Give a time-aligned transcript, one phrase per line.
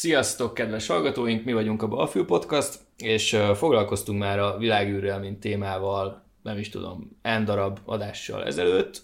[0.00, 1.44] Sziasztok, kedves hallgatóink!
[1.44, 7.18] Mi vagyunk a Balfül Podcast, és foglalkoztunk már a világűrrel, mint témával, nem is tudom,
[7.22, 9.02] en darab adással ezelőtt,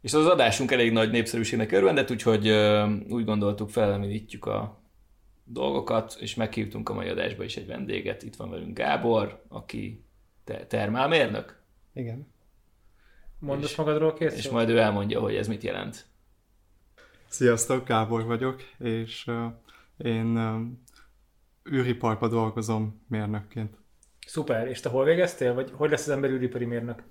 [0.00, 2.48] és az adásunk elég nagy népszerűségnek örvendett, úgyhogy
[3.08, 4.80] úgy gondoltuk felelemítjük a
[5.44, 8.22] dolgokat, és meghívtunk a mai adásba is egy vendéget.
[8.22, 10.04] Itt van velünk Gábor, aki
[10.44, 11.60] te- termálmérnök.
[11.94, 12.32] Igen.
[13.38, 16.04] Mondasz magadról két És majd ő elmondja, hogy ez mit jelent.
[17.28, 19.30] Sziasztok, Gábor vagyok, és
[19.96, 23.76] én uh, űriparban dolgozom mérnökként.
[24.26, 25.54] Szuper, és te hol végeztél?
[25.54, 27.02] Vagy hogy lesz az ember űripari mérnök?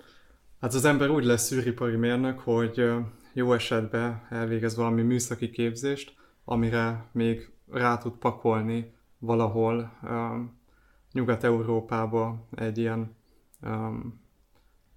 [0.61, 2.91] Hát az ember úgy lesz űripari mérnök, hogy
[3.33, 10.59] jó esetben elvégez valami műszaki képzést, amire még rá tud pakolni valahol um,
[11.11, 13.15] Nyugat-Európába egy ilyen
[13.61, 14.21] um,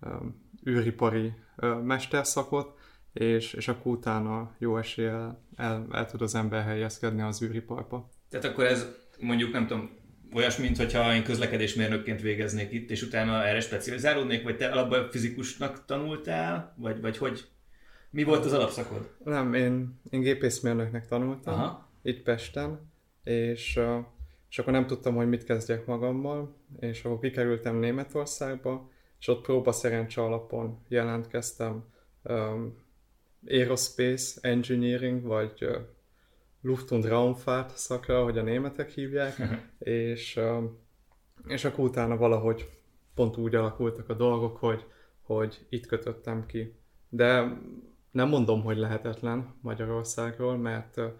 [0.00, 2.77] um, űripari uh, mesterszakot,
[3.18, 8.08] és, és akkor utána jó eséllyel el, el tud az ember helyezkedni az űriparba.
[8.30, 8.86] Tehát akkor ez
[9.20, 9.90] mondjuk nem tudom,
[10.34, 15.84] olyasmi, mint hogyha én közlekedésmérnökként végeznék itt, és utána erre specializálódnék, vagy te alapban fizikusnak
[15.84, 17.48] tanultál, vagy, vagy hogy?
[18.10, 19.14] Mi volt az alapszakod?
[19.24, 21.88] Nem, én, én gépészmérnöknek tanultam, Aha.
[22.02, 22.90] itt Pesten,
[23.24, 23.80] és,
[24.50, 29.72] és akkor nem tudtam, hogy mit kezdjek magammal, és akkor kikerültem Németországba, és ott próba
[29.72, 31.84] szerencse alapon jelentkeztem
[32.22, 32.86] um,
[33.46, 35.76] Aerospace Engineering, vagy uh,
[36.60, 39.36] Luft- und Raumfahrt szakra, ahogy a németek hívják,
[39.78, 40.40] és,
[41.46, 42.70] és akkor utána valahogy
[43.14, 44.84] pont úgy alakultak a dolgok, hogy,
[45.22, 46.74] hogy itt kötöttem ki.
[47.08, 47.58] De
[48.10, 51.10] nem mondom, hogy lehetetlen Magyarországról, mert uh,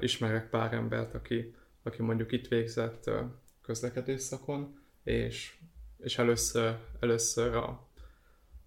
[0.00, 3.14] ismerek pár embert, aki, aki mondjuk itt végzett uh,
[3.62, 5.54] közlekedés szakon, és,
[5.98, 7.88] és először, először a,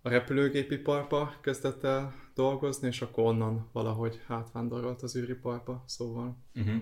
[0.06, 6.82] a repülőgépiparba kezdett el dolgozni, és akkor onnan valahogy átvándorolt az űriparba, szóval Uh-huh.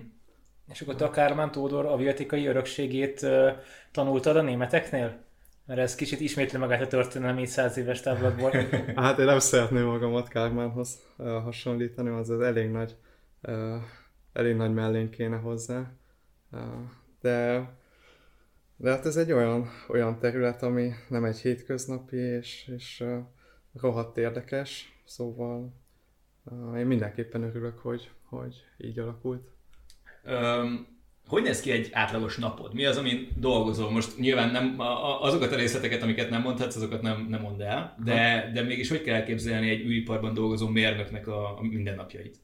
[0.68, 3.50] És akkor te a Kármán Tódor aviatikai örökségét uh,
[3.92, 5.24] tanultad a németeknél?
[5.66, 8.50] Mert ez kicsit ismétli magát a történelem így száz éves távlatból.
[8.94, 12.96] Hát én nem szeretném magamat Kármánhoz uh, hasonlítani, az az elég nagy,
[13.42, 13.76] uh,
[14.32, 15.92] elég nagy mellény kéne hozzá.
[16.50, 16.60] Uh,
[17.20, 17.68] de,
[18.82, 23.18] de hát ez egy olyan, olyan terület, ami nem egy hétköznapi, és, és uh,
[23.80, 25.74] rohadt érdekes, szóval
[26.44, 29.48] uh, én mindenképpen örülök, hogy, hogy így alakult.
[30.24, 30.86] Um,
[31.26, 32.74] hogy néz ki egy átlagos napod?
[32.74, 33.90] Mi az, amin dolgozol?
[33.90, 37.96] Most nyilván nem, a- azokat a részleteket, amiket nem mondhatsz, azokat nem, nem mondd el,
[38.04, 42.36] de, de mégis hogy kell elképzelni egy űriparban dolgozó mérnöknek a, a mindennapjait?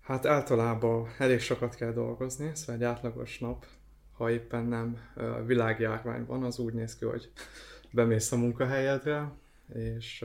[0.00, 3.66] Hát általában elég sokat kell dolgozni, szóval egy átlagos nap,
[4.18, 4.98] ha éppen nem
[5.46, 7.30] világjárvány van, az úgy néz ki, hogy
[7.90, 9.32] bemész a munkahelyedre,
[9.74, 10.24] és,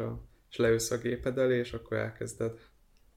[0.50, 2.60] és leülsz a géped elé, és akkor elkezded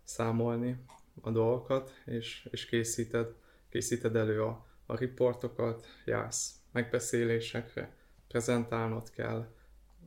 [0.05, 0.85] számolni
[1.21, 3.35] a dolgokat, és, és készíted,
[3.69, 7.95] készíted elő a, a riportokat, jársz megbeszélésekre,
[8.29, 9.47] prezentálnod kell,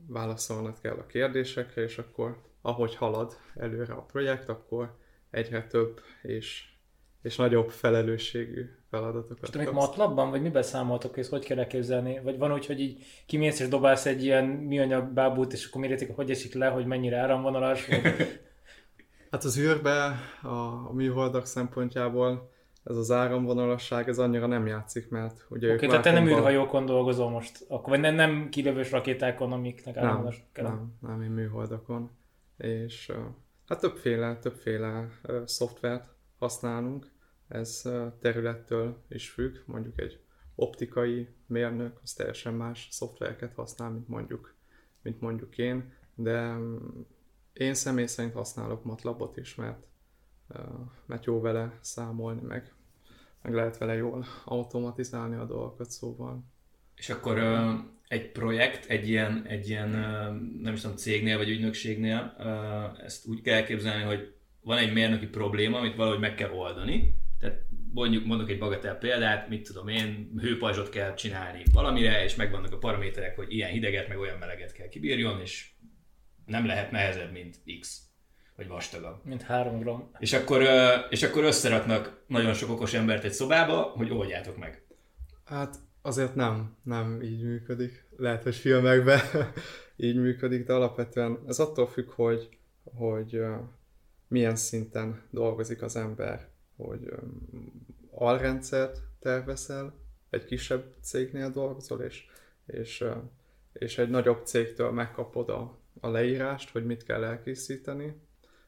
[0.06, 4.96] válaszolnod kell a kérdésekre, és akkor ahogy halad előre a projekt, akkor
[5.30, 6.74] egyre több és,
[7.22, 12.20] és nagyobb felelősségű feladatokat És még matlabban, vagy miben számoltok, és hogy kell elképzelni?
[12.22, 16.16] Vagy van úgy, hogy így kimész és dobálsz egy ilyen műanyag bábút, és akkor mérjétek,
[16.16, 18.00] hogy esik le, hogy mennyire áramvonalas, vagy
[19.30, 20.48] Hát az űrbe a,
[20.88, 22.50] a műholdak szempontjából
[22.84, 26.86] ez az áramvonalasság, ez annyira nem játszik, mert ugye Oké, okay, tehát te nem űrhajókon
[26.86, 30.64] dolgozol most, akkor vagy nem, nem kilövős rakétákon, amiknek áramvonalas kell.
[30.64, 32.10] nem, nem, én műholdakon.
[32.56, 33.12] És
[33.68, 36.04] hát többféle, többféle uh, szoftvert
[36.40, 37.10] használunk,
[37.48, 37.88] ez
[38.20, 40.20] területtől is függ, mondjuk egy
[40.54, 44.54] optikai mérnök, az teljesen más szoftvereket használ, mint mondjuk,
[45.02, 47.06] mint mondjuk én, de um,
[47.52, 49.86] én személy szerint használok MATLABot is, mert,
[51.06, 52.74] mert jó vele számolni, meg,
[53.42, 56.44] meg lehet vele jól automatizálni a dolgokat, szóval.
[56.94, 57.38] És akkor
[58.08, 59.88] egy projekt, egy ilyen, egy ilyen
[60.60, 62.36] nem is tudom, cégnél vagy ügynökségnél,
[63.04, 67.14] ezt úgy kell elképzelni, hogy van egy mérnöki probléma, amit valahogy meg kell oldani.
[67.38, 67.60] Tehát
[67.92, 72.78] mondjuk mondok egy bagatel példát, mit tudom én, hőpajzsot kell csinálni valamire, és megvannak a
[72.78, 75.70] paraméterek, hogy ilyen hideget, meg olyan meleget kell kibírjon, és
[76.46, 78.02] nem lehet nehezebb, mint X,
[78.56, 79.24] vagy vastagabb.
[79.24, 80.10] Mint három gram.
[80.18, 80.62] És akkor,
[81.10, 84.82] és akkor összeraknak nagyon sok okos embert egy szobába, hogy oldjátok meg.
[85.44, 88.06] Hát azért nem, nem így működik.
[88.16, 89.20] Lehet, hogy filmekben
[89.96, 92.48] így működik, de alapvetően ez attól függ, hogy,
[92.84, 93.40] hogy
[94.30, 97.12] milyen szinten dolgozik az ember, hogy
[98.10, 99.94] alrendszert tervezel,
[100.30, 102.26] egy kisebb cégnél dolgozol, és,
[102.66, 103.04] és,
[103.72, 108.14] és egy nagyobb cégtől megkapod a, a leírást, hogy mit kell elkészíteni,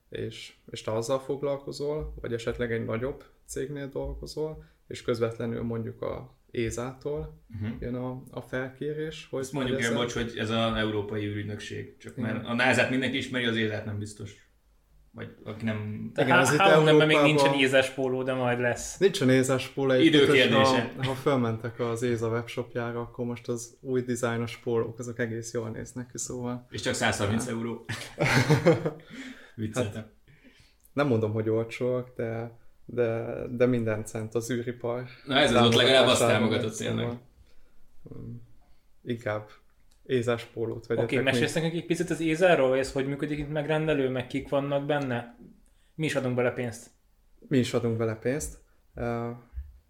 [0.08, 6.36] és, és te azzal foglalkozol, vagy esetleg egy nagyobb cégnél dolgozol, és közvetlenül mondjuk a
[6.50, 7.80] Ézától uh-huh.
[7.80, 9.26] jön a, a felkérés.
[9.30, 13.16] Hogy Ezt mondjuk el, bocs, hogy ez az európai űrügynökség, csak mert a NASA-t mindenki
[13.16, 14.51] ismeri, az Ézát nem biztos.
[15.14, 16.10] Vagy aki nem...
[16.14, 17.06] De Igen, az itt Európában...
[17.06, 18.98] még nincsen ézes póló, de majd lesz.
[18.98, 19.94] Nincsen ézes póló.
[19.94, 20.92] Időkérdése.
[20.96, 25.68] Ha, ha fölmentek az Éza webshopjára, akkor most az új dizájnos pólók, azok egész jól
[25.68, 26.66] néznek ki, szóval...
[26.70, 27.84] És csak 130 euró.
[29.54, 30.02] Vicceltem.
[30.02, 30.12] Hát,
[30.92, 35.04] nem mondom, hogy olcsóak, de, de, de minden cent az űripar.
[35.26, 37.04] Na ez az ott legalább azt támogatott tényleg.
[37.04, 37.20] Szóval,
[38.02, 38.42] um,
[39.02, 39.48] inkább
[40.06, 41.10] Ézás pólót vegyetek.
[41.10, 44.26] Oké, okay, mesélsz nekünk egy picit az Ézáról, hogy ez hogy működik itt megrendelő, meg
[44.26, 45.38] kik vannak benne?
[45.94, 46.90] Mi is adunk bele pénzt?
[47.48, 48.58] Mi is adunk bele pénzt.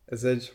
[0.04, 0.52] Ez egy,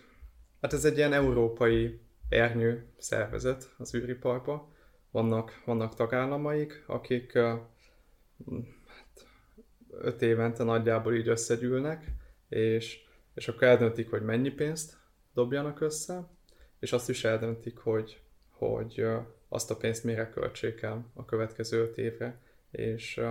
[0.61, 1.99] hát ez egy ilyen európai
[2.29, 4.71] ernyő szervezet az űriparba.
[5.11, 7.67] Vannak, vannak tagállamaik, akik hát,
[9.89, 12.11] öt évente nagyjából így összegyűlnek,
[12.49, 12.99] és,
[13.33, 14.97] és akkor eldöntik, hogy mennyi pénzt
[15.33, 16.27] dobjanak össze,
[16.79, 19.05] és azt is eldöntik, hogy, hogy
[19.49, 22.39] azt a pénzt mire költsék el a következő öt évre,
[22.71, 23.21] és,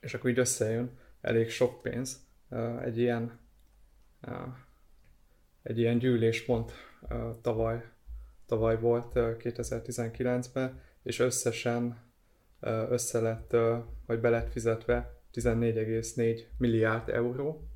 [0.00, 2.26] és akkor így összejön elég sok pénz
[2.82, 3.38] egy ilyen,
[5.62, 6.72] egy ilyen gyűléspont
[7.42, 7.84] tavaly,
[8.46, 12.10] tavaly volt 2019-ben, és összesen
[12.88, 13.56] össze lett,
[14.06, 17.66] vagy be lett fizetve 14,4 milliárd euró.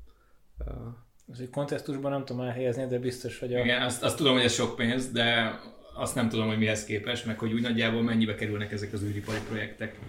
[1.39, 3.59] Egy kontextusban nem tudom elhelyezni, de biztos, hogy a...
[3.59, 5.59] Igen, azt, azt tudom, hogy ez sok pénz, de
[5.97, 9.39] azt nem tudom, hogy mihez képest, meg hogy úgy nagyjából mennyibe kerülnek ezek az űripari
[9.47, 9.99] projektek.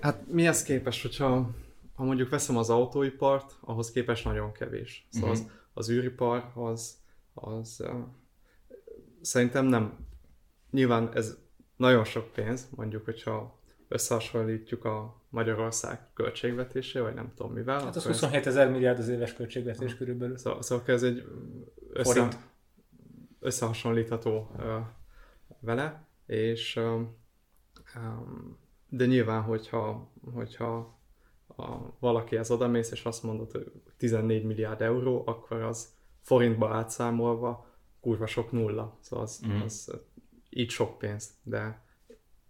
[0.00, 1.54] Hát mihez képest, hogyha
[1.94, 5.06] ha mondjuk veszem az autóipart, ahhoz képest nagyon kevés.
[5.10, 5.46] Szóval uh-huh.
[5.46, 6.96] az, az űripar az,
[7.34, 7.90] az uh,
[9.20, 10.06] szerintem nem,
[10.70, 11.36] nyilván ez
[11.76, 17.84] nagyon sok pénz, mondjuk, hogyha összehasonlítjuk a Magyarország költségvetésé, vagy nem tudom mivel.
[17.84, 20.38] Hát az 27 ezer milliárd az éves költségvetés uh, körülbelül.
[20.38, 21.24] Szóval, szóval ez egy
[21.92, 22.28] össze,
[23.40, 24.64] összehasonlítható uh,
[25.60, 27.16] vele, és um,
[28.88, 30.98] de nyilván, hogyha, hogyha
[31.56, 37.66] a, valakihez odamész, és azt mondod, hogy 14 milliárd euró, akkor az forintba átszámolva
[38.00, 38.98] kurva sok nulla.
[39.00, 39.60] Szóval az, mm.
[39.60, 40.00] az
[40.50, 41.84] így sok pénz, de,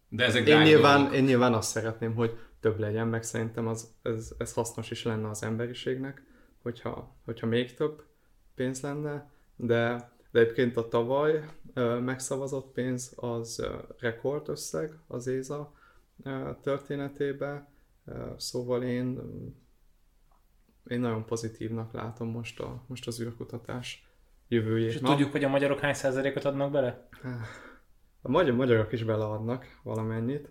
[0.08, 4.34] de ezek én, nyilván, én nyilván azt szeretném, hogy több legyen, meg szerintem az, ez,
[4.38, 6.22] ez hasznos is lenne az emberiségnek,
[6.62, 8.04] hogyha, hogyha még több
[8.54, 11.44] pénz lenne, de de egyébként a tavaly
[12.00, 13.66] megszavazott pénz az
[13.98, 15.72] rekordösszeg az ÉZA
[16.62, 17.68] történetében,
[18.36, 19.20] szóval én,
[20.86, 24.06] én nagyon pozitívnak látom most, a, most az űrkutatás
[24.48, 24.92] jövőjét.
[24.92, 27.08] És Na, tudjuk, hogy a magyarok hány százalékot adnak bele?
[28.22, 30.48] A magyar, magyarok is beleadnak valamennyit.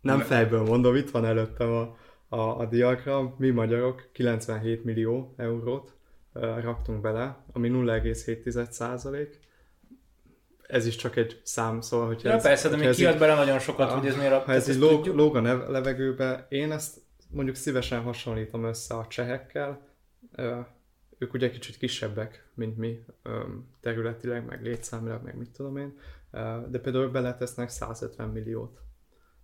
[0.00, 1.96] Nem fejből mondom, itt van előttem a,
[2.28, 3.34] a, a diagram.
[3.38, 5.94] Mi magyarok 97 millió eurót
[6.40, 9.38] raktunk bele, ami 0,7 százalék.
[10.66, 13.58] Ez is csak egy szám, szóval, hogy ja, ez, persze, de még kiad bele nagyon
[13.58, 14.38] sokat, hogy ez miért a...
[14.38, 17.00] Ha ez így lóg, lóg a levegőbe, én ezt
[17.30, 19.88] mondjuk szívesen hasonlítom össze a csehekkel,
[21.18, 23.04] ők ugye kicsit kisebbek, mint mi
[23.80, 25.98] területileg, meg létszámilag, meg mit tudom én,
[26.68, 28.80] de például beletesznek 150 milliót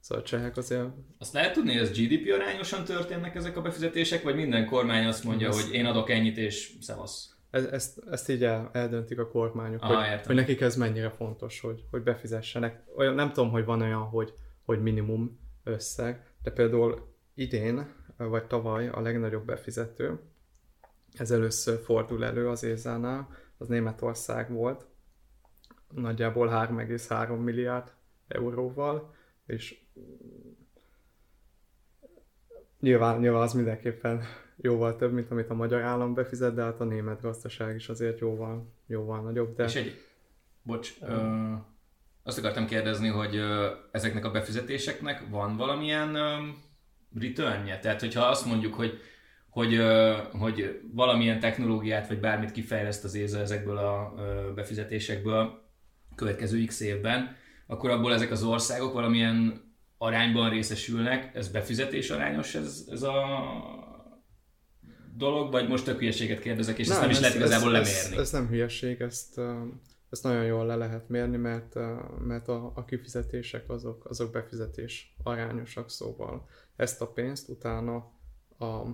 [0.03, 0.87] Szóval a csehek azért...
[1.19, 5.25] Azt lehet tudni, hogy ez GDP arányosan történnek ezek a befizetések, vagy minden kormány azt
[5.25, 5.63] mondja, ezt...
[5.63, 7.37] hogy én adok ennyit és szevasz?
[7.51, 11.61] Ez, ezt, ezt így el, eldöntik a kormányok, ah, hogy, hogy nekik ez mennyire fontos,
[11.61, 12.83] hogy, hogy befizessenek.
[12.97, 18.89] Olyan, nem tudom, hogy van olyan, hogy, hogy minimum összeg, de például idén, vagy tavaly
[18.89, 20.21] a legnagyobb befizető,
[21.13, 23.29] ez először fordul elő az Ézánál,
[23.59, 24.87] az Németország volt,
[25.95, 27.93] nagyjából 3,3 milliárd
[28.29, 29.15] euróval,
[29.47, 29.82] és
[32.81, 34.23] nyilván, nyilván az mindenképpen
[34.57, 38.19] jóval több, mint amit a magyar állam befizet, de hát a német gazdaság is azért
[38.19, 39.57] jóval, jóval nagyobb.
[39.57, 39.65] De...
[39.65, 40.01] És egy,
[40.63, 41.53] bocs, uh, ö,
[42.23, 46.37] azt akartam kérdezni, hogy ö, ezeknek a befizetéseknek van valamilyen ö,
[47.21, 47.79] returnje?
[47.79, 49.01] Tehát, hogyha azt mondjuk, hogy
[49.49, 55.63] hogy, ö, hogy valamilyen technológiát vagy bármit kifejleszt az ÉZA ezekből a ö, befizetésekből
[56.15, 59.71] következő x évben, akkor abból ezek az országok valamilyen
[60.03, 61.35] arányban részesülnek.
[61.35, 63.15] Ez befizetés arányos ez, ez a
[65.15, 68.17] dolog, vagy most tök hülyeséget kérdezek, és nem, ezt nem is lehet igazából ez, lemérni?
[68.17, 69.41] Ez, ez nem hülyeség, ezt,
[70.11, 71.75] ezt nagyon jól le lehet mérni, mert,
[72.19, 77.95] mert a, a kifizetések azok, azok befizetés arányosak, szóval ezt a pénzt utána,
[78.59, 78.87] a,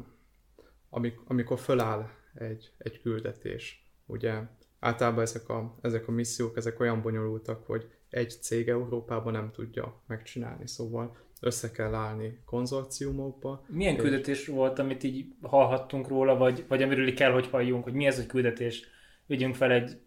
[1.26, 4.40] amikor föláll egy, egy küldetés, ugye
[4.78, 10.02] általában ezek a, ezek a missziók, ezek olyan bonyolultak, hogy egy cég Európában nem tudja
[10.06, 10.66] megcsinálni.
[10.66, 13.64] Szóval össze kell állni konzorciumokba.
[13.68, 17.92] Milyen és- küldetés volt, amit így hallhattunk róla, vagy, vagy amiről kell, hogy halljunk, hogy
[17.92, 18.82] mi ez, hogy küldetés?
[19.26, 19.98] Vigyünk fel egy,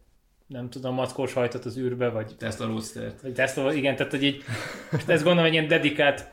[0.48, 3.22] nem tudom, mackós hajtat az űrbe, vagy Tesla Roadster-t.
[3.22, 4.44] vagy Tesla, igen, tehát hogy így,
[4.92, 6.32] most ezt gondolom, hogy ilyen dedikált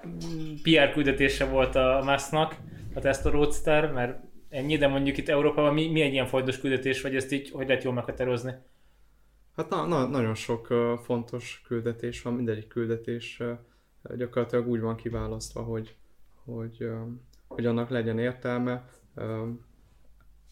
[0.62, 2.56] PR küldetése volt a Musknak,
[2.94, 7.00] a Tesla Roadster, mert ennyi, de mondjuk itt Európában mi, mi egy ilyen fontos küldetés,
[7.00, 8.52] vagy ezt így, hogy lehet jól meghatározni?
[9.58, 10.66] Hát na, na, nagyon sok
[11.02, 13.42] fontos küldetés van, mindegyik küldetés
[14.16, 15.96] gyakorlatilag úgy van kiválasztva, hogy,
[16.44, 16.90] hogy,
[17.46, 18.88] hogy annak legyen értelme.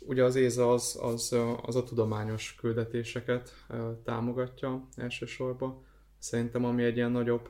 [0.01, 3.67] Ugye az ÉZA az, az, az a tudományos küldetéseket
[4.05, 5.85] támogatja elsősorban.
[6.19, 7.49] Szerintem ami egy ilyen nagyobb,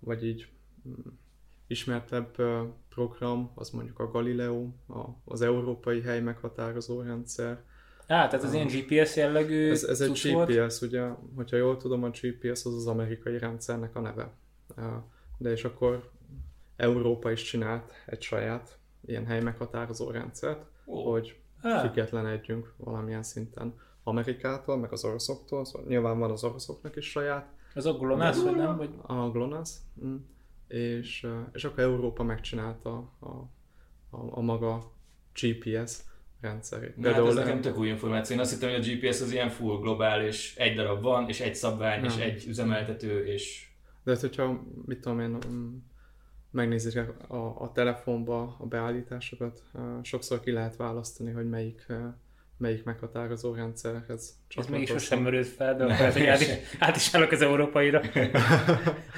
[0.00, 0.48] vagy így
[0.88, 0.92] mm,
[1.66, 2.36] ismertebb
[2.88, 4.68] program, az mondjuk a Galileo,
[5.24, 7.64] az Európai Hely Meghatározó Rendszer,
[8.06, 10.50] Á, tehát az ilyen GPS jellegű ez, ez egy cucc volt?
[10.50, 14.32] GPS, ugye, hogyha jól tudom, a GPS az az amerikai rendszernek a neve.
[15.38, 16.10] De és akkor
[16.76, 21.10] Európa is csinált egy saját ilyen helymeghatározó rendszert, Ó.
[21.12, 21.36] hogy
[21.80, 27.86] függetlenedjünk valamilyen szinten Amerikától, meg az oroszoktól, szóval nyilván van az oroszoknak is saját, Az
[27.86, 28.76] a GLONASS, vagy nem?
[28.76, 28.90] Vagy...
[29.02, 29.70] a GLONASS,
[30.04, 30.16] mm.
[30.68, 33.26] és, és akkor Európa megcsinálta a,
[34.10, 34.92] a, a maga
[35.40, 35.98] GPS
[36.44, 36.96] rendszerét.
[36.96, 38.36] Na, hát ez nekem tök új információ.
[38.36, 41.54] Én azt hittem, hogy a GPS az ilyen full globális, egy darab van, és egy
[41.54, 42.28] szabvány, és Nem.
[42.28, 43.68] egy üzemeltető, és
[44.04, 45.76] De hát, hogyha, mit tudom én, mm,
[46.50, 49.62] megnézik a, a telefonba a beállításokat,
[50.02, 51.86] sokszor ki lehet választani, hogy melyik,
[52.56, 57.30] melyik meghatározó rendszerhez Ez mégis sosem merült fel, de hogy át is, át is állok
[57.30, 58.00] az európaira.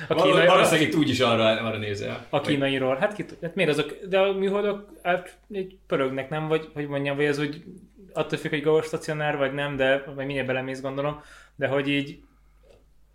[0.08, 2.26] A, kínai, valószínűleg itt úgy is arra, arra nézel.
[2.30, 2.96] a kínairól.
[2.96, 6.48] Hát, ki, hát miért azok, de a műholdok hát, így pörögnek, nem?
[6.48, 7.64] Vagy, hogy mondjam, vagy ez úgy
[8.12, 11.20] attól függ, hogy geostacionár vagy nem, de vagy minél belemész gondolom,
[11.56, 12.18] de hogy így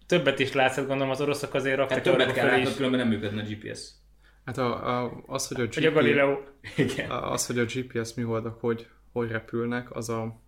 [0.06, 3.10] többet is látsz, hát gondolom az oroszok azért raktak Hát többet kell látnod, különben nem
[3.10, 3.90] működne a GPS.
[4.46, 6.40] Hát a, a, az, hogy a, Vagy a GPS, Galileo.
[6.76, 7.10] Igen.
[7.10, 10.40] az, hogy a GPS műholdak hogy, hogy repülnek, az a,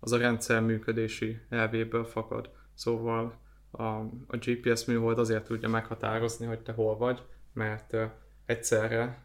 [0.00, 2.50] az a rendszer működési elvéből fakad.
[2.74, 3.38] Szóval
[3.70, 7.22] a, a GPS műhold azért tudja meghatározni, hogy te hol vagy,
[7.52, 7.96] mert
[8.46, 9.22] egyszerre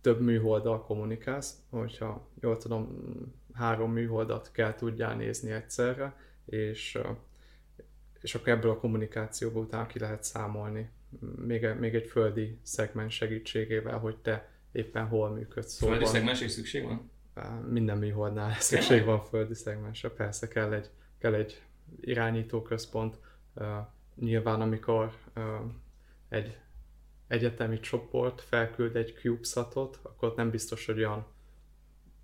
[0.00, 2.88] több műholddal kommunikálsz, hogyha jól tudom,
[3.52, 6.98] három műholdat kell tudjál nézni egyszerre, és,
[8.20, 10.90] és akkor ebből a kommunikációból utána ki lehet számolni
[11.46, 15.72] még, még egy földi szegmens segítségével, hogy te éppen hol működsz.
[15.72, 17.10] Szóval Földi szegmenség szükség van?
[17.68, 21.62] Minden műholdnál szükség van földi szegmensre, persze kell egy, kell egy
[22.00, 23.18] irányítóközpont.
[23.54, 23.66] Uh,
[24.14, 25.12] nyilván amikor
[26.28, 26.58] egy
[27.26, 31.26] egyetemi csoport felküld egy CubeSatot, akkor nem biztos, hogy olyan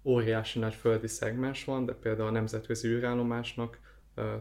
[0.05, 3.81] óriási nagy földi szegmens van, de például a nemzetközi űrállomásnak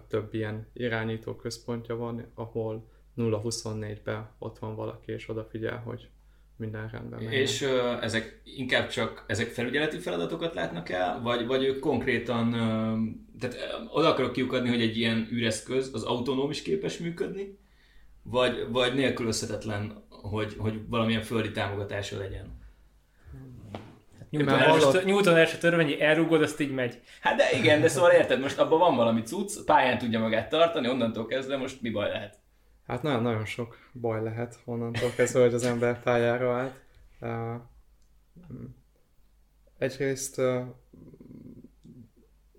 [0.08, 6.10] több ilyen irányító központja van, ahol 0-24-ben ott van valaki, és odafigyel, hogy
[6.62, 7.34] minden rendben megy.
[7.34, 12.94] És ö, ezek inkább csak ezek felügyeleti feladatokat látnak el, vagy, vagy ők konkrétan, ö,
[13.40, 17.58] tehát ö, oda akarok kiukadni, hogy egy ilyen űreszköz az autonóm is képes működni,
[18.24, 22.60] vagy, vagy nélkülözhetetlen, hogy, hogy valamilyen földi támogatása legyen.
[24.30, 27.00] Newton, már első, Newton első törvényi elrúgod, azt így megy.
[27.22, 30.90] Hát de igen, de szóval érted, most abban van valami cucc, pályán tudja magát tartani,
[30.90, 32.41] onnantól kezdve most mi baj lehet?
[32.92, 36.80] Hát nagyon, nagyon sok baj lehet onnantól kezdve, hogy az ember pályára állt.
[37.20, 37.62] Uh,
[39.78, 40.42] egyrészt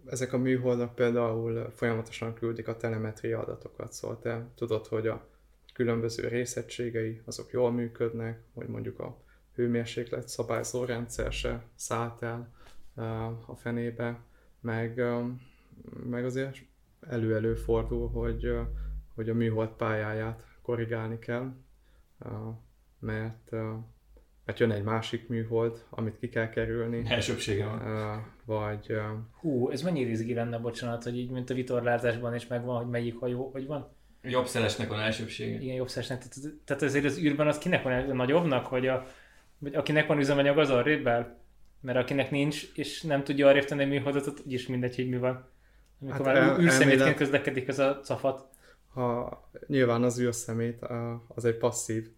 [0.07, 5.27] ezek a műholdak például folyamatosan küldik a telemetria adatokat, szóval te tudod, hogy a
[5.75, 9.23] különböző részegységei azok jól működnek, hogy mondjuk a
[9.55, 12.53] hőmérséklet szabályzó rendszer se szállt el
[13.47, 14.21] a fenébe,
[14.61, 15.03] meg,
[16.05, 16.57] meg azért
[17.01, 18.53] elő-elő fordul, hogy,
[19.23, 21.52] hogy a műhold pályáját korrigálni kell,
[23.00, 23.50] mert,
[24.45, 28.25] mert jön egy másik műhold, amit ki kell kerülni, Elsőbsége van.
[28.45, 28.97] vagy
[29.41, 33.19] Hú, ez mennyire izgi lenne, bocsánat, hogy így, mint a vitorlázásban is megvan, hogy melyik
[33.19, 33.88] hajó, hogy van.
[34.23, 35.61] Jobb szelesnek van elsőbsége.
[35.61, 36.19] Igen, jobb szesnek.
[36.19, 39.07] Tehát, tehát ezért az űrben az kinek van a nagyobbnak, hogy a,
[39.59, 41.37] vagy akinek van üzemanyag az arrébb áll?
[41.81, 45.49] Mert akinek nincs, és nem tudja arrébb tenni a műholdat, úgyis mindegy, hogy mi van.
[46.00, 48.49] Amikor Hát hát el- már űrszemétként elmélet- közlekedik ez a cafat.
[48.93, 52.11] Ha nyilván az űrszemét uh, az egy passzív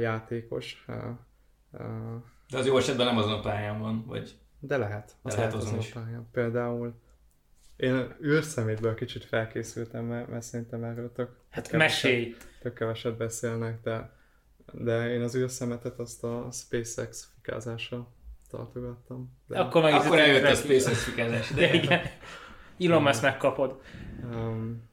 [0.00, 0.84] játékos,
[2.50, 5.16] De az jó esetben nem azon a pályán van, vagy de lehet.
[5.22, 6.28] Az lehet lehet azon azon a pályán.
[6.32, 6.94] Például
[7.76, 12.36] én űrszemétből kicsit felkészültem, mert, mert szerintem erről tök, Hát tök keveset- mesélj!
[12.60, 14.12] tök keveset beszélnek, de,
[14.72, 18.08] de én az űrszemetet azt a SpaceX fikázásra
[18.50, 19.38] tartogattam.
[19.46, 20.54] De, Akkor meg akkor eljött a.
[20.54, 22.00] SpaceX fikázás De igen.
[22.80, 23.80] Elon Musk megkapod.
[24.22, 24.87] Um,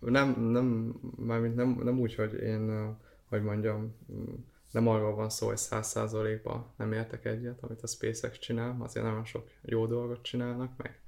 [0.00, 2.96] nem, nem, mármint nem, nem úgy, hogy én
[3.30, 4.34] hogy mondjam, mm,
[4.70, 9.06] nem arról van szó, hogy száz százalékban nem értek egyet, amit a SpaceX csinál, azért
[9.06, 11.00] nagyon sok jó dolgot csinálnak, meg,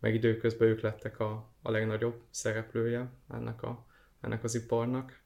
[0.00, 3.86] meg időközben ők lettek a, a legnagyobb szereplője ennek, a,
[4.20, 5.20] ennek az iparnak.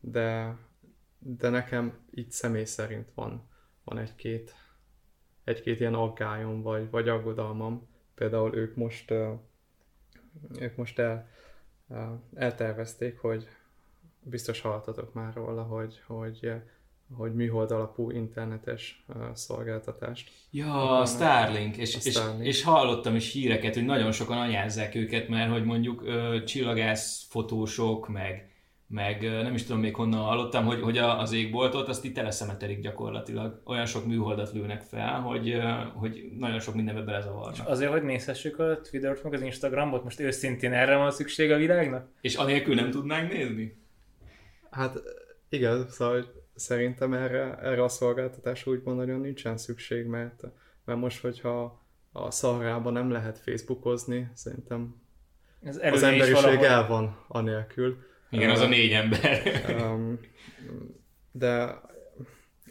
[0.00, 0.56] De,
[1.18, 3.48] de nekem itt személy szerint van,
[3.84, 4.54] van egy-két
[5.44, 7.88] egy-két ilyen aggályom vagy, vagy aggodalmam.
[8.14, 9.10] Például ők most,
[10.58, 11.28] ők most el,
[12.34, 13.48] eltervezték, hogy
[14.22, 16.52] biztos hallottatok már róla, hogy, hogy,
[17.16, 20.30] hogy műhold alapú internetes szolgáltatást.
[20.50, 22.46] Ja, a Starlink, és, a Starlink.
[22.46, 27.26] És, és hallottam is híreket, hogy nagyon sokan anyázzák őket, mert hogy mondjuk ö, csillagász
[27.28, 28.51] fotósok, meg
[28.92, 33.60] meg nem is tudom még honnan hallottam, hogy, hogy az égboltot azt itt teleszemeterik gyakorlatilag.
[33.64, 35.56] Olyan sok műholdat lőnek fel, hogy,
[35.94, 37.68] hogy nagyon sok mindenbe belezavarnak.
[37.68, 42.08] Azért, hogy nézhessük a Twittert meg az Instagramot, most őszintén erre van szükség a világnak?
[42.20, 43.76] És anélkül nem tudnánk nézni?
[44.70, 45.02] Hát
[45.48, 50.42] igen, szóval szerintem erre, erre a szolgáltatásra úgymond nagyon nincsen szükség, mert,
[50.84, 54.94] mert most, hogyha a szarrában nem lehet Facebookozni, szerintem
[55.62, 58.10] Ez az emberiség el van anélkül.
[58.32, 59.42] Igen, az a négy ember.
[59.80, 60.20] um,
[61.32, 61.80] de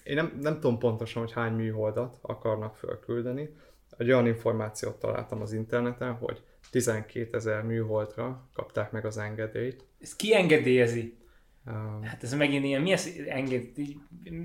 [0.04, 3.50] én nem, nem tudom pontosan, hogy hány műholdat akarnak fölküldeni.
[3.98, 6.42] Egy olyan információt találtam az interneten, hogy
[6.72, 9.84] 12 ezer műholdra kapták meg az engedélyt.
[10.00, 11.18] Ez ki engedélyezi?
[11.66, 13.64] Um, hát ez megint ilyen, mi ez enged...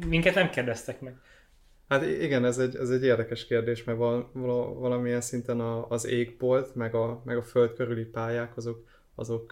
[0.06, 1.16] Minket nem kérdeztek meg.
[1.88, 6.06] Hát igen, ez egy, ez egy érdekes kérdés, mert val, val, valamilyen szinten a, az
[6.06, 9.46] égbolt, meg a, meg a föld körüli pályák, azok, azok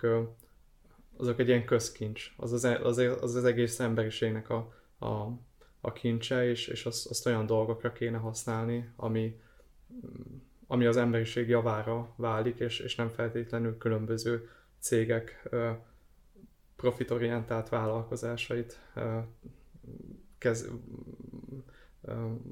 [1.17, 2.33] azok egy ilyen közkincs.
[2.37, 5.31] Az az, az, az, az egész emberiségnek a, a,
[5.81, 9.41] a kincse, és, és azt, azt olyan dolgokra kéne használni, ami,
[10.67, 15.49] ami az emberiség javára válik, és, és nem feltétlenül különböző cégek
[16.77, 18.81] profitorientált vállalkozásait
[20.39, 20.71] kez,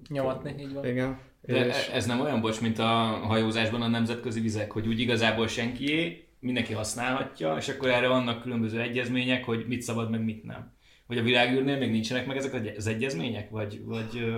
[0.09, 0.87] nyomatni, így van.
[0.87, 1.19] Igen.
[1.41, 1.89] De és...
[1.89, 2.85] ez nem olyan, bocs, mint a
[3.23, 8.81] hajózásban a nemzetközi vizek, hogy úgy igazából senkié, mindenki használhatja, és akkor erre vannak különböző
[8.81, 10.73] egyezmények, hogy mit szabad, meg mit nem.
[11.07, 13.51] Vagy a világűrnél még nincsenek meg ezek az egyezmények?
[13.51, 14.35] Vagy, vagy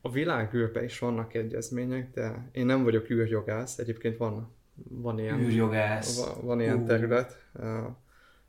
[0.00, 4.54] a világűrben is vannak egyezmények, de én nem vagyok űrjogász, egyébként van,
[4.88, 6.24] van ilyen, űrjogász.
[6.24, 6.86] Van, van ilyen uh.
[6.86, 7.46] terület,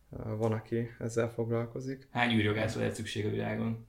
[0.10, 2.08] van, aki ezzel foglalkozik.
[2.12, 3.86] Hány űrjogász lehet szükség a világon?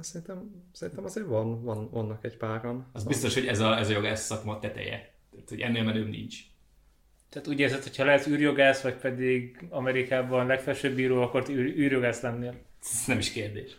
[0.00, 2.86] Szerintem, szerintem azért van, van, vannak egy páran.
[2.92, 5.12] Az biztos, hogy ez a, ez a jogász szakma teteje.
[5.30, 6.52] Tehát, hogy ennél menőbb nincs.
[7.34, 12.20] Tehát úgy érzed, hogy ha lehet űrjogász, vagy pedig Amerikában legfelsőbb bíró, akkor űr, űrjogász
[12.20, 12.54] lennél.
[12.82, 13.76] Ez nem is kérdés.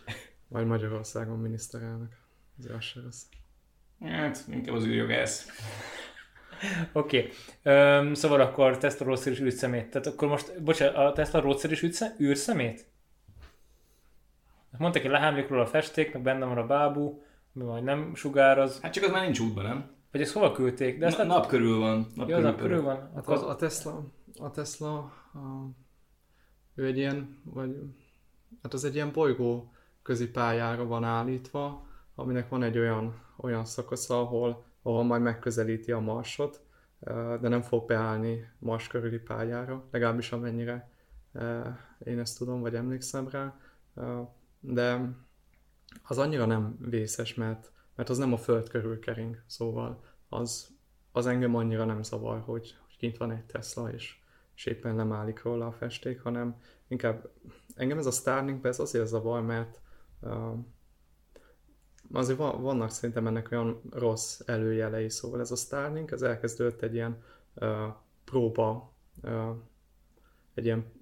[0.48, 2.12] Vagy Magyarországon miniszterelnök.
[2.58, 3.22] Ez az se rossz.
[4.00, 5.48] Hát, inkább az űrjogász.
[6.92, 7.30] Oké.
[7.62, 7.74] okay.
[7.74, 9.90] um, szóval akkor Tesla rótszer is űrszemét.
[9.90, 11.84] Tehát akkor most, bocsánat, a Tesla rótszer is
[12.20, 12.86] űrszemét?
[14.78, 18.80] Mondták, hogy lehámlik róla a festék, meg benne van a bábú, ami majd nem sugároz.
[18.80, 19.95] Hát csak az már nincs útban, nem?
[20.16, 20.98] Vagy ezt hova küldték?
[20.98, 21.36] De ezt Na, nem...
[21.36, 22.06] nap körül van.
[22.14, 22.96] Nap, ja, körül, nap körül van.
[23.14, 23.50] Hát akkor...
[23.50, 24.04] a Tesla,
[24.38, 24.98] a Tesla
[25.32, 25.70] a,
[26.74, 27.76] ő egy ilyen, vagy
[28.62, 34.20] hát az egy ilyen bolygó közi pályára van állítva, aminek van egy olyan, olyan szakasza,
[34.20, 36.60] ahol, ahol majd megközelíti a Marsot,
[37.40, 40.90] de nem fog beállni Mars körüli pályára, legalábbis amennyire
[42.04, 43.58] én ezt tudom, vagy emlékszem rá,
[44.60, 45.14] de
[46.02, 50.68] az annyira nem vészes, mert mert az nem a föld körül kering, szóval az,
[51.12, 54.18] az engem annyira nem zavar, hogy, hogy kint van egy Tesla, és,
[54.54, 57.30] és éppen nem állik róla a festék, hanem inkább
[57.74, 59.80] engem ez a Starlink ez azért zavar, mert
[60.20, 60.58] uh,
[62.12, 66.94] azért van, vannak szerintem ennek olyan rossz előjelei, szóval ez a Starlink, ez elkezdődött egy
[66.94, 67.22] ilyen
[67.54, 67.86] uh,
[68.24, 69.56] próba, uh,
[70.54, 70.92] egy ilyen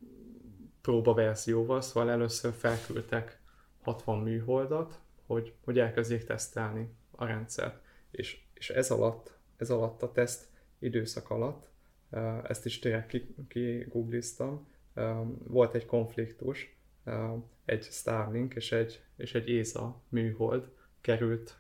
[0.81, 3.41] próba verzióval, szóval először felküldtek
[3.83, 7.83] 60 műholdat, hogy, hogy elkezdjék tesztelni a rendszert.
[8.11, 10.47] És, és ez alatt, ez alatt a teszt
[10.79, 11.69] időszak alatt,
[12.43, 14.73] ezt is tényleg kigoogliztam, ki
[15.47, 16.77] volt egy konfliktus,
[17.65, 21.59] egy Starlink és egy, és egy ESA műhold került,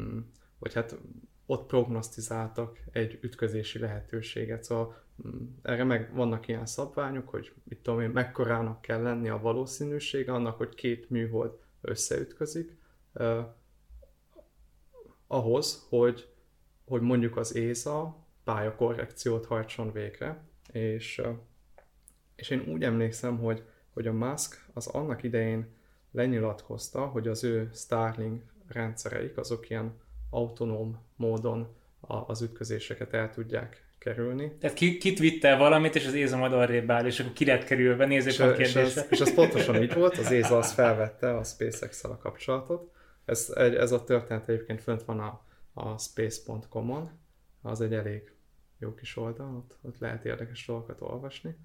[0.00, 0.18] mm,
[0.58, 0.98] vagy hát
[1.46, 8.00] ott prognosztizáltak egy ütközési lehetőséget, szóval mm, erre meg vannak ilyen szabványok, hogy mit tudom
[8.00, 12.76] én, mekkorának kell lenni a valószínűsége annak, hogy két műhold összeütközik,
[13.12, 13.46] eh,
[15.26, 16.28] ahhoz, hogy,
[16.84, 21.36] hogy mondjuk az ÉSA pályakorrekciót hajtson végre, és, eh,
[22.36, 25.74] és én úgy emlékszem, hogy, hogy a Musk az annak idején
[26.10, 34.56] lenyilatkozta, hogy az ő Starlink rendszereik azok ilyen autonóm módon az ütközéseket el tudják kerülni.
[34.60, 37.64] Tehát ki, ki twittel valamit, és az Éza majd arrébb áll, és akkor ki lett
[37.64, 38.80] kerülve, nézzük És, a és, kérdésre.
[38.80, 42.92] ez, és ez pontosan így volt, az Éza az felvette a spacex a kapcsolatot.
[43.24, 47.10] Ez, ez a történet egyébként fönt van a, a space.com-on,
[47.62, 48.32] az egy elég
[48.78, 51.56] jó kis oldal, ott, ott lehet érdekes dolgokat olvasni.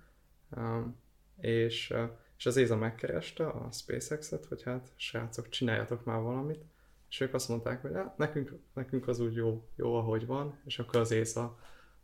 [0.58, 1.00] Um,
[1.38, 6.64] és, uh, és az Éza megkereste a SpaceX-et, hogy hát srácok, csináljatok már valamit,
[7.10, 10.80] és ők azt mondták, hogy hát, nekünk, nekünk az úgy jó, jó, ahogy van, és
[10.80, 11.58] akkor az Éza,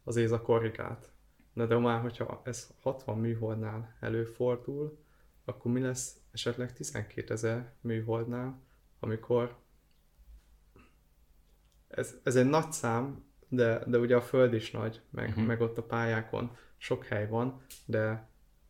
[0.08, 1.10] az Éza korrigált.
[1.54, 4.98] De, de már, hogyha ez 60 műholdnál előfordul,
[5.46, 8.62] akkor mi lesz esetleg 12 ezer műholdnál,
[9.00, 9.56] amikor
[11.88, 15.46] ez, ez egy nagy szám, de, de ugye a Föld is nagy, meg, uh-huh.
[15.46, 18.28] meg ott a pályákon sok hely van, de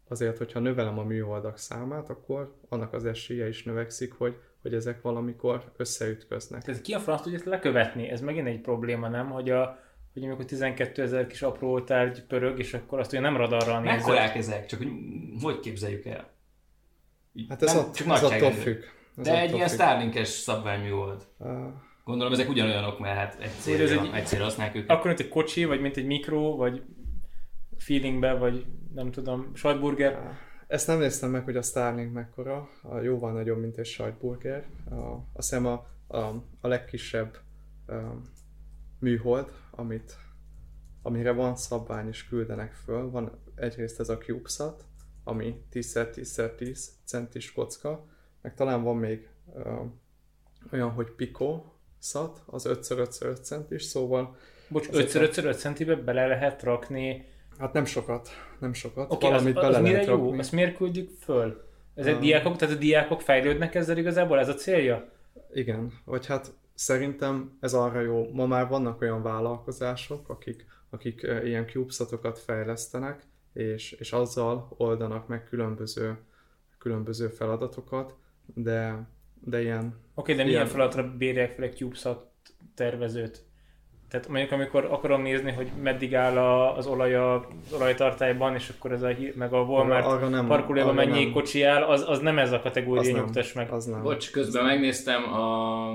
[0.07, 5.01] azért, hogyha növelem a műholdak számát, akkor annak az esélye is növekszik, hogy, hogy ezek
[5.01, 6.63] valamikor összeütköznek.
[6.63, 8.07] Tehát ki a franc tudja ezt lekövetni?
[8.07, 9.29] Ez megint egy probléma, nem?
[9.29, 9.85] Hogy, a,
[10.19, 13.97] hogy amikor 12 ezer kis apró tárgy pörög, és akkor azt ugye nem radarral nézed.
[13.97, 14.65] Mekkorák ezek?
[14.65, 14.89] Csak hogy
[15.41, 16.29] hogy képzeljük el?
[17.49, 18.81] Hát ez, nem- ott, csak ez attól függ.
[19.17, 19.67] Ez De egy ilyen.
[19.67, 21.27] Starlinkes szabványmű volt.
[21.37, 21.49] Uh,
[22.03, 24.89] Gondolom ezek ugyanolyanok, mert hát egy Azért ez célra, egy- egy célra használják őket.
[24.89, 26.83] Akkor mint egy kocsi, vagy mint egy mikro, vagy
[27.77, 30.37] feelingbe, vagy nem tudom, sajtburger.
[30.67, 34.65] Ezt nem néztem meg, hogy a Starlink mekkora, a jóval nagyobb, mint egy sajtburger.
[34.89, 34.95] A,
[35.33, 36.17] azt hiszem a, a,
[36.61, 37.37] a legkisebb
[37.87, 38.21] um,
[38.99, 40.17] műhold, amit,
[41.01, 43.09] amire van szabvány és küldenek föl.
[43.09, 44.85] Van egyrészt ez a CubeSat,
[45.23, 48.05] ami 10x10x10 centis kocka,
[48.41, 50.01] meg talán van még um,
[50.71, 51.63] olyan, hogy Pico
[52.01, 54.35] SAT, az 5x5x5 centis, szóval
[54.69, 57.25] Bocs, Ezek 5x5 centibe bele lehet rakni.
[57.57, 60.23] hát nem sokat, nem sokat, Oké, okay, az, valamit az bele mire lehet jó?
[60.23, 60.39] rakni.
[60.39, 61.65] Azt miért küldjük föl?
[61.95, 64.39] Ezek Um, diákok, tehát a diákok fejlődnek ezzel igazából?
[64.39, 65.09] Ez a célja?
[65.53, 68.29] Igen, vagy hát szerintem ez arra jó.
[68.33, 73.21] Ma már vannak olyan vállalkozások, akik, akik eh, ilyen CubeSatokat fejlesztenek,
[73.53, 76.17] és, és azzal oldanak meg különböző,
[76.77, 78.15] különböző feladatokat,
[78.53, 79.07] de,
[79.43, 80.71] de ilyen, Oké, okay, de milyen Ilyen.
[80.73, 82.25] feladatra bírják fel egy CubeSat
[82.75, 83.45] tervezőt?
[84.09, 88.69] Tehát mondjuk amikor akarom nézni, hogy meddig áll a, az olaj a- az olajtartályban, és
[88.77, 92.03] akkor ez a hír, meg a Walmart arra nem, parkolóban mennyi nem, kocsi áll, az,
[92.07, 93.71] az nem ez a az kategória, nem, nyugtass meg.
[93.71, 94.01] az nem.
[94.01, 95.89] Bocs, közben megnéztem, a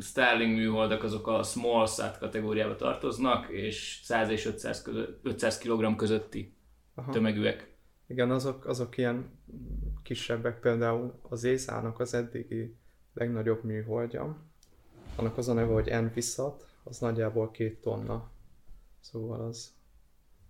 [0.00, 5.96] Starlink műholdak azok a small sat kategóriába tartoznak, és 100 és 500, között, 500 kg
[5.96, 6.56] közötti
[6.94, 7.12] Aha.
[7.12, 7.76] tömegűek.
[8.06, 9.30] Igen, azok, azok ilyen
[10.02, 12.76] kisebbek, például az észának az eddigi
[13.14, 14.36] legnagyobb műholdja.
[15.16, 18.30] Annak az a neve, hogy Envisat, az nagyjából két tonna.
[19.00, 19.77] Szóval az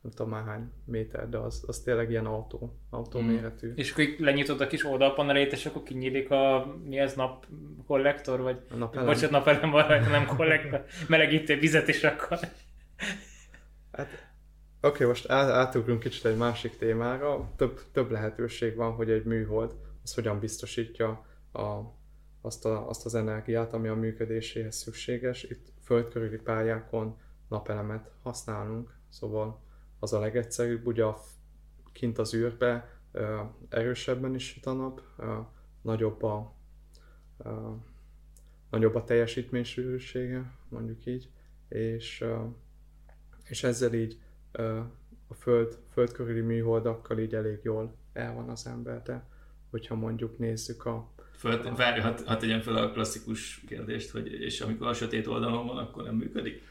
[0.02, 3.28] nem tudom már hány méter, de az, az tényleg ilyen autó, autó Hmm.
[3.28, 3.72] méretű.
[3.74, 7.46] És akkor lenyitod a kis oldalpanelét, és akkor kinyílik a, mi ez, nap
[7.86, 9.06] kollektor, vagy A napelem.
[9.06, 12.38] bocsánat, napelem van rajta, nem kollektor, melegítő vizet is akkor.
[13.92, 14.08] Hát,
[14.80, 17.50] oké, most át, átugrunk kicsit egy másik témára.
[17.56, 21.80] Több, több lehetőség van, hogy egy műhold az hogyan biztosítja a,
[22.40, 25.42] azt, a, azt az energiát, ami a működéséhez szükséges.
[25.42, 27.16] Itt földkörüli pályákon
[27.48, 29.60] napelemet használunk, szóval
[29.98, 30.86] az a legegyszerűbb.
[30.86, 31.20] Ugye a,
[31.92, 33.00] kint az űrbe
[33.68, 35.00] erősebben is süt a nap,
[35.82, 36.54] nagyobb a,
[38.70, 41.30] nagyobb a teljesítménysűrűsége, mondjuk így,
[41.68, 42.24] és
[43.48, 44.18] és ezzel így
[45.26, 49.26] a föld, föld körüli műholdakkal így elég jól el van az ember, de
[49.70, 51.12] hogyha mondjuk nézzük a...
[51.32, 55.66] Föl, várj, hadd had tegyem fel a klasszikus kérdést, hogy és amikor a sötét oldalon
[55.66, 56.62] van, akkor nem működik?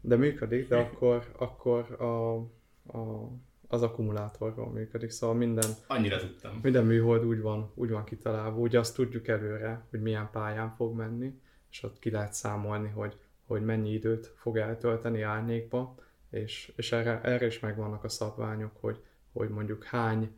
[0.00, 2.46] De működik, de akkor, akkor a,
[2.92, 3.30] a,
[3.68, 6.58] az akkumulátorról működik, szóval minden, Annyira tudtam.
[6.62, 10.96] minden műhold úgy van, úgy van kitalálva, ugye azt tudjuk előre, hogy milyen pályán fog
[10.96, 15.94] menni, és ott ki lehet számolni, hogy, hogy mennyi időt fog eltölteni árnyékba,
[16.30, 20.36] és, és erre, erre is megvannak a szabványok, hogy, hogy mondjuk hány,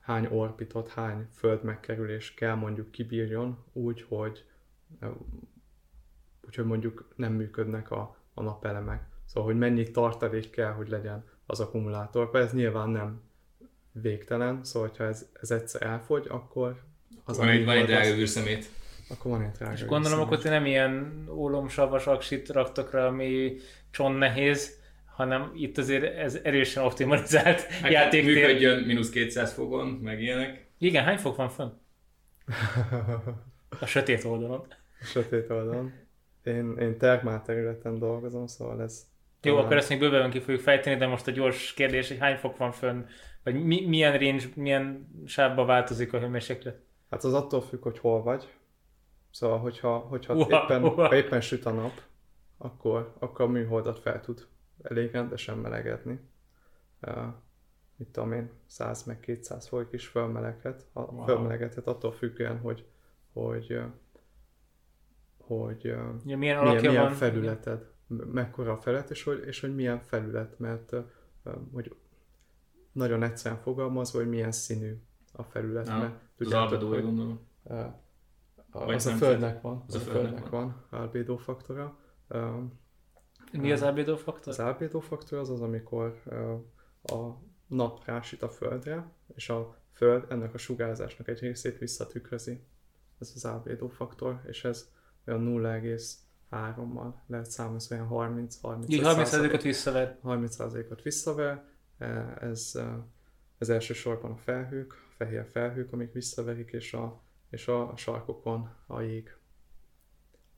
[0.00, 4.44] hány orbitot, hány föld megkerülés kell mondjuk kibírjon úgy, hogy
[5.00, 5.08] ö,
[6.46, 9.09] úgyhogy mondjuk nem működnek a, a napelemek.
[9.32, 12.42] Szóval, hogy mennyi tartalék kell, hogy legyen az akkumulátorban.
[12.42, 13.20] Ez nyilván nem
[13.92, 16.82] végtelen, szóval ha ez, ez egyszer elfogy, akkor
[17.24, 18.70] az Van egy, van egy drága űrszemét.
[19.08, 20.24] Akkor van egy drága És gondolom, űrszemét.
[20.26, 23.56] akkor ti nem ilyen ólomsavas aksit raktok rá, ami
[23.90, 28.34] cson nehéz, hanem itt azért ez erősen optimalizált Meg játéktér.
[28.34, 30.66] Működjön mínusz 200 fogon, meg ilyenek.
[30.78, 31.70] Igen, hány fok van fönn?
[33.80, 34.66] A sötét oldalon.
[35.00, 35.92] A sötét oldalon.
[36.42, 39.09] Én, én termál területen dolgozom, szóval ez...
[39.42, 42.36] Jó, akkor ezt még bőven ki fogjuk fejteni, de most a gyors kérdés, hogy hány
[42.36, 43.04] fok van fönn,
[43.44, 46.80] vagy mi, milyen range, milyen sávba változik a hőmérséklet.
[47.10, 48.48] Hát az attól függ, hogy hol vagy.
[49.30, 51.06] Szóval, hogyha, hogyha Uha, éppen, uha.
[51.06, 52.02] ha éppen süt a nap,
[52.58, 54.46] akkor, akkor a műholdat fel tud
[54.82, 56.20] elég rendesen melegedni.
[57.00, 57.24] Uh,
[57.96, 61.24] mit tudom én, 100 meg 200 folyik is fölmeleghet, wow.
[61.24, 62.84] fölmelegedhet attól függően, hogy,
[63.32, 63.80] hogy,
[65.38, 67.89] hogy ja, milyen, milyen, milyen felületed,
[68.32, 70.94] mekkora a felület, és hogy, és hogy milyen felület, mert
[71.72, 71.96] hogy
[72.92, 74.96] nagyon egyszerűen fogalmazva, hogy milyen színű
[75.32, 75.86] a felület.
[75.86, 77.40] Ja, mert, az albedója gondolom.
[78.70, 79.84] Az a földnek van.
[79.86, 81.98] Az a földnek van, van albedó faktora.
[83.52, 84.52] Mi az albedó faktor?
[84.52, 86.22] Az albedó faktor az az, amikor
[87.02, 87.28] a
[87.66, 92.64] nap rásít a földre, és a föld ennek a sugárzásnak egy részét visszatükrözi.
[93.18, 94.90] Ez az albedó faktor, és ez
[95.26, 95.40] olyan
[96.50, 100.18] 0,3-mal lehet számozni, olyan 30 30 Így 30%-ot visszaver.
[100.24, 101.64] 30%-ot visszaver.
[102.40, 102.78] Ez,
[103.58, 109.00] ez elsősorban a felhők, a fehér felhők, amik visszaverik, és a, és a sarkokon a
[109.00, 109.34] jég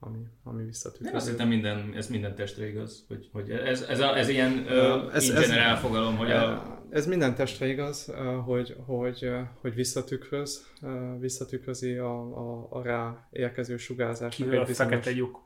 [0.05, 1.09] ami, ami visszatükrözi.
[1.09, 4.67] Nem azt hittem minden, ez minden testre igaz, hogy, hogy ez, ez, a, ez ilyen
[5.13, 6.81] ez, ez, elfogalom, hogy a...
[6.89, 8.13] Ez minden testre igaz,
[8.45, 9.29] hogy, hogy,
[9.61, 10.67] hogy visszatükröz,
[11.19, 15.41] visszatükrözi a, a, a rá érkező sugárzásnak egy bizonyos, a fekete lyuk.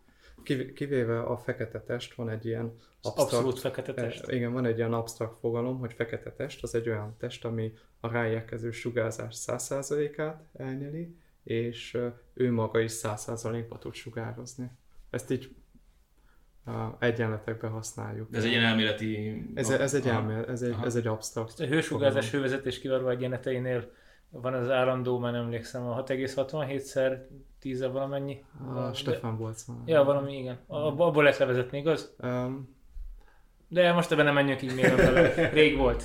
[0.73, 2.65] Kivéve a fekete test, van egy ilyen
[3.01, 4.31] absztrakt, Abszolút fekete test.
[4.31, 8.11] Igen, van egy ilyen absztrakt fogalom, hogy fekete test, az egy olyan test, ami a
[8.11, 11.97] ráérkező sugárzás 100%-át elnyeli, és
[12.33, 14.69] ő maga is 100%-ba tud sugározni.
[15.09, 15.55] Ezt így
[16.99, 18.35] egyenletekben használjuk.
[18.35, 19.43] ez egy ilyen elméleti...
[19.55, 21.59] Ez, ez egy, elmélet, ez egy, ez egy absztrakt.
[21.59, 23.91] A hősugárzás hővezetés kivarva egyenleteinél
[24.29, 27.17] van az állandó, már nem emlékszem, a 6,67-szer
[27.59, 28.43] 10 valamennyi.
[28.75, 29.77] A Stefan Boltzmann.
[29.85, 30.59] Ja, valami, igen.
[30.67, 32.15] Abból lehet levezetni, igaz?
[32.19, 32.75] Um,
[33.67, 35.49] De most ebben nem menjünk így még bele.
[35.49, 36.03] Rég volt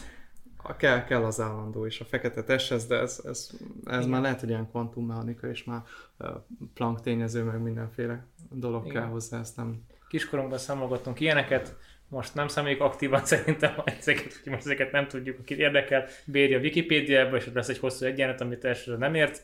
[0.77, 3.51] kell, kell az állandó és a fekete testhez, de ez, ez,
[3.85, 5.83] ez már lehet, hogy ilyen kvantummechanika, és már
[6.75, 9.03] Planck tényező, meg mindenféle dolog Igen.
[9.03, 9.83] kell hozzá, ezt nem...
[10.09, 11.77] Kiskorunkban számolgattunk ilyeneket,
[12.13, 16.61] most nem számoljuk aktívan szerintem ezeket, hogy most ezeket nem tudjuk, akit érdekel, bérje a
[16.61, 19.43] Wikipédiába, és ott lesz egy hosszú egyenlet, amit elsőre nem ért,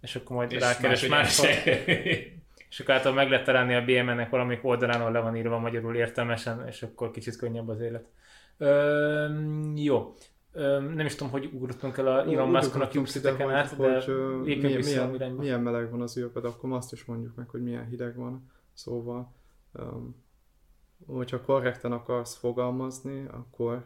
[0.00, 1.48] és akkor majd és rákeres máshol.
[2.70, 5.96] és akkor által meg lehet találni a BMN-nek valamelyik oldalán, ahol le van írva magyarul
[5.96, 8.04] értelmesen, és akkor kicsit könnyebb az élet.
[8.58, 9.26] Ö,
[9.74, 10.14] jó
[10.94, 13.08] nem is tudom, hogy ugrottunk el a Elon Muskon a cube
[13.56, 17.48] át, de hogy, milyen, milyen, milyen meleg van az űrben, akkor azt is mondjuk meg,
[17.48, 18.50] hogy milyen hideg van.
[18.72, 19.32] Szóval,
[19.72, 20.16] um,
[21.06, 23.84] hogyha korrekten akarsz fogalmazni, akkor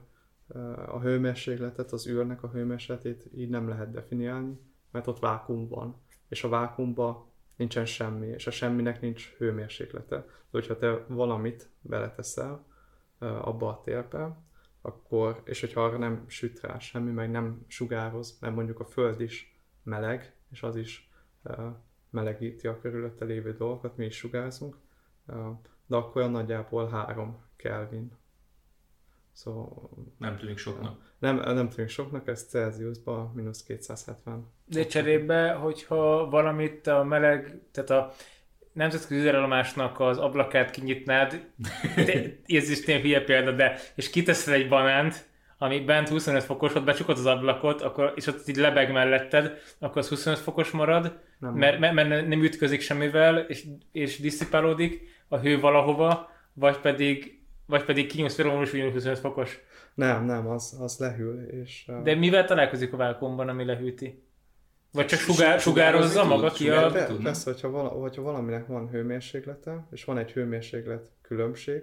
[0.86, 4.58] a hőmérsékletet, az űrnek a hőmérsékletét így nem lehet definiálni,
[4.90, 5.96] mert ott vákum van.
[6.28, 7.24] És a vákumban
[7.56, 10.16] nincsen semmi, és a semminek nincs hőmérséklete.
[10.16, 12.66] De hogyha te valamit beleteszel
[13.18, 14.36] abba a térbe,
[14.80, 19.20] akkor, és hogyha arra nem süt rá semmi, meg nem sugároz, mert mondjuk a Föld
[19.20, 21.10] is meleg, és az is
[22.10, 24.76] melegíti a körülötte lévő dolgokat, mi is sugárzunk,
[25.86, 28.12] de akkor olyan nagyjából 3 Kelvin.
[29.32, 31.12] Szóval, nem tűnik soknak.
[31.18, 34.46] Nem, nem tűnik soknak, ez Celsiusban mínusz 270.
[34.66, 38.12] De cserébe, hogyha valamit a meleg, tehát a
[38.72, 41.48] nemzetközi üzerelomásnak az ablakát kinyitnád,
[42.46, 46.84] ez is tényleg hülye példa, de és kiteszed egy banánt, ami bent 25 fokos, ott
[46.84, 51.54] becsukod az ablakot, akkor, és ott így lebeg melletted, akkor az 25 fokos marad, nem.
[51.54, 57.84] Mert, mert, mert nem ütközik semmivel, és, és diszipálódik a hő valahova, vagy pedig, vagy
[57.84, 59.58] pedig kinyúlsz fel, és 25 fokos.
[59.94, 61.42] Nem, nem, az, az lehűl.
[61.42, 62.02] És, uh...
[62.02, 64.22] De mivel találkozik a vákumban, ami lehűti?
[64.92, 66.90] Vagy csak sugár, sugározza maga ki a...
[67.22, 71.82] Persze, hogyha, vala, hogyha valaminek van hőmérséklete, és van egy hőmérséklet különbség,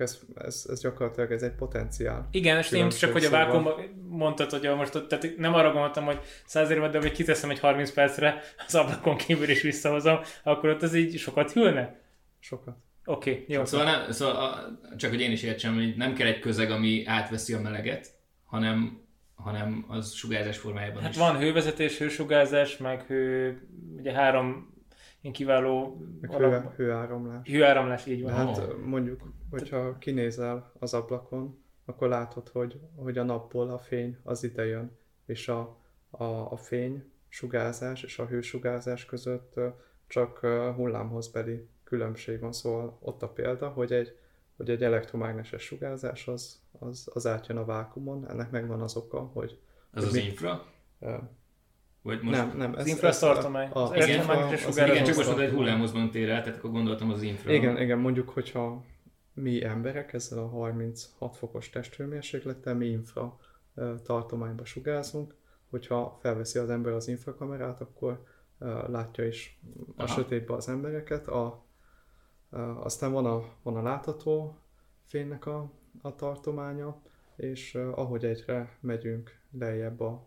[0.00, 2.28] ez, ez, ez gyakorlatilag ez egy potenciál.
[2.30, 3.74] Igen, és én csak, hogy a szóval- vákumban
[4.08, 7.92] mondtad, hogy most tehát nem arra gondoltam, hogy 100 évet, de hogy kiteszem egy 30
[7.92, 11.99] percre, az ablakon kívül is visszahozom, akkor ott ez így sokat hűlne?
[12.40, 12.76] Sokat.
[13.04, 13.64] Oké, okay, jó.
[13.64, 17.04] Szóval, nem, szóval a, csak hogy én is értsem, hogy nem kell egy közeg, ami
[17.06, 21.18] átveszi a meleget, hanem hanem az sugárzás formájában hát is.
[21.18, 23.58] van hővezetés, hősugárzás, meg hő,
[23.96, 24.74] ugye három
[25.20, 26.76] én kiváló meg alap...
[26.76, 27.48] hő, hőáramlás.
[27.48, 28.32] Hőáramlás, így van.
[28.32, 28.78] hát oh.
[28.78, 34.66] mondjuk, hogyha kinézel az ablakon, akkor látod, hogy, hogy a napból a fény az ide
[34.66, 35.78] jön, és a,
[36.10, 39.54] a, a fény sugárzás és a hősugárzás között
[40.06, 40.38] csak
[40.76, 44.16] hullámhozbeli különbség van, szóval ott a példa, hogy egy,
[44.56, 49.58] hogy egy elektromágneses sugárzás az, az, az átjön a vákumon, ennek megvan az oka, hogy...
[49.92, 50.66] Ez hogy az mi, infra?
[50.98, 51.14] Uh,
[52.02, 52.36] vagy most...
[52.36, 52.74] Nem, nem.
[52.74, 53.70] Ez, az infra az tartomány.
[53.70, 57.10] A, az igen, az, az, igen, csak most egy hullámhozban tér el, tehát akkor gondoltam
[57.10, 57.52] az infra.
[57.52, 58.84] Igen, igen, mondjuk, hogyha
[59.34, 63.38] mi emberek ezzel a 36 fokos testhőmérséklettel mi infra
[64.04, 65.34] tartományba sugárzunk,
[65.70, 68.22] hogyha felveszi az ember az infrakamerát, akkor
[68.86, 69.60] látja is
[69.96, 70.12] a Aha.
[70.12, 71.28] sötétbe az embereket.
[71.28, 71.64] A,
[72.76, 74.56] aztán van a, van a látható
[75.06, 75.70] fénynek a
[76.02, 77.00] a tartománya,
[77.36, 80.26] és ahogy egyre megyünk lejjebb a,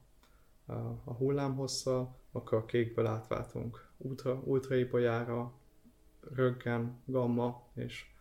[0.65, 5.53] a, a hullámhosszal, akkor a kékből átváltunk ultra, ultraibolyára,
[6.33, 8.11] röggen, gamma, és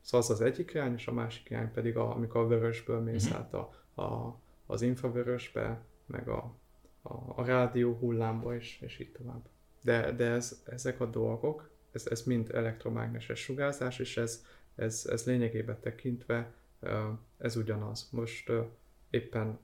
[0.00, 3.24] Szóval az az egyik irány, és a másik irány pedig, a, amikor a vörösből mész
[3.24, 3.40] uh-huh.
[3.40, 3.70] át a,
[4.02, 6.54] a, az infravörösbe, meg a,
[7.02, 9.48] a, a rádió hullámba, és, és így tovább.
[9.82, 15.26] De, de ez, ezek a dolgok, ez, ez mind elektromágneses sugárzás, és ez, ez, ez
[15.26, 16.54] lényegében tekintve
[17.38, 18.08] ez ugyanaz.
[18.10, 18.52] Most
[19.10, 19.58] éppen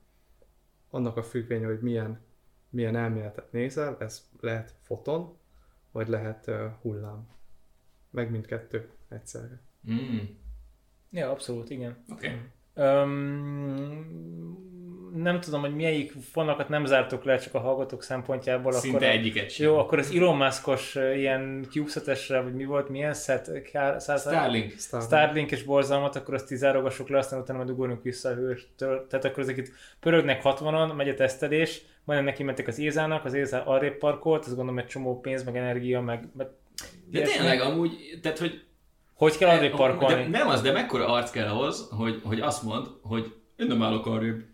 [0.90, 2.20] annak a függvény, hogy milyen,
[2.70, 5.36] milyen elméletet nézel, ez lehet foton,
[5.92, 7.28] vagy lehet hullám.
[8.10, 9.60] Meg mindkettő egyszerre.
[9.90, 10.18] Mm.
[11.10, 12.04] Ja, abszolút, igen.
[12.08, 12.40] Okay.
[12.78, 14.16] Um,
[15.14, 18.72] nem tudom, hogy melyik fonakat nem zártok le csak a hallgatók szempontjából.
[18.72, 19.66] Szinte akkor egyiket sem.
[19.66, 23.50] Jó, akkor az Elon Musk-os ilyen CubeSat-esre, vagy mi volt, milyen set?
[23.98, 24.74] Starlink.
[25.00, 29.06] Starlink és borzalmat, akkor azt tizárogassuk le, aztán utána majd ugorjunk vissza a hőstől.
[29.06, 33.34] Tehát akkor ezek itt pörögnek 60-on, megy a tesztelés, majd neki mentek az Ézának, az
[33.34, 36.28] Ézá arrébb parkolt, azt gondolom egy csomó pénz, meg energia, meg...
[36.36, 36.46] meg
[37.10, 38.67] de tényleg amúgy, tehát hogy
[39.18, 40.22] hogy kell arrébb parkolni?
[40.22, 43.82] De nem az, de mekkora arc kell ahhoz, hogy, hogy azt mond, hogy én nem
[43.82, 44.44] állok arrébb.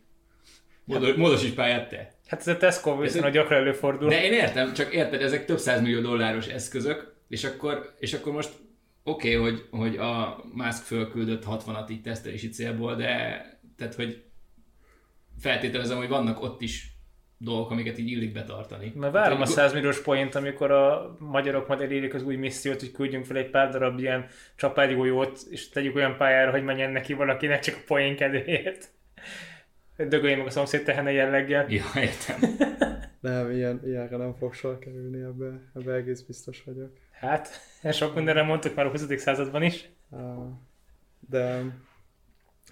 [0.84, 2.12] Módos, módosíts pályát te.
[2.26, 4.08] Hát ez a Tesco viszonylag gyakran előfordul.
[4.08, 8.52] De én értem, csak érted, ezek több millió dolláros eszközök, és akkor, és akkor most
[9.02, 13.06] oké, okay, hogy, hogy a Musk fölküldött 60-at így tesztelési célból, de
[13.76, 14.24] tehát, hogy
[15.40, 16.93] feltételezem, hogy vannak ott is
[17.44, 18.92] dolgok, amiket így illik betartani.
[18.94, 22.90] Mert várom a 100 milliós point, amikor a magyarok majd elérik az új missziót, hogy
[22.90, 24.26] küldjünk fel egy pár darab ilyen
[24.56, 28.88] csapágygolyót, és tegyük olyan pályára, hogy menjen neki valakinek csak a poén kedvéért.
[29.96, 31.66] Dögölje meg a szomszéd tehene jelleggel.
[31.68, 32.56] Ja, értem.
[33.20, 36.90] nem, ilyen, ilyenre nem fog sor kerülni, ebbe, ebbe egész biztos vagyok.
[37.10, 37.60] Hát,
[37.92, 39.06] sok mindenre mondtuk már a 20.
[39.16, 39.88] században is.
[41.28, 41.62] De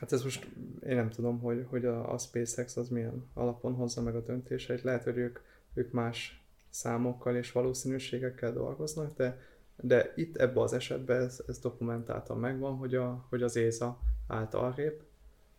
[0.03, 0.49] Hát ez most
[0.87, 4.83] én nem tudom, hogy, hogy a, a SpaceX az milyen alapon hozza meg a döntéseit.
[4.83, 5.39] Lehet, hogy ők,
[5.75, 9.41] ők más számokkal és valószínűségekkel dolgoznak, de,
[9.77, 14.55] de itt ebben az esetben ez, ez dokumentáltan megvan, hogy, a, hogy az ÉSA állt
[14.55, 15.03] arrébb.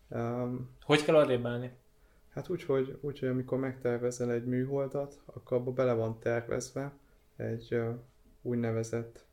[0.08, 1.70] Um, hogy kell arrébb állni?
[2.28, 6.92] Hát úgy hogy, úgy, hogy amikor megtervezel egy műholdat, akkor abba bele van tervezve
[7.36, 7.94] egy uh,
[8.42, 9.24] úgynevezett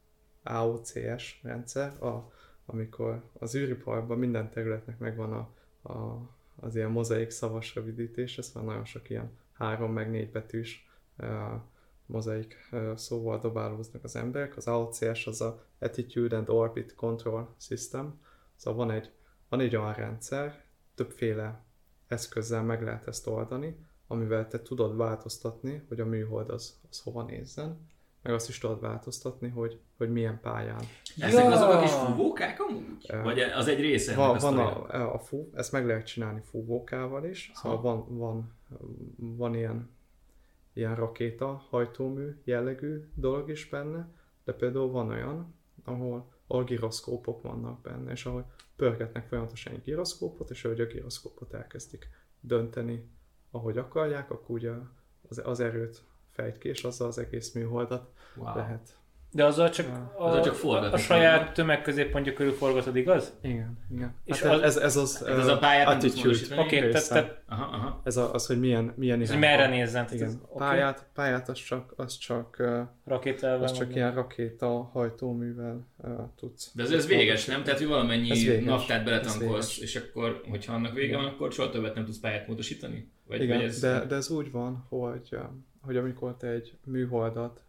[0.43, 2.31] AOCS rendszer, a
[2.65, 5.49] amikor az űriparban minden területnek megvan a,
[5.91, 10.89] a, az ilyen mozaik szavas rövidítés, ez van nagyon sok ilyen három meg négy betűs
[12.05, 14.57] mozaik szóval dobálóznak az emberek.
[14.57, 18.19] Az AOCS az a Attitude and Orbit Control System,
[18.55, 19.11] szóval van egy,
[19.49, 20.63] van egy olyan rendszer,
[20.95, 21.63] többféle
[22.07, 27.23] eszközzel meg lehet ezt oldani, amivel te tudod változtatni, hogy a műhold az, az hova
[27.23, 27.89] nézzen,
[28.21, 30.83] meg azt is tudod változtatni, hogy, hogy milyen pályán.
[31.19, 31.51] Ezek ja.
[31.51, 33.11] azok a kis fúvókák amúgy?
[33.23, 37.51] Vagy az egy része van, van a, a fú, ezt meg lehet csinálni fúvókával is,
[37.53, 37.59] Aha.
[37.61, 38.53] szóval van, van,
[39.17, 39.89] van ilyen,
[40.73, 44.07] ilyen rakéta hajtómű jellegű dolog is benne,
[44.43, 50.49] de például van olyan, ahol, ahol giroszkópok vannak benne, és ahol pörgetnek folyamatosan egy giroszkópot,
[50.49, 53.09] és ahogy a giroszkópot elkezdik dönteni,
[53.51, 54.71] ahogy akarják, akkor ugye
[55.29, 58.55] az, az erőt fejt ki, és azzal az egész műholdat wow.
[58.55, 58.95] lehet.
[59.33, 63.33] De azzal csak, a, azzal csak a, a saját tömegközéppontja körül forgatod, igaz?
[63.41, 64.15] Igen, igen.
[64.25, 66.61] És hát az, ez, ez az, ez, ez a pályát attitude.
[66.61, 68.01] Oké, okay, tehát, aha, aha.
[68.03, 69.39] Ez a, az, hogy milyen, milyen irány.
[69.39, 70.07] merre nézzen.
[70.11, 70.27] Igen.
[70.27, 70.67] Ez, okay.
[70.67, 72.63] pályát, pályát az csak, az csak,
[73.05, 76.71] Rakétával az csak ilyen rakéta hajtóművel uh, tudsz.
[76.73, 77.63] De ez, ez véges, nem?
[77.63, 82.05] Tehát, hogy valamennyi naftát beletankolsz, és akkor, hogyha annak vége van, akkor soha többet nem
[82.05, 83.11] tudsz pályát módosítani?
[83.27, 83.79] Vagy, Igen, vagy ez...
[83.79, 85.37] de, de ez úgy van, hogy
[85.81, 87.61] hogy amikor te egy műholdat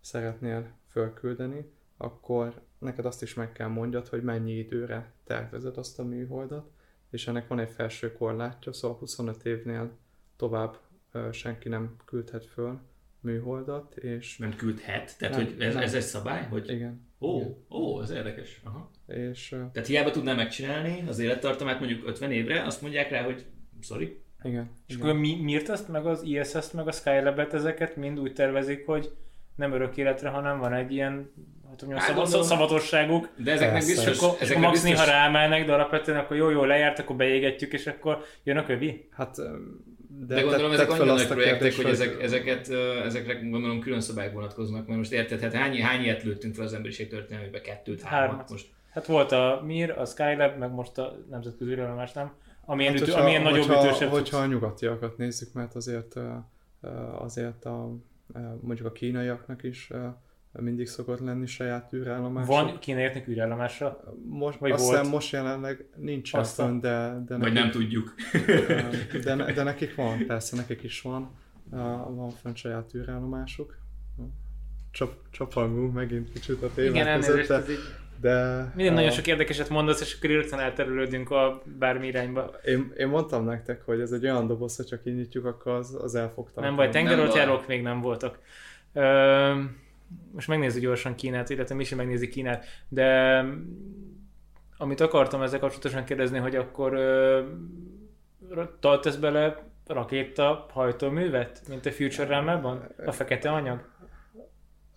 [0.00, 6.04] szeretnél fölküldeni, akkor neked azt is meg kell mondjad, hogy mennyi időre tervezed azt a
[6.04, 6.70] műholdat,
[7.10, 9.90] és ennek van egy felső korlátja, szóval 25 évnél
[10.36, 10.78] tovább
[11.30, 12.80] senki nem küldhet föl
[13.20, 14.38] műholdat, és...
[14.38, 15.18] Nem küldhet?
[15.18, 15.82] Tehát, nem, hogy ez, nem.
[15.82, 16.46] ez egy szabály?
[16.46, 16.70] Hogy...
[16.70, 17.06] Igen.
[17.20, 17.56] Ó, Igen.
[17.70, 18.60] ó, ez érdekes.
[18.64, 18.90] Aha.
[19.06, 23.46] És, Tehát hiába tudná megcsinálni az élettartamát mondjuk 50 évre, azt mondják rá, hogy
[23.80, 24.70] sorry, igen.
[24.86, 25.06] És igen.
[25.06, 29.10] akkor mi, miért ezt, meg az ISS-t, meg a Skylab-et ezeket mind úgy tervezik, hogy
[29.54, 31.30] nem örök életre, hanem van egy ilyen
[31.68, 33.28] hát, mondjam, hát, szab- szabadosságuk.
[33.36, 35.04] De ezeknek biztos, és akkor, ezeknek max biztos...
[35.06, 39.08] néha ráemelnek, de alapvetően akkor jó, jó lejárt, akkor beégetjük, és akkor jön a kövi?
[39.12, 39.36] Hát
[40.18, 42.68] de, de gondolom ezek annyira nagy projektek, kérdés, hogy ezek, ezeket,
[43.04, 46.72] ezekre gondolom külön szabályok vonatkoznak, mert most érted, hát hány, hány ilyet lőttünk fel az
[46.72, 48.66] emberiség történelmében, kettőt, hármat, most.
[48.90, 52.32] Hát volt a MIR, a Skylab, meg most a nemzetközi más nem.
[52.68, 56.14] Amilyen, hát, ütő, hogyha, amilyen nagyobb hogyha, ütősebb Hogyha a nyugatiakat nézzük, mert azért
[57.18, 57.96] azért a,
[58.60, 59.90] mondjuk a kínaiaknak is
[60.52, 62.46] mindig szokott lenni saját űrállomás.
[62.46, 64.00] Van kínaiaknak űrállomásra?
[64.28, 64.96] Most, vagy azt volt?
[64.96, 66.80] hiszem most jelenleg nincsen Aztán.
[66.80, 68.14] de, de, Vagy nekik, nem tudjuk.
[69.24, 71.30] de, ne- de nekik van, persze nekik is van.
[72.14, 73.78] Van fönn saját űrállomásuk.
[74.90, 77.78] Csap, csapangunk megint kicsit a témák Igen, között, de, így
[78.20, 82.54] de minden uh, nagyon sok érdekeset mondasz, és akkor rögtön elterülődünk a bármi irányba.
[82.64, 86.14] én, én mondtam nektek, hogy ez egy olyan doboz, hogy csak kinyitjuk, akkor az, az
[86.14, 86.66] el fog tartani.
[86.66, 88.38] Nem baj, Nem tengeralattjárók még nem voltak.
[88.92, 89.52] Ö,
[90.32, 93.40] most megnézzük gyorsan Kínát, illetve mi sem megnézi Kínát, de
[94.78, 97.42] amit akartam ezzel kapcsolatosan kérdezni, hogy akkor ö,
[98.80, 102.88] töltesz bele rakéta hajtóművet, mint a Future Realm-ban?
[103.06, 103.84] A fekete anyag?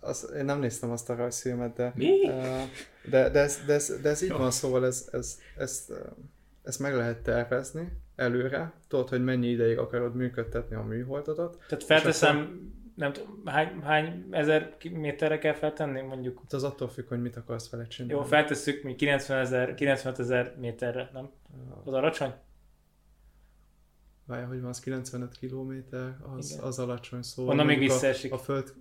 [0.00, 2.26] Az, én nem néztem azt a rajzfilmet, de, Mi?
[3.10, 5.08] de, de, ez, de, ez, de ez így van, szóval ez,
[5.56, 5.88] ez,
[6.62, 8.72] ezt meg lehet tervezni előre.
[8.88, 11.58] Tudod, hogy mennyi ideig akarod működtetni a műholdadat.
[11.68, 12.60] Tehát felteszem,
[12.94, 16.42] nem tudom, hány, hány ezer méterre kell feltenni, mondjuk?
[16.50, 18.14] Az attól függ, hogy mit akarsz vele csinálni.
[18.14, 21.30] Jó, feltesszük mi 90 ezer, 95 ezer méterre, nem?
[21.84, 22.32] Az alacsony?
[24.26, 25.72] Várja, hogy van, az 95 km,
[26.36, 26.64] az, Igen.
[26.64, 28.32] az alacsony, szóval Onnan még visszaesik.
[28.32, 28.74] A, a föld...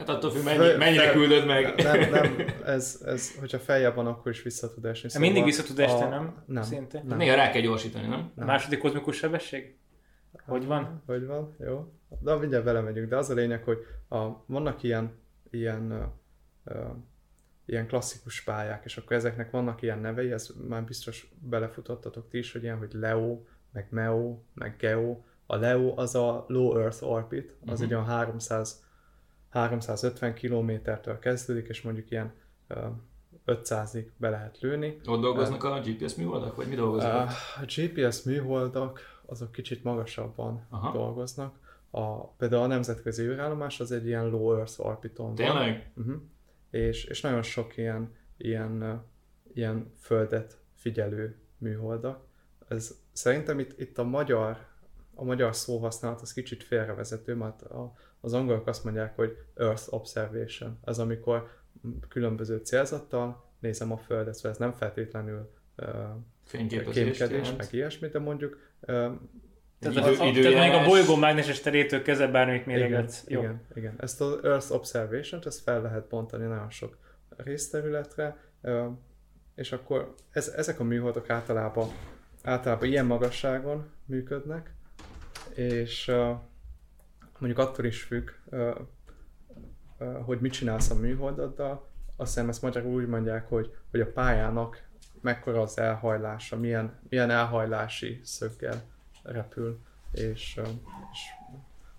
[0.00, 1.74] Hát attól függ, mennyi, mennyire fel- küldöd meg.
[1.82, 5.08] Nem, nem, ez, ez, hogyha feljebb van, akkor is vissza tud esni.
[5.12, 6.42] Hát mindig vissza tud esni, nem?
[6.46, 6.62] Nem.
[6.62, 7.02] Szinte.
[7.06, 7.18] nem.
[7.18, 8.32] Néha rá kell gyorsítani, nem?
[8.36, 9.76] A második kozmikus sebesség?
[10.46, 11.02] Hogy van?
[11.06, 11.92] Hogy van, jó.
[12.20, 13.78] De mindjárt belemegyünk, de az a lényeg, hogy
[14.08, 15.12] a, vannak ilyen,
[15.50, 16.02] ilyen, ö,
[16.64, 16.78] ö,
[17.66, 22.52] ilyen klasszikus pályák, és akkor ezeknek vannak ilyen nevei, ez már biztos belefutottatok ti is,
[22.52, 23.40] hogy ilyen, hogy Leo,
[23.72, 25.20] meg Meo, meg Geo.
[25.46, 27.82] A Leo az a Low Earth Orbit, az Mhm.
[27.88, 28.84] egy olyan 300,
[29.50, 32.32] 350 kilométertől kezdődik, és mondjuk ilyen
[32.66, 32.86] ö,
[33.46, 35.00] 500-ig be lehet lőni.
[35.06, 37.30] Ott dolgoznak a GPS műholdak, vagy mi dolgoznak?
[37.56, 40.92] A GPS műholdak azok kicsit magasabban Aha.
[40.92, 41.58] Dolgoznak.
[41.90, 45.34] A, például a nemzetközi űrállomás az egy ilyen low Earth orbiton van.
[45.34, 45.92] Tényleg?
[45.96, 46.20] Uh-huh.
[46.70, 49.02] És, és nagyon sok ilyen, ilyen,
[49.54, 52.24] ilyen földet figyelő műholdak.
[52.68, 54.68] Ez, szerintem itt, itt a magyar
[55.14, 60.78] a magyar szóhasználat az kicsit félrevezető, mert a, az angolok azt mondják, hogy Earth Observation.
[60.84, 61.48] Ez amikor
[62.08, 65.86] különböző célzattal nézem a Földet, szóval ez nem feltétlenül uh,
[67.40, 67.56] jelent.
[67.56, 68.86] meg ilyesmi, de mondjuk uh,
[69.78, 73.24] Tehát, Idő- a, a, tehát még a bolygó mágneses terétől kezdve bármit igen, méregetsz.
[73.28, 73.40] Jó.
[73.40, 73.94] igen, igen.
[73.98, 76.98] Ezt az Earth Observation-t ezt fel lehet bontani nagyon sok
[77.36, 78.36] részterületre,
[79.54, 81.88] és akkor ez, ezek a műholdak általában,
[82.42, 84.74] általában ilyen magasságon működnek,
[85.54, 86.12] és
[87.40, 88.30] mondjuk attól is függ,
[90.24, 94.88] hogy mit csinálsz a műholdaddal, azt hiszem ezt magyarul úgy mondják, hogy, hogy a pályának
[95.20, 98.82] mekkora az elhajlása, milyen, milyen elhajlási szöggel
[99.22, 99.78] repül,
[100.12, 100.60] és,
[101.12, 101.20] és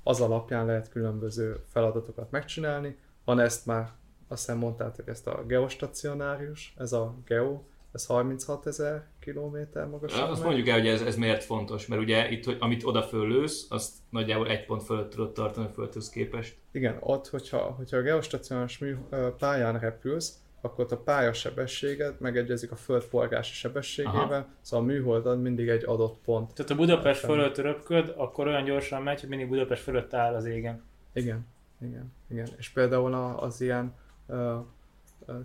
[0.03, 2.97] az alapján lehet különböző feladatokat megcsinálni.
[3.25, 3.89] Van ezt már,
[4.27, 7.61] azt hiszem mondtátok ezt a geostacionárius, ez a geo,
[7.91, 10.29] ez 36 ezer kilométer magasság.
[10.29, 10.47] Azt meg.
[10.47, 13.93] mondjuk el, hogy ez, ez miért fontos, mert ugye itt, hogy amit oda föllősz, azt
[14.09, 16.57] nagyjából egy pont fölött tudod tartani a földhöz képest.
[16.71, 18.95] Igen, ott, hogyha, hogyha a geostacionáris mű,
[19.37, 24.47] pályán repülsz, akkor ott a pályasebességed megegyezik a föld forgási sebességével, Aha.
[24.61, 26.53] szóval a műholdad mindig egy adott pont.
[26.53, 30.45] Tehát a Budapest fölött röpköd, akkor olyan gyorsan megy, hogy mindig Budapest fölött áll az
[30.45, 30.83] égen.
[31.13, 31.47] Igen,
[31.81, 32.47] igen, igen.
[32.57, 33.93] És például az ilyen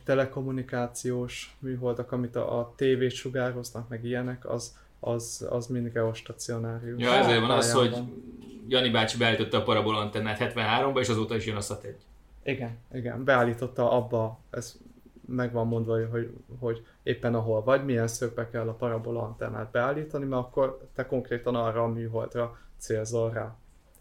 [0.04, 7.02] telekommunikációs műholdak, amit a, a tévét sugároznak, meg ilyenek, az, az, az mind geostacionárius.
[7.02, 7.96] Ja, ezért van az, hogy.
[8.68, 11.96] Jani bácsi beállította a parabola antennát 73-ba, és azóta is jön a SAT 1.
[12.42, 14.76] Igen, igen, beállította abba, ez
[15.26, 20.24] meg van mondva, hogy, hogy éppen ahol vagy, milyen szögbe kell a parabola antennát beállítani,
[20.24, 23.56] mert akkor te konkrétan arra a műholdra célzol rá.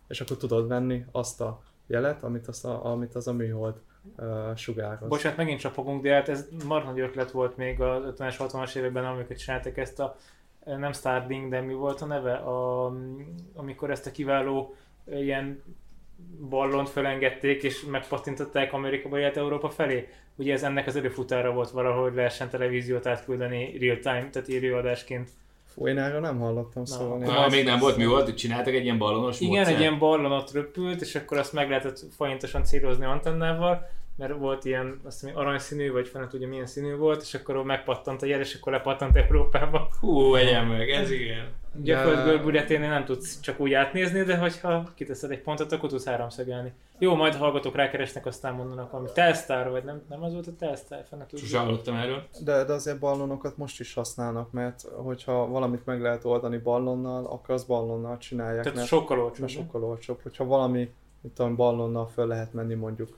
[0.07, 3.75] És akkor tudod venni azt a jelet, amit az a, amit az a műhold
[4.17, 5.09] uh, sugároz.
[5.09, 9.35] Bocsánat, megint csapogunk, de hát ez marha ötlet volt még az 50-es, 60-as években, amikor
[9.35, 10.15] csináltak ezt a
[10.65, 12.33] nem Starlink, de mi volt a neve?
[12.33, 12.91] A,
[13.55, 14.75] amikor ezt a kiváló
[15.05, 15.63] ilyen
[16.49, 20.09] ballont felengedték, és megpattintották Amerikába, illetve Európa felé.
[20.35, 25.29] Ugye ez ennek az előfutára volt valahogy lehessen televíziót átküldeni real time, tehát élőadásként.
[25.75, 28.83] Fú, én erről nem hallottam Na, akkor Na, még nem volt mi volt, csináltak egy
[28.83, 29.75] ilyen ballonos Igen, módszert.
[29.75, 34.65] egy ilyen ballon ott röpült, és akkor azt meg lehetett folyamatosan célozni antennával, mert volt
[34.65, 38.39] ilyen, azt hiszem, aranyszínű, vagy fene tudja milyen színű volt, és akkor megpattant a jel,
[38.39, 39.89] és akkor lepattant Európába.
[39.99, 41.47] Hú, vegyem meg, ez igen.
[41.83, 46.73] Föld görbületénél nem tudsz csak úgy átnézni, de hogyha kiteszed egy pontot, akkor tudsz háromszögelni.
[46.99, 51.03] Jó, majd hallgatók rákeresnek, aztán mondanak valami Telstar, vagy nem, nem az volt a Telstar,
[51.09, 51.45] fene tudja.
[51.45, 52.23] Sose hallottam erről.
[52.43, 57.55] De, de azért ballonokat most is használnak, mert hogyha valamit meg lehet oldani ballonnal, akkor
[57.55, 58.63] az ballonnal csinálják.
[58.63, 59.39] Tehát mert, sokkal olcsóbb.
[59.39, 60.19] mert sokkal olcsóbb.
[60.23, 60.89] Hogyha valami
[61.21, 63.17] mit tudom, ballonnal föl lehet menni mondjuk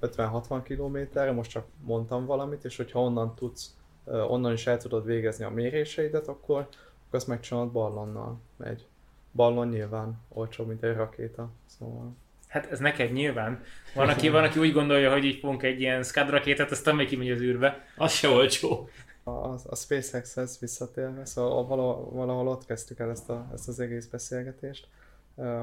[0.00, 5.44] 50-60 kilométerre, most csak mondtam valamit, és hogyha onnan tudsz, onnan is el tudod végezni
[5.44, 8.40] a méréseidet, akkor, akkor azt megcsinálod ballonnal.
[8.64, 8.86] Egy
[9.32, 12.16] ballon nyilván olcsóbb, mint egy rakéta, szóval...
[12.48, 13.62] Hát ez neked nyilván.
[13.94, 17.08] Van, aki, van, aki úgy gondolja, hogy így fogunk egy ilyen Scud rakétát, aztán még
[17.08, 17.86] kimegy az űrbe.
[17.96, 18.88] Az se olcsó.
[19.22, 24.06] A, a SpaceX-hez visszatérve, szóval valahol, valahol ott kezdtük el ezt, a, ezt az egész
[24.06, 24.88] beszélgetést.
[25.34, 25.62] Uh,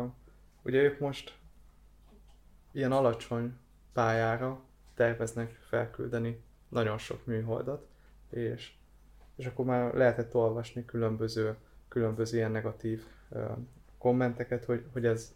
[0.64, 1.34] ugye ők most
[2.72, 3.54] ilyen alacsony
[3.94, 4.62] pályára
[4.96, 7.88] terveznek felküldeni nagyon sok műholdat,
[8.30, 8.72] és,
[9.36, 11.56] és akkor már lehetett olvasni különböző,
[11.88, 13.42] különböző ilyen negatív uh,
[13.98, 15.34] kommenteket, hogy, hogy ez,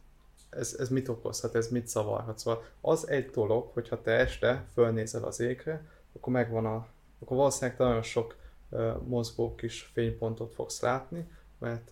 [0.49, 2.39] ez, ez mit okozhat, ez mit szavarhat.
[2.39, 6.87] Szóval az egy dolog, hogyha te este fölnézel az égre, akkor megvan a,
[7.19, 8.35] akkor valószínűleg nagyon sok
[8.69, 11.91] uh, mozgó kis fénypontot fogsz látni, mert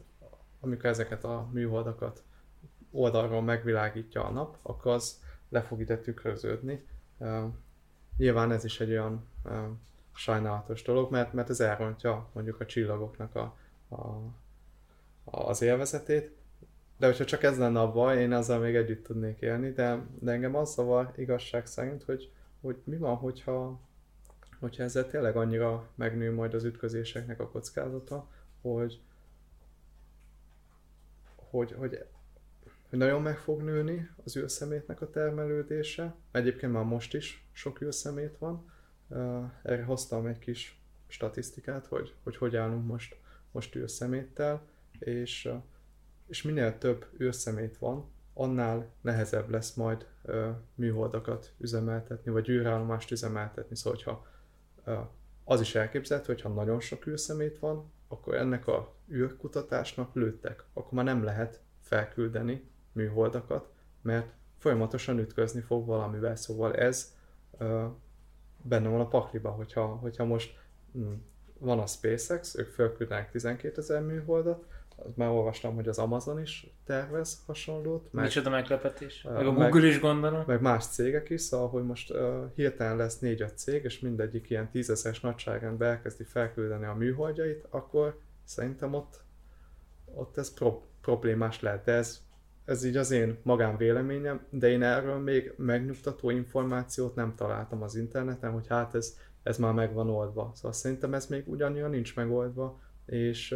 [0.59, 2.24] amikor ezeket a műholdakat
[2.91, 5.22] oldalról megvilágítja a nap, akkor az
[5.54, 6.86] le fog ide tükröződni.
[8.18, 9.28] Nyilván ez is egy olyan
[10.14, 13.58] sajnálatos dolog, mert, mert ez elrontja mondjuk a csillagoknak a,
[13.89, 14.20] a,
[15.24, 16.32] az élvezetét,
[16.97, 20.32] de hogyha csak ez lenne a baj, én azzal még együtt tudnék élni, de, de
[20.32, 22.32] engem az zavar igazság szerint, hogy,
[22.62, 23.80] hogy mi van, hogyha,
[24.60, 28.28] hogyha ezzel tényleg annyira megnő majd az ütközéseknek a kockázata,
[28.62, 29.01] hogy,
[31.36, 32.06] hogy, hogy
[32.93, 36.15] hogy nagyon meg fog nőni az űrszemétnek a termelődése.
[36.31, 38.71] Egyébként már most is sok űrszemét van.
[39.63, 43.17] Erre hoztam egy kis statisztikát, hogy hogy, hogy állunk most,
[43.51, 44.67] most űrszeméttel,
[44.99, 45.49] és,
[46.27, 50.07] és minél több űrszemét van, annál nehezebb lesz majd
[50.75, 53.75] műholdakat üzemeltetni, vagy űrállomást üzemeltetni.
[53.75, 54.27] Szóval, hogyha
[55.43, 61.05] az is elképzelhető, hogyha nagyon sok űrszemét van, akkor ennek a űrkutatásnak lőttek, akkor már
[61.05, 63.69] nem lehet felküldeni műholdakat,
[64.01, 64.27] mert
[64.57, 67.15] folyamatosan ütközni fog valamivel, szóval ez
[67.57, 67.85] ö,
[68.61, 70.59] benne van a pakliba, hogyha, hogyha most
[70.91, 71.11] hm,
[71.59, 74.65] van a SpaceX, ők felküldenek 12 ezer műholdat,
[75.15, 78.13] már olvastam, hogy az Amazon is tervez hasonlót.
[78.13, 79.21] Meg, Micsoda meglepetés.
[79.21, 80.43] Meg a Google meg, is gondolom.
[80.47, 84.69] Meg más cégek is, szóval, hogy most uh, hirtelen lesz 4-5 cég, és mindegyik ilyen
[84.69, 89.21] tízezeres nagyságrendben elkezdi felküldeni a műholdjait, akkor szerintem ott,
[90.13, 92.21] ott ez pro- problémás lehet, de ez
[92.66, 98.51] ez így az én magánvéleményem, de én erről még megnyugtató információt nem találtam az interneten,
[98.51, 100.51] hogy hát ez, ez már meg van oldva.
[100.55, 103.55] Szóval szerintem ez még ugyanilyen nincs megoldva, és,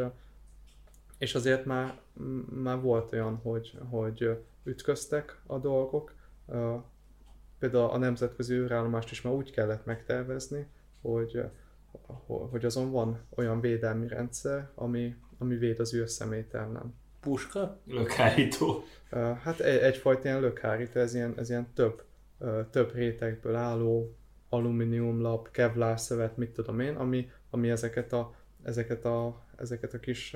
[1.17, 1.99] és azért már,
[2.49, 6.13] már volt olyan, hogy, hogy ütköztek a dolgok.
[7.59, 10.67] Például a nemzetközi űrállomást is már úgy kellett megtervezni,
[11.01, 11.43] hogy,
[12.27, 16.93] hogy azon van olyan védelmi rendszer, ami, ami véd az űrszemély ellen.
[17.19, 17.79] Puska?
[17.85, 18.83] Lökhárító.
[19.43, 22.03] Hát egy, egyfajta ilyen lökhárító, ez ilyen, ez ilyen több,
[22.71, 24.15] több rétegből álló
[24.49, 30.35] alumíniumlap, kevlár szövet, mit tudom én, ami, ami ezeket, a, ezeket, a, ezeket a kis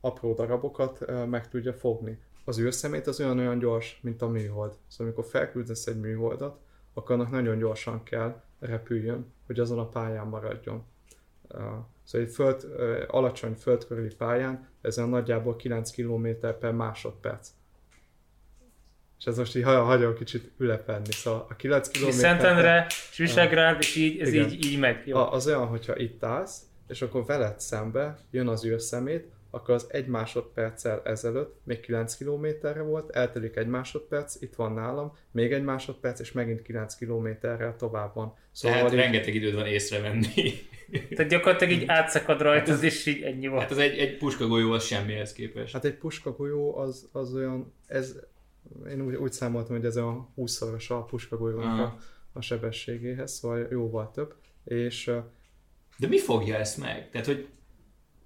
[0.00, 2.18] apró darabokat meg tudja fogni.
[2.44, 4.72] Az űrszemét az olyan-olyan gyors, mint a műhold.
[4.86, 6.58] Szóval amikor felküldesz egy műholdat,
[6.94, 10.84] akkor annak nagyon gyorsan kell repüljön, hogy azon a pályán maradjon.
[12.06, 12.66] Szóval egy föld,
[13.08, 16.26] alacsony földkörüli pályán ez a nagyjából 9 km
[16.60, 17.48] per másodperc.
[19.18, 21.12] És ez most így hagyom kicsit ülepelni.
[21.12, 22.10] Szóval a 9 km...
[22.10, 25.06] Szentendre, és Visegrád, és így, ez így, így megy.
[25.06, 25.16] Jó.
[25.16, 30.06] Az olyan, hogyha itt állsz, és akkor veled szembe jön az űrszemét, akkor az egy
[30.06, 36.20] másodperccel ezelőtt még 9 kilométerre volt, eltelik egy másodperc, itt van nálam, még egy másodperc,
[36.20, 38.34] és megint 9 kilométerrel tovább van.
[38.52, 38.98] Szóval Tehát így...
[38.98, 40.52] rengeteg időd van észrevenni.
[41.14, 43.62] Tehát gyakorlatilag így átszakad rajta, hát és így ennyi volt.
[43.62, 45.72] Hát az egy, egy puskagolyó az semmihez képest.
[45.72, 48.16] Hát egy puskagolyó az, az olyan, ez,
[48.88, 51.98] én úgy, úgy számoltam, hogy ez a 20-szoros a puskagolyónak a,
[52.32, 54.34] a sebességéhez, szóval jóval több.
[54.64, 55.10] És,
[55.98, 57.10] De mi fogja ezt meg?
[57.10, 57.48] Tehát, hogy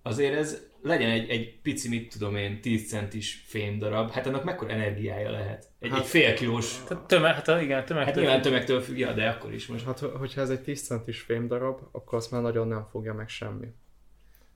[0.02, 4.72] azért ez legyen egy, egy pici, mit tudom én, 10 centis fémdarab, hát annak mekkora
[4.72, 5.68] energiája lehet?
[5.78, 6.82] Egy, hát, egy fél kilós...
[7.06, 8.04] Tömeg, hát igen, tömegtől.
[8.04, 9.84] Hát nyilván tömegtől függ, ja, de akkor is most.
[9.84, 13.66] Hát hogyha ez egy 10 centis fémdarab, akkor azt már nagyon nem fogja meg semmi.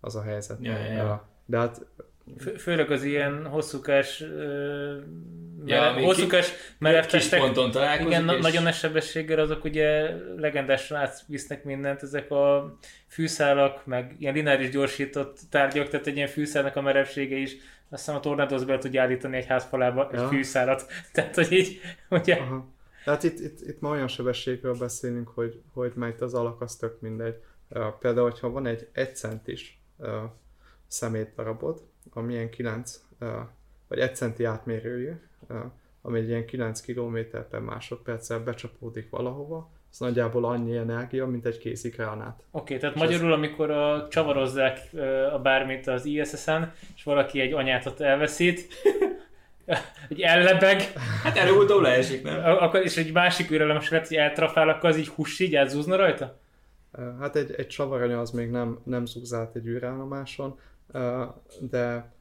[0.01, 0.59] Az a helyzet.
[0.61, 1.29] Ja, ja, ja.
[1.47, 1.87] De hát
[2.39, 4.21] Fő, főleg az ilyen hosszúkás,
[5.65, 7.71] ja, merev, hosszúkás merev testek, ponton
[8.01, 8.43] igen, és...
[8.43, 12.77] nagyon nagy sebességgel, azok ugye legendásan átvisznek mindent, ezek a
[13.09, 17.57] fűszálak, meg ilyen lineáris gyorsított tárgyak, tehát egy ilyen fűszálnak a merevsége is,
[17.89, 20.23] azt hiszem a tornádóhoz be tudja állítani egy házfalába ja.
[20.23, 20.87] egy fűszálat.
[21.13, 22.35] Tehát, hogy így, ugye...
[22.35, 22.73] Aha.
[23.05, 27.01] Tehát itt, itt, itt ma olyan sebességről beszélünk, hogy, hogy majd az alak az tök
[27.01, 27.35] mindegy.
[27.69, 30.09] Uh, például, hogyha van egy 1 centis uh,
[30.87, 33.01] szemétdarabod, amilyen 9
[33.89, 35.13] vagy 1 centi átmérőjű,
[36.03, 37.19] ami egy ilyen 9 km
[37.51, 42.43] per másodperccel becsapódik valahova, az nagyjából annyi energia, mint egy kézigránát.
[42.51, 43.37] Oké, okay, tehát és magyarul, ez...
[43.37, 44.79] amikor a, csavarozzák
[45.33, 48.69] a bármit az ISS-en, és valaki egy anyátot elveszít,
[50.09, 50.81] egy ellebeg.
[51.23, 52.45] Hát előbb-utóbb leesik, nem?
[52.45, 56.39] Akkor, és egy másik űrelemes lett, hogy eltrafál, akkor az így huss így elzúzna rajta?
[57.21, 60.59] Hát egy, egy csavaranya az még nem, nem zúzált egy űrállomáson,
[61.61, 62.13] de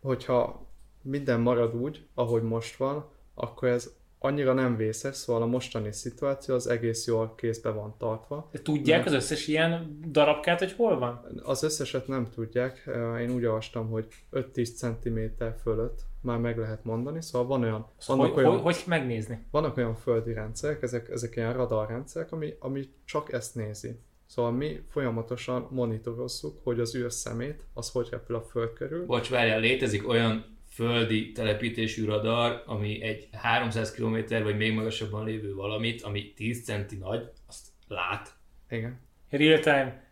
[0.00, 0.66] hogyha
[1.02, 6.54] minden marad úgy, ahogy most van, akkor ez annyira nem vészes, szóval a mostani szituáció
[6.54, 8.48] az egész jól kézbe van tartva.
[8.52, 9.10] De tudják mert...
[9.10, 11.40] az összes ilyen darabkát, hogy hol van?
[11.42, 12.90] Az összeset nem tudják.
[13.20, 17.86] Én úgy olvastam, hogy 5-10 cm fölött már meg lehet mondani, szóval van olyan...
[17.98, 19.46] Szóval hogy, olyan, hogy, hogy megnézni?
[19.50, 23.98] Vannak olyan földi rendszerek, ezek, ezek ilyen radarrendszerek, ami, ami csak ezt nézi.
[24.26, 29.06] Szóval mi folyamatosan monitorozzuk, hogy az űrszemét, az hogy repül a föld körül.
[29.06, 35.54] Bocs, várjál, létezik olyan földi telepítésű radar, ami egy 300 km vagy még magasabban lévő
[35.54, 38.34] valamit, ami 10 centi nagy, azt lát.
[38.70, 39.00] Igen.
[39.28, 40.04] Real time.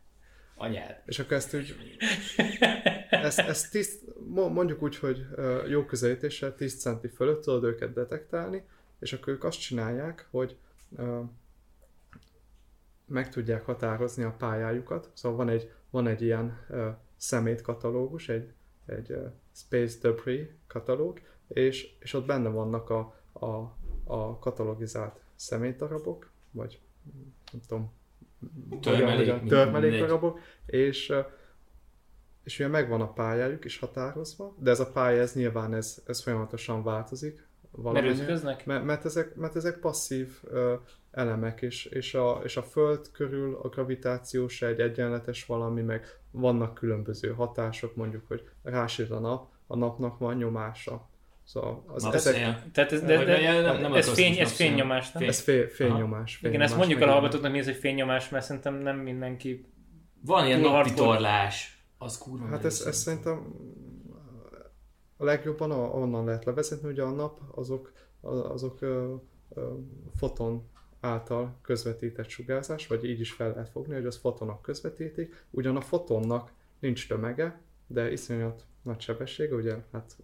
[0.54, 1.02] Anyád.
[1.06, 1.74] És akkor ezt úgy,
[3.10, 5.26] ezt, ezt tiszt, mondjuk úgy, hogy
[5.68, 8.62] jó közelítéssel 10 centi fölött tudod őket detektálni,
[9.00, 10.56] és akkor ők azt csinálják, hogy
[13.06, 15.10] meg tudják határozni a pályájukat.
[15.12, 16.58] Szóval van egy, van egy ilyen
[17.16, 18.52] szemétkatalógus, egy,
[18.86, 19.16] egy
[19.52, 26.80] Space Debris katalóg, és, és ott benne vannak a, a, a katalogizált szemétdarabok, vagy
[27.52, 27.92] nem tudom,
[28.80, 31.12] törmelék, törmelékdarabok, és,
[32.42, 36.22] és ugye megvan a pályájuk is határozva, de ez a pálya, ez nyilván ez, ez
[36.22, 37.46] folyamatosan változik.
[38.64, 40.28] Mert, mert, ezek, mert ezek passzív
[41.10, 46.04] elemek, és, és, a, és a Föld körül a gravitáció se egy egyenletes valami, meg
[46.30, 51.08] vannak különböző hatások, mondjuk, hogy rásít a nap, a napnak van nyomása.
[51.44, 52.34] Szóval az, ezek...
[52.72, 55.28] Tehát ez, de, de, de, nem, nem ez, fény, ez fénynyomás, nem?
[55.28, 56.40] Ez fény, fénynyomás.
[56.42, 59.66] Igen, ezt mondjuk a hallgatóknak, mi ez, hogy fénynyomás, mert szerintem nem mindenki...
[60.20, 61.84] Van ilyen napitorlás.
[61.98, 63.54] Az kurva Hát ez, ez szerintem
[65.16, 69.14] a legjobban onnan lehet levezetni, hogy a nap azok, azok ö,
[69.54, 69.72] ö,
[70.16, 70.68] foton
[71.00, 75.44] által közvetített sugárzás, vagy így is fel lehet fogni, hogy az fotonok közvetítik.
[75.50, 80.16] Ugyan a fotonnak nincs tömege, de iszonyat nagy sebessége, ugye hát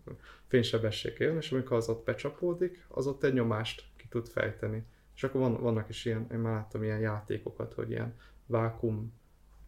[0.47, 4.85] fénysebesség jön, és amikor az ott becsapódik, az ott egy nyomást ki tud fejteni.
[5.15, 8.15] És akkor van, vannak is ilyen, én már láttam ilyen játékokat, hogy ilyen
[8.47, 9.13] vákum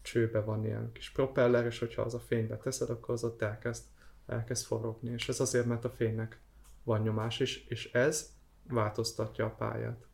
[0.03, 3.85] csőbe van ilyen kis propeller, és hogyha az a fénybe teszed, akkor az ott elkezd,
[4.27, 5.11] elkezd forogni.
[5.11, 6.41] És ez azért, mert a fénynek
[6.83, 8.33] van nyomás, és, és ez
[8.69, 10.07] változtatja a pályát.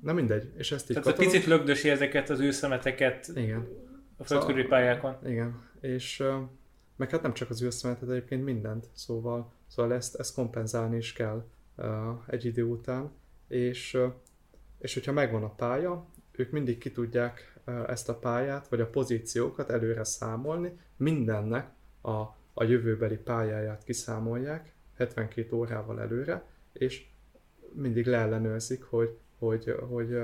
[0.00, 1.32] Na mindegy, és ezt így Tehát katalog...
[1.32, 3.68] picit lögdösi ezeket az űrszemeteket igen.
[4.16, 5.16] a földkörüli szóval, pályákon.
[5.26, 6.22] Igen, és
[6.96, 11.44] meg hát nem csak az űrszemetet, egyébként mindent, szóval, szóval ezt, ezt kompenzálni is kell
[12.26, 13.12] egy idő után,
[13.48, 13.98] és,
[14.78, 19.70] és hogyha megvan a pálya, ők mindig ki tudják ezt a pályát, vagy a pozíciókat
[19.70, 21.70] előre számolni, mindennek
[22.02, 22.22] a,
[22.54, 27.06] a jövőbeli pályáját kiszámolják, 72 órával előre, és
[27.72, 30.16] mindig leellenőrzik, hogy hogy, hogy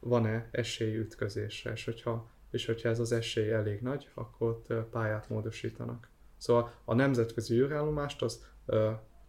[0.00, 5.28] van-e esély ütközésre, és hogyha, és hogyha ez az esély elég nagy, akkor ott pályát
[5.28, 6.08] módosítanak.
[6.36, 8.46] Szóval a nemzetközi űrállomást az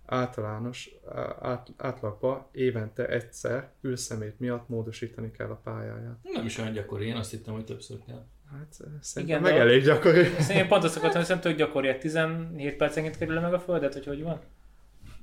[0.05, 0.95] általános,
[1.39, 6.17] át, átlagban évente egyszer űrszemét miatt módosítani kell a pályáját.
[6.23, 8.25] Nem is olyan gyakori, én azt hittem, hogy többször kell.
[8.51, 10.19] Hát szerintem Igen, meg elég gyakori.
[10.49, 14.05] Én pont azt akartam, hogy szerintem tök gyakori, 17 percenként kerül meg a Földet, hogy
[14.05, 14.41] hogy van?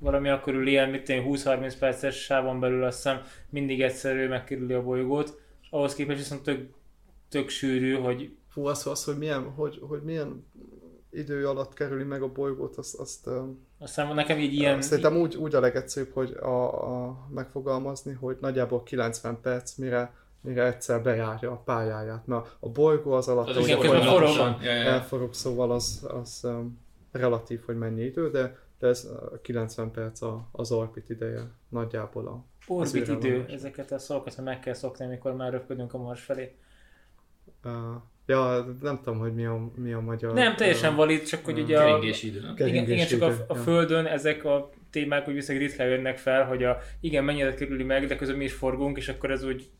[0.03, 3.21] valami akkor ül ilyen, mit 20-30 perces sávon belül azt hiszem
[3.51, 6.69] mindig egyszerű megkerüli a bolygót, és ahhoz képest viszont tök,
[7.29, 8.37] tök sűrű, hogy...
[8.55, 10.47] Hú, az, az hogy, milyen, hogy, hogy milyen
[11.11, 12.95] idő alatt kerüli meg a bolygót, azt...
[12.95, 13.29] azt
[13.79, 14.83] Aztán nekem így ilyen...
[14.83, 20.67] Szerintem úgy, úgy a legegyszerűbb, hogy a, a, megfogalmazni, hogy nagyjából 90 perc, mire mire
[20.67, 26.41] egyszer bejárja a pályáját, mert a bolygó az alatt, hogy folyamatosan elforog, szóval az, az
[26.43, 26.79] um,
[27.13, 29.09] relatív, hogy mennyi idő, de de ez
[29.43, 30.21] 90 perc
[30.53, 35.53] az orbit ideje nagyjából a Orbit idő, ezeket a szavakat meg kell szokni, amikor már
[35.53, 36.55] röpködünk a Mars felé.
[37.65, 37.73] Uh,
[38.27, 40.33] ja, nem tudom, hogy mi a, mi a magyar...
[40.33, 41.85] Nem, teljesen uh, valid, csak hogy uh, ugye a...
[41.85, 42.55] Keringési idő, nem?
[42.57, 43.55] Igen, igen, csak a, a ja.
[43.55, 48.07] Földön ezek a témák úgy viszont ritkán jönnek fel, hogy a, igen, mennyire kerüli meg,
[48.07, 49.71] de közben mi is forgunk, és akkor ez úgy...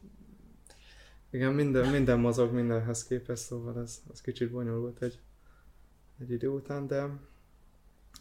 [1.33, 5.21] Igen, minden, minden mozog mindenhez képest, szóval ez, ez kicsit bonyolult egy,
[6.19, 7.11] egy idő után, de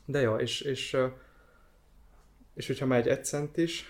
[0.06, 0.98] de jó, és, és,
[2.54, 3.86] és hogyha már egy 1 centis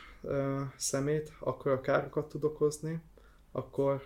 [0.75, 3.01] szemét, akkor a károkat tud okozni,
[3.51, 4.01] akkor,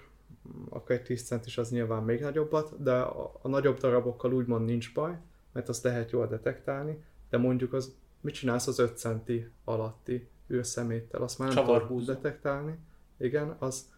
[0.70, 4.94] akkor egy 10 centis az nyilván még nagyobbat, de a, a nagyobb darabokkal úgymond nincs
[4.94, 5.18] baj,
[5.52, 11.22] mert azt lehet jól detektálni, de mondjuk az mit csinálsz az 5 centi alatti űrszeméttel?
[11.22, 12.78] Azt már nem tudod detektálni.
[13.18, 13.94] Igen, az,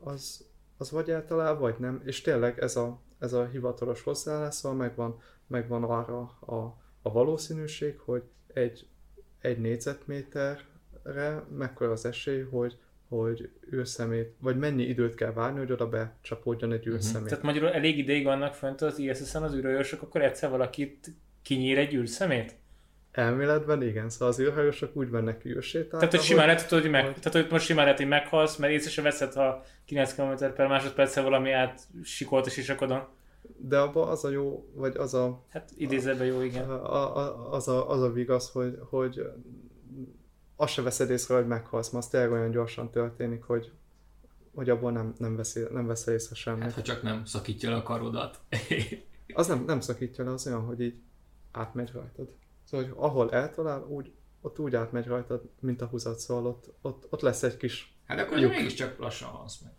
[0.00, 2.02] az, az vagy eltalál, vagy nem.
[2.04, 7.98] És tényleg ez a, ez a hivatalos hozzáállás, szóval megvan, megvan arra a, a valószínűség,
[7.98, 8.86] hogy egy,
[9.40, 12.78] egy négyzetméterre mekkora az esély, hogy,
[13.08, 17.28] hogy űrszemét, vagy mennyi időt kell várni, hogy oda becsapódjon egy űrszemét.
[17.28, 21.10] Tehát magyarul elég ideig vannak fönt az ISS-en az űrhajósok, akkor egyszer valakit
[21.42, 22.56] kinyír egy űrszemét?
[23.16, 25.90] Elméletben igen, szóval az űrhajósok úgy mennek ki űrsétálni.
[25.90, 28.72] Tehát, hogy simán lehet, hogy, meg, hogy- tehát, hogy most simán lehet, hogy meghalsz, mert
[28.72, 33.06] észre se veszed, ha 9 km per másodperccel valami át sikolt a sisakodon.
[33.56, 36.70] De abban az a jó, vagy az a, Hát idézőben jó, igen.
[36.70, 39.22] a, a, az, a, az a vigasz, hogy, hogy
[40.56, 43.72] azt se veszed észre, hogy meghalsz, mert az tényleg olyan gyorsan történik, hogy,
[44.54, 46.62] hogy abból nem, nem, veszi, nem veszel észre semmit.
[46.62, 48.40] Hát, ha csak nem szakítja le a karodat.
[49.34, 50.94] Az nem, nem szakítja le, az olyan, hogy így
[51.52, 52.28] átmegy rajtad.
[52.66, 57.06] Szóval, hogy ahol eltalál, úgy, ott úgy átmegy rajtad, mint a húzat, szóval ott, ott,
[57.10, 57.96] ott lesz egy kis...
[58.06, 58.50] Hát akkor Lyuk.
[58.50, 59.72] mégiscsak lassan halsz meg.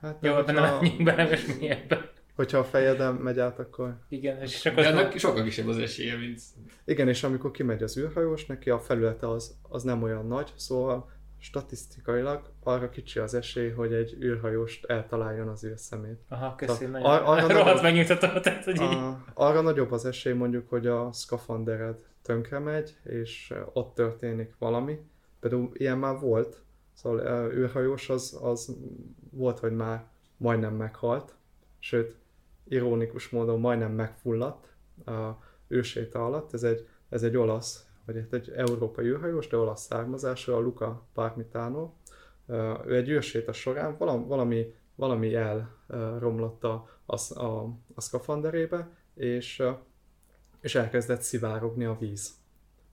[0.00, 2.10] Hát, Jó, de nem menjünk bele, és mi ebben.
[2.34, 3.98] hogyha a fejeden megy át, akkor...
[4.08, 4.86] Igen, és csak De az...
[4.86, 6.40] ennek sokkal kisebb az esélye, mint...
[6.84, 11.10] Igen, és amikor kimegy az űrhajós, neki a felülete az, az nem olyan nagy, szóval
[11.38, 16.20] statisztikailag arra kicsi az esély, hogy egy űrhajóst eltaláljon az űrszemét.
[16.28, 17.12] Aha, köszi, Ar- nagyon.
[17.24, 18.92] arra Rohadt megnyugtatom, tehát, hogy így...
[18.92, 24.98] A, arra nagyobb az esély mondjuk, hogy a szkafandered tönkre megy, és ott történik valami.
[25.40, 26.62] Például ilyen már volt,
[26.92, 28.76] szóval űrhajós az, az
[29.30, 31.34] volt, hogy már majdnem meghalt,
[31.78, 32.16] sőt,
[32.68, 34.72] ironikus módon majdnem megfulladt
[35.06, 35.30] a
[35.74, 36.52] űrséta alatt.
[36.52, 41.06] Ez egy, ez egy olasz, vagy hát egy európai űrhajós, de olasz származású, a Luca
[41.12, 41.92] Parmitano.
[42.86, 49.62] Ő egy űrséta során valami, valami, elromlott a, a, a, a szkafanderébe, és,
[50.60, 52.30] és elkezdett szivárogni a víz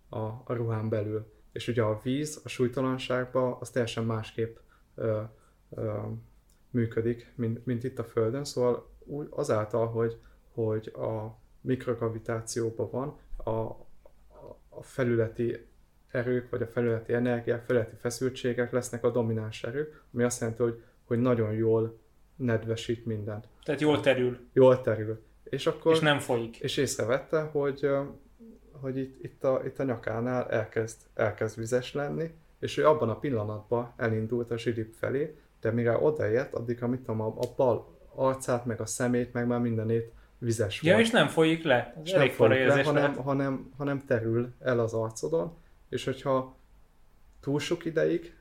[0.10, 1.32] a, a ruhán belül.
[1.52, 4.58] És ugye a víz a súlytalanságban az teljesen másképp
[4.96, 5.22] ö,
[5.70, 5.98] ö,
[6.70, 10.20] működik, mint, mint itt a Földön, szóval úgy azáltal, hogy,
[10.54, 13.18] hogy a mikrogravitációban van,
[13.54, 13.85] a,
[14.78, 15.66] a- felületi
[16.12, 20.82] erők, vagy a felületi energiák, felületi feszültségek lesznek a domináns erők, ami azt jelenti, hogy,
[21.06, 21.98] hogy nagyon jól
[22.36, 23.48] nedvesít mindent.
[23.64, 25.22] Tehát jól terül, Jól terül.
[25.44, 26.60] És akkor és nem folyik.
[26.60, 27.90] és észrevette, hogy,
[28.72, 33.20] hogy itt, itt, a, itt a nyakánál elkezd, elkezd vizes lenni, és ő abban a
[33.20, 37.94] pillanatban elindult a zsilip felé, de mire odaért, addig a, mit tudom, a, a bal
[38.16, 40.12] arcát, meg a szemét, meg már mindenét
[40.46, 41.06] vizes Ja, volt.
[41.06, 41.94] és nem folyik le.
[41.98, 43.18] Ez És elég nem folyik le, érzés hanem, lehet.
[43.18, 45.54] hanem, hanem terül el az arcodon,
[45.90, 46.56] és hogyha
[47.42, 48.36] túl sok ideig,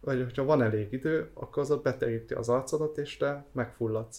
[0.00, 4.18] vagy hogyha van elég idő, akkor az ott beteríti az arcodat, és te megfulladsz.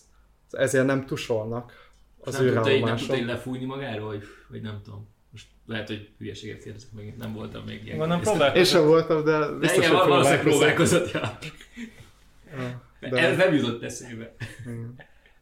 [0.51, 1.87] Ezért nem tusolnak
[2.19, 5.07] az nem tudta, így, nem tudta így lefújni magáról, vagy, vagy nem tudom.
[5.31, 7.97] Most lehet, hogy hülyeséget kérdezek meg, nem voltam még ilyen.
[7.97, 8.57] Gondolom próbálkozom.
[8.57, 10.39] Én sem voltam, de De biztos, igen, hogy próbálkozom.
[10.51, 11.37] próbálkozott, ja.
[12.99, 14.35] De- Ez nem jutott eszébe.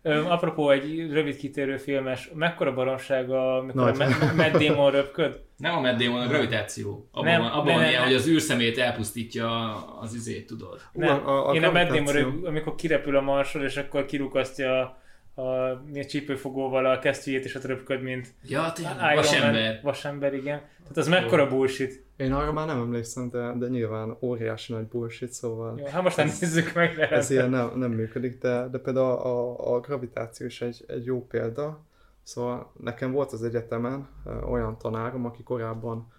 [0.02, 4.02] Ö, apropó egy rövid kitérő filmes, mekkora baromsága, amikor Nagy.
[4.02, 5.42] a Ma- Matt Damon röpköd?
[5.58, 7.08] Nem a Matt Damon, a gravitáció.
[7.12, 10.82] Abban Nem, van, abban ne, van ilyen, hogy az űrszemét elpusztítja az izét, tudod.
[10.94, 14.98] Nem, a- a én a Matt Damon amikor kirepül a marsról, és akkor kirukasztja
[15.38, 19.16] a, a, a csípőfogóval a kesztyűjét, és ott röpköd, mint Ja, tényleg, Iron Man.
[19.16, 19.80] vasember.
[19.84, 20.60] Vasember, igen.
[20.82, 22.06] Tehát az mekkora bullshit.
[22.18, 26.18] Én arra már nem emlékszem, de, de nyilván óriási nagy bullshit, szóval Jó, hát most
[26.18, 29.80] nem nézzük meg, de ez ilyen nem, nem működik, de, de például a, a, a
[29.80, 31.86] gravitáció is egy, egy jó példa.
[32.24, 34.08] Szóval nekem volt az egyetemen
[34.50, 36.12] olyan tanárom, aki korábban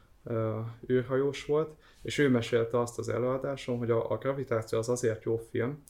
[0.90, 5.36] űrhajós volt, és ő mesélte azt az előadáson, hogy a, a gravitáció az azért jó
[5.50, 5.82] film,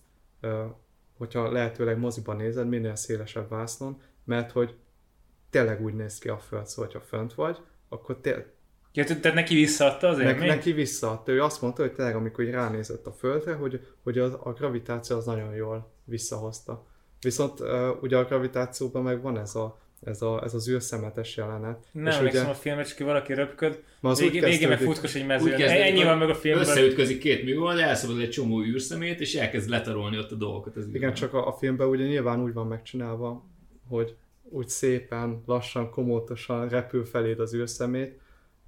[1.18, 4.74] hogyha lehetőleg moziban nézed, minél szélesebb vásznon, mert hogy
[5.50, 7.58] tényleg úgy néz ki a Föld, szóval, hogyha fönt vagy,
[7.88, 8.46] akkor te,
[8.92, 10.46] Ja, te- tehát neki visszaadta az ne, élményt?
[10.54, 11.32] neki visszaadta.
[11.32, 15.16] Ő azt mondta, hogy tényleg amikor így ránézett a Földre, hogy, hogy a, a gravitáció
[15.16, 16.86] az nagyon jól visszahozta.
[17.20, 21.86] Viszont uh, ugye a gravitációban meg van ez, a, ez, a, ez az űrszemetes jelenet.
[21.92, 23.82] Nem és emlékszem ugye, a filmet, csak ki valaki röpköd.
[24.00, 25.56] az Végén, végén meg futkos egy mezőn.
[25.56, 26.68] kezdődik, Ennyi hogy van meg a filmben.
[26.68, 30.76] Összeütközik két műhold, elszabad egy csomó űrszemét, és elkezd letarolni ott a dolgokat.
[30.76, 33.44] Az igen, csak a, a filmben ugye nyilván úgy van megcsinálva,
[33.88, 34.16] hogy
[34.50, 38.20] úgy szépen, lassan, komótosan repül feléd az űrszemét.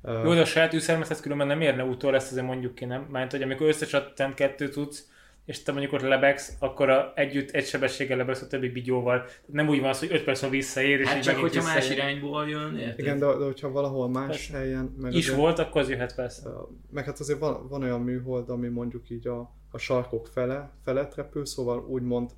[0.05, 3.07] Jó, de a saját űrszermethez különben nem érne utol, ezt azért mondjuk ki, nem?
[3.11, 5.09] Mert hogy amikor összecsattant kettő tudsz,
[5.51, 9.25] és te mondjuk ott lebegsz, akkor a, együtt egy sebességgel lebegsz a többi bigyóval.
[9.47, 11.75] Nem úgy van az, hogy 5 perc múlva visszaér, és Hát így csak hogyha más
[11.75, 11.97] visszaér.
[11.99, 12.99] irányból jön, érted?
[12.99, 14.57] igen, de, de hogyha valahol más Persze.
[14.57, 16.51] helyen, meg Is azért- volt, akkor az jöhet persze.
[16.91, 21.15] Meg hát azért van, van olyan műhold, ami mondjuk így a, a sarkok fele, felett
[21.15, 22.31] repül, szóval úgymond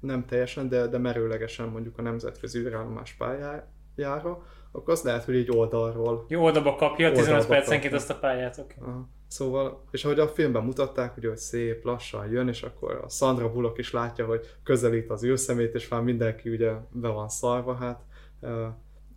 [0.00, 4.42] nem teljesen, de, de merőlegesen mondjuk a nemzetközi űrállomás pályájára,
[4.72, 6.24] akkor azt lehet, hogy így oldalról.
[6.28, 8.58] Jó, oldalba kapja Oldalba 15 percenként azt a pályát.
[8.58, 8.76] Okay.
[8.80, 9.08] Aha.
[9.32, 13.52] Szóval, és ahogy a filmben mutatták, ugye, hogy szép, lassan jön, és akkor a Sandra
[13.52, 18.02] Bullock is látja, hogy közelít az űrszemét, és már mindenki ugye be van szarva, hát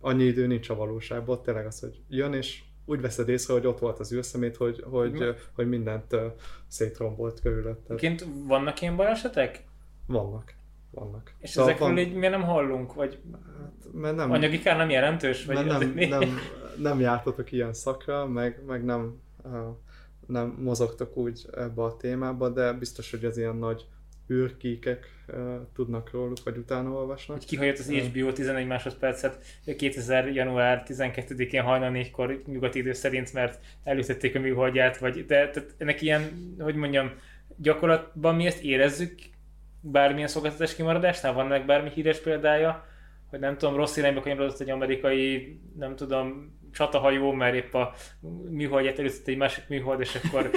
[0.00, 3.78] annyi idő nincs a valóságban, tényleg az, hogy jön, és úgy veszed észre, hogy ott
[3.78, 5.22] volt az űrszemét, hogy, hogy, Mhm.
[5.22, 6.16] uh, hogy mindent
[6.66, 7.96] szétrombolt körülötted.
[7.98, 9.64] Egyébként vannak ilyen balesetek?
[10.06, 10.54] Vannak.
[10.90, 11.32] Vannak.
[11.38, 12.94] És Szóval ezekről van- így miért nem hallunk?
[12.94, 15.44] Vagy Hát, mert nem, anyagi kár nem jelentős?
[15.44, 16.38] Vagy mert nem, azért- nem,
[16.78, 19.20] nem jártatok ilyen szakra, meg, meg nem,
[20.26, 23.86] nem mozogtok úgy ebbe a témába, de biztos, hogy az ilyen nagy
[24.30, 27.36] űrkíkek uh, tudnak róluk, vagy utána olvasnak.
[27.36, 29.38] hogy kihajott az HBO 11 másodpercet
[29.76, 30.34] 2000.
[30.34, 36.02] január 12-én hajnal 4-kor nyugati idő szerint, mert elütötték a műholdját, vagy de tehát ennek
[36.02, 37.10] ilyen, hogy mondjam,
[37.56, 39.18] gyakorlatban mi ezt érezzük
[39.80, 41.32] bármilyen szolgáltatás kimaradásnál?
[41.32, 42.86] Vannak bármi híres példája,
[43.26, 47.92] hogy nem tudom, rossz irányba kanyarodott egy amerikai, nem tudom, csatahajó, mert épp a
[48.50, 50.50] műholdját elütött egy másik műhold, és akkor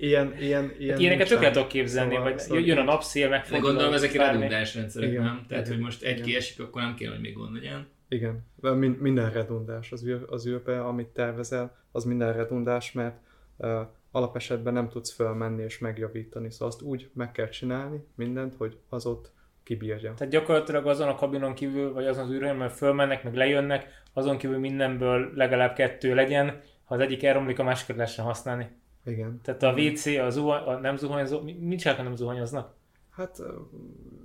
[0.00, 1.26] Ilyen, ilyen, ilyen ilyeneket nincsen.
[1.26, 3.68] tökéletes tudok képzelni, Szóval- vagy szóval jön a napszél, De megfordul.
[3.68, 5.22] gondolom ezek redundáns rendszerek, Igen.
[5.22, 5.44] nem?
[5.48, 5.76] Tehát, Igen.
[5.76, 6.24] hogy most egy Igen.
[6.26, 7.86] kiesik, akkor nem kell, hogy még gond legyen.
[8.08, 13.16] Igen, Min- minden redundás az, űr, az űrbe, amit tervezel, az minden redundás, mert
[13.56, 13.80] uh,
[14.10, 19.06] alapesetben nem tudsz fölmenni és megjavítani, szóval azt úgy meg kell csinálni mindent, hogy az
[19.06, 19.30] ott
[19.62, 20.14] kibírja.
[20.14, 24.36] Tehát gyakorlatilag azon a kabinon kívül, vagy azon az űrhőn, mert fölmennek, meg lejönnek, azon
[24.36, 28.68] kívül mindenből legalább kettő legyen, ha az egyik elromlik, a másikat lehessen használni.
[29.04, 29.40] Igen.
[29.42, 32.74] Tehát a WC, a, zuhany, a nem zuhanyzó, mi- mit csinálnak, nem zuhanyoznak?
[33.10, 33.42] Hát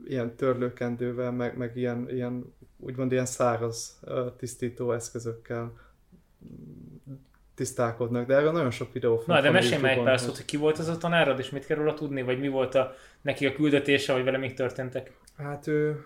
[0.06, 4.00] ilyen törlőkendővel, meg, meg ilyen, ilyen, úgymond ilyen száraz
[4.38, 5.74] tisztító eszközökkel
[6.46, 7.14] mm,
[7.56, 10.78] tisztálkodnak, de erről nagyon sok videó Na, de mesélj YouTube-on, pár szót, hogy ki volt
[10.78, 14.14] az a tanárod, és mit kell róla tudni, vagy mi volt a, neki a küldetése,
[14.14, 15.12] vagy vele még történtek?
[15.38, 16.06] Hát ő,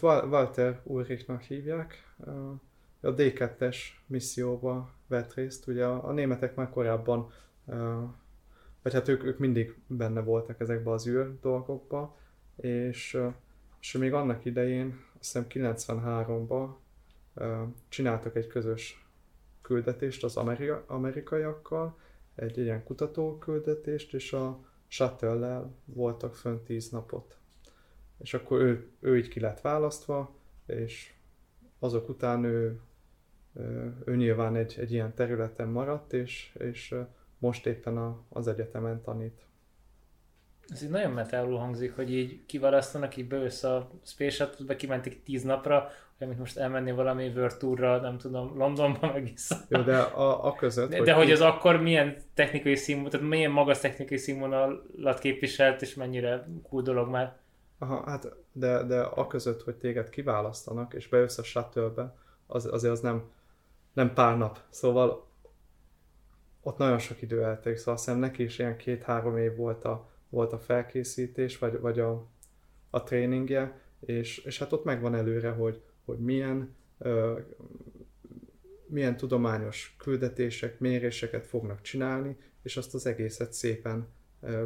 [0.00, 2.14] Wal- Walter Ulrichnak hívják,
[3.00, 3.76] a D2-es
[4.06, 7.30] misszióba vett részt, ugye a, németek már korábban,
[8.82, 12.16] vagy hát ők, ők mindig benne voltak ezekbe az űr dolgokba,
[12.56, 13.18] és,
[13.80, 16.68] és még annak idején, azt hiszem 93-ban
[17.34, 19.06] ö, csináltak egy közös
[19.62, 21.98] küldetést az amerika, amerikaiakkal,
[22.34, 27.38] egy ilyen kutatóküldetést, és a shuttle voltak fönn 10 napot
[28.18, 30.34] és akkor ő, ő így ki lett választva,
[30.66, 31.12] és
[31.78, 32.80] azok után ő,
[34.04, 36.94] ő, nyilván egy, egy ilyen területen maradt, és, és
[37.38, 39.46] most éppen a, az egyetemen tanít.
[40.68, 45.42] Ez így nagyon metálul hangzik, hogy így kiválasztanak, így bejössz a Space Shuttle-be, kimentik 10
[45.42, 49.56] napra, hogy amit most elmenni valami World Tour-ra, nem tudom, Londonba meg vissza.
[49.68, 53.50] Jó, de a, a között, De, de hogy az akkor milyen technikai színvonal, tehát milyen
[53.50, 57.36] magas technikai színvonalat képviselt, és mennyire cool dolog már.
[57.78, 62.16] Aha, hát de, de a között, hogy téged kiválasztanak, és bejössz a shuttle
[62.46, 63.30] az, azért az nem,
[63.92, 64.58] nem pár nap.
[64.70, 65.26] Szóval
[66.62, 70.52] ott nagyon sok idő eltelik, szóval azt neki is ilyen két-három év volt a, volt
[70.52, 72.26] a felkészítés, vagy, vagy a,
[72.90, 77.38] a tréningje, és, és hát ott megvan előre, hogy, hogy milyen, ö,
[78.86, 84.08] milyen tudományos küldetések, méréseket fognak csinálni, és azt az egészet szépen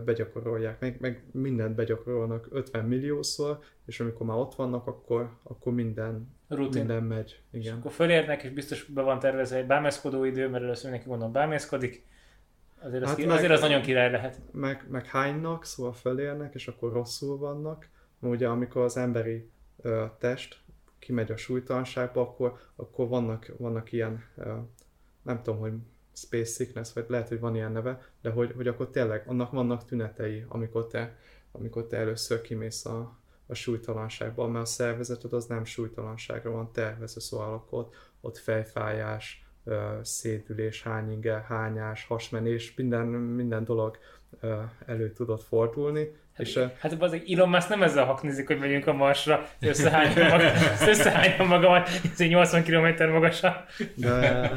[0.05, 6.35] begyakorolják, meg, meg mindent begyakorolnak 50 milliószor, és amikor már ott vannak, akkor, akkor minden,
[6.49, 6.79] Rutin.
[6.85, 7.41] minden megy.
[7.51, 7.79] És Igen.
[7.79, 12.07] akkor fölérnek, és biztos be van tervezve egy bámészkodó idő, mert először mindenki gondolom bámészkodik.
[12.81, 14.41] Azért, az, Hát ki, meg- azért az nagyon király lehet.
[14.53, 17.89] meg, meg hánynak, szóval felérnek, és akkor rosszul vannak.
[18.21, 19.51] Ugye amikor az emberi
[19.83, 20.61] ö, test
[20.99, 24.55] kimegy a súlytalanságba, akkor, akkor vannak, vannak ilyen, ö,
[25.23, 25.73] nem tudom, hogy
[26.13, 29.85] space sickness, vagy lehet, hogy van ilyen neve, de hogy, hogy akkor tényleg annak vannak
[29.85, 31.17] tünetei, amikor te,
[31.53, 37.21] amikor te először kimész a, a súlytalanságba, mert a szervezeted az nem súlytalanságra van tervezve,
[37.21, 39.47] szóval ott, ott fejfájás,
[40.03, 43.99] szédülés, hányinge, hányás, hasmenés, minden, minden dolog
[44.87, 46.17] elő tudott fordulni.
[46.37, 50.29] Hát, és ö, hát az Elon Musk nem ezzel haknizik, hogy megyünk a Marsra, összehányom
[50.29, 50.47] magam,
[50.89, 53.65] összehányom magamat, ez egy 80 km magasra.
[53.95, 54.53] de,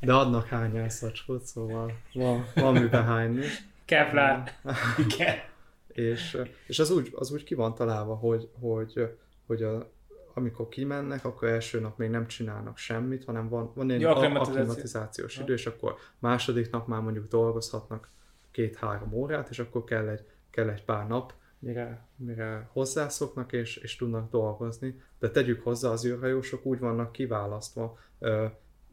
[0.00, 3.44] de adnak hányászacskót, szóval van, van miben hányni.
[3.84, 4.42] Kevlar.
[5.88, 9.16] És, és az, úgy, az úgy ki van találva, hogy, hogy,
[9.46, 9.90] hogy a,
[10.34, 14.12] amikor kimennek, akkor első nap még nem csinálnak semmit, hanem van, van egy Ja, a-
[14.16, 14.60] akklimatizáció.
[14.60, 18.08] akklimatizációs idő, és akkor második nap már mondjuk dolgozhatnak
[18.50, 23.96] két-három órát, és akkor kell egy, kell egy pár nap, mire, mire hozzászoknak és, és
[23.96, 25.00] tudnak dolgozni.
[25.18, 28.46] De tegyük hozzá, az űrhajósok úgy vannak kiválasztva ö,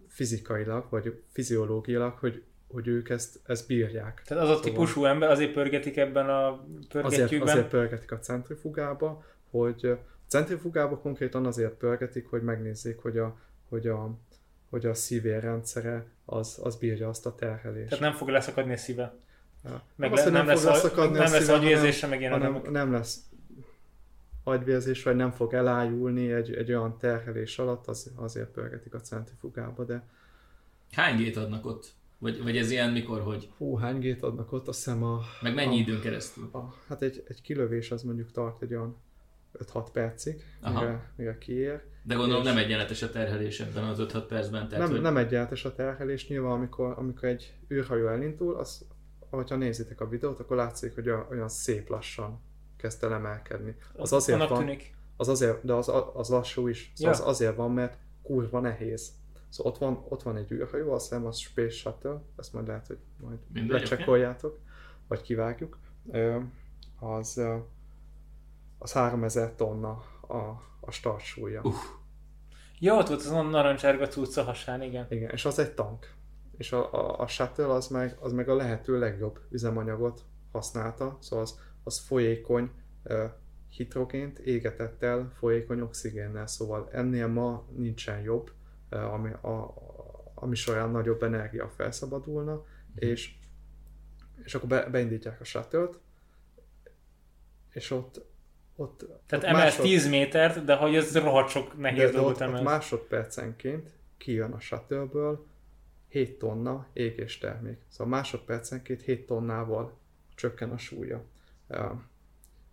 [0.08, 4.22] fizikailag, vagy fiziológiailag, hogy, hogy ők ezt, ezt bírják.
[4.26, 7.50] Tehát az a típusú ember, azért pörgetik ebben a Azért, pörgetjükben.
[7.50, 13.38] azért pörgetik a centrifugába, hogy a centrifugába konkrétan azért pörgetik, hogy megnézzék, hogy a,
[13.70, 14.18] hogy a,
[14.70, 17.90] hogy a szívérrendszere az, az bírja azt a terhelést.
[17.90, 19.16] Tehát nem fog leszakadni a szíve.
[19.68, 19.82] Ja.
[19.96, 22.32] Meg azt, le, hogy nem, lesz, fog leszakadni nem a lesz szíve, agyérzése, meg ilyen
[22.32, 22.72] hanem, elemek.
[22.72, 23.20] nem lesz
[24.44, 29.84] agyvérzés, vagy nem fog elájulni egy, egy olyan terhelés alatt, az, azért pörgetik a centrifugába,
[29.84, 30.04] de
[30.92, 31.96] Hány gét adnak ott?
[32.18, 33.50] Vagy, vagy ez ilyen mikor, hogy?
[33.58, 36.50] hú, hány gét adnak ott, azt hiszem a, Meg mennyi a, időn keresztül?
[36.54, 38.98] a, hát egy, egy kilövés az mondjuk tart egy olyan
[39.60, 40.80] 5-6 percig, Aha.
[40.80, 41.82] mire, mire kiér.
[42.04, 44.68] De gondolom És- nem egyenletes a terhelés ebben az 5-6 percben.
[44.68, 45.02] Tehát, nem, hogy...
[45.02, 48.88] nem egyenletes a terhelés, nyilván amikor, amikor egy űrhajó elindul, az,
[49.30, 52.40] ahogyha nézitek a videót, akkor látszik, hogy olyan szép lassan
[52.78, 53.76] kezd el emelkedni.
[53.96, 54.96] Az azért Annak van, tűnik.
[55.18, 56.92] az azért, de az, az lassú is.
[56.96, 57.20] Szóval Ja.
[57.20, 59.12] az azért van, mert kurva nehéz.
[59.50, 62.88] Szóval ott van, ott van egy űrhajó, azt hiszem az Space Shuttle, ezt majd lehet,
[62.88, 64.60] hogy majd Mindegy, lecsekkoljátok,
[65.08, 65.78] vagy kivágjuk.
[67.00, 67.42] Az,
[68.78, 70.36] az 3000 tonna a,
[70.80, 71.62] a startsúlya.
[71.64, 71.74] Uh.
[72.80, 75.06] Ja, ott volt az a narancsárga cucca hasán, igen.
[75.10, 76.14] Igen, és az egy tank.
[76.58, 81.46] És a, a, a shuttle az meg, az meg a lehető legjobb üzemanyagot használta, szóval
[81.46, 82.72] az, az folyékony
[83.70, 88.52] hidrogént égetett el folyékony oxigénnel, szóval ennél ma nincsen jobb,
[88.90, 89.74] ami, a,
[90.36, 93.36] ami során nagyobb energia felszabadulna, és,
[94.44, 95.90] és akkor be, beindítják a shuttle
[97.78, 98.22] és ott,
[98.76, 102.30] ott Tehát ott emelsz 10 métert, de hogy ez rohadt sok nehéz de, de dolgot
[102.30, 102.64] ott, ott emelsz.
[102.64, 105.46] másodpercenként kijön a shuttleből
[106.18, 107.78] 7 tonna égéstermék.
[107.88, 109.98] Szóval másodpercenként 7 tonnával
[110.36, 111.24] csökken a súlya.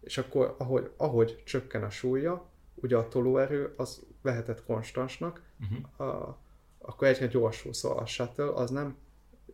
[0.01, 6.09] És akkor, ahogy, ahogy csökken a súlya, ugye a tolóerő az lehetett konstansnak, Uh-huh.
[6.09, 6.39] a,
[6.79, 7.73] akkor egyre gyorsul.
[7.73, 8.97] Szóval a shuttle az nem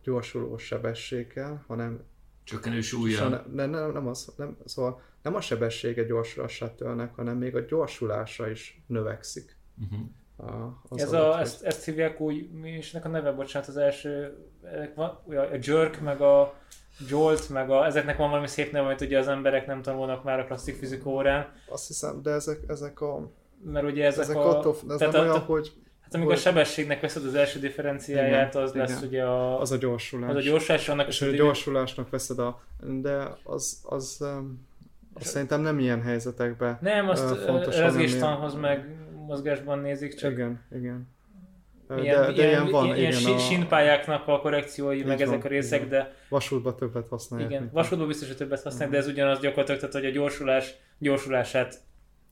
[0.03, 2.03] gyorsuló sebességgel, hanem
[2.43, 3.17] Csökkenő súlya.
[3.17, 7.55] Szóval ne, ne, nem, az, nem, szóval nem a sebessége gyorsul a shuttle hanem még
[7.55, 9.57] a gyorsulása is növekszik.
[9.83, 10.09] Uh-huh.
[10.37, 10.51] A,
[10.89, 13.77] az Ez alatt, a, ezt, ezt hívják úgy, mi is ennek a neve, bocsánat, az
[13.77, 14.37] első,
[14.95, 16.53] van, ugye a Jerk, meg a
[17.09, 20.39] Jolt, meg a, ezeknek van valami szép neve, amit ugye az emberek nem tanulnak már
[20.39, 23.29] a klasszik fizika órán, Azt hiszem, de ezek, ezek a...
[23.63, 24.57] mert ugye ezek, Ezek a...
[24.57, 25.71] attól, ez tehát nem a- olyan, hogy
[26.01, 29.03] Hát amikor a hogy- sebességnek veszed az első differenciáját, Igen, az lesz igen.
[29.07, 30.29] ugye a, az a gyorsulás.
[30.29, 32.61] az a gyorsulás, annak És a a gyorsulásnak veszed a...
[33.01, 34.25] De az, az,
[35.13, 36.77] az szerintem nem ilyen helyzetekben.
[36.81, 41.07] Nem, azt uh, fontos, rezgéstanhoz meg mozgásban nézik, csak Igen, igen.
[42.01, 45.27] Ilyen, de, de ilyen, van, ilyen, igen, ilyen a sínpályáknak a korrekciói, Így meg van,
[45.27, 45.89] ezek a részek, van.
[45.89, 47.49] de vasútban többet használják.
[47.51, 48.91] igen, vasútban biztos, hogy többet használnak, Mhm.
[48.91, 51.79] de ez ugyanaz gyakorlatilag, tehát hogy a gyorsulás gyorsulását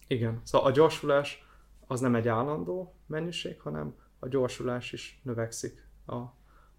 [0.08, 1.46] Igen, szóval a gyorsulás
[1.88, 6.16] az nem egy állandó mennyiség, hanem a gyorsulás is növekszik a,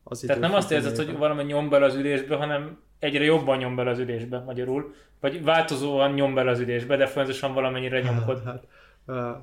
[0.02, 3.76] az Tehát nem azt érzed, hogy valami nyom bele az ülésbe, hanem egyre jobban nyom
[3.76, 4.94] bele az ülésbe, magyarul.
[5.20, 8.42] Vagy változóan nyom bele az ülésbe, de folyamatosan valamennyire nyomkod.
[8.44, 8.66] Hát,
[9.06, 9.36] uh,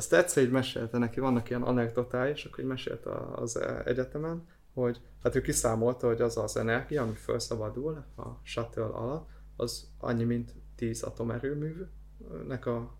[0.00, 5.00] azt egyszer így mesélte neki, vannak ilyen anekdotái, és akkor így mesélte az egyetemen, hogy
[5.22, 10.54] hát ő kiszámolta, hogy az az energia, ami felszabadul a shuttle alatt, az annyi, mint
[10.76, 12.96] 10 atomerőműnek a,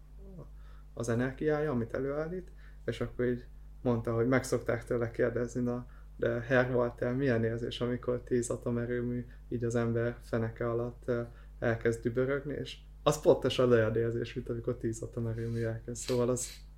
[0.94, 2.50] az energiája, amit előállít,
[2.84, 3.44] és akkor így
[3.82, 5.86] mondta, hogy meg szokták tőle kérdezni, na,
[6.16, 11.10] de Herr Walter, milyen érzés, amikor 10 atomerőmű így az ember feneke alatt
[11.58, 16.68] elkezd dübörögni, és az pontosan olyan érzés, mint amikor 10 atomerőmű elkezd, szóval az,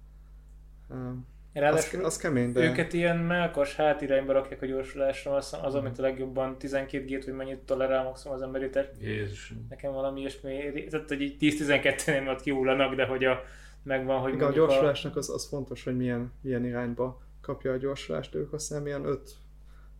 [0.93, 5.74] um, az, Ráadásul az kemény, de őket ilyen melkas hátirányba rakják a gyorsulásra, az, az
[5.74, 8.90] amit a legjobban 12 gét, vagy mennyit tolerál maximum az emberi test.
[9.01, 9.55] Jézus.
[9.68, 13.40] Nekem valami ilyesmi, tehát hogy így 10-12-nél ott kihullanak, de hogy a,
[13.82, 18.34] megvan, hogy igen, a gyorsulásnak az, az fontos, hogy milyen, milyen irányba kapja a gyorsulást,
[18.34, 19.18] ők azt hiszem ilyen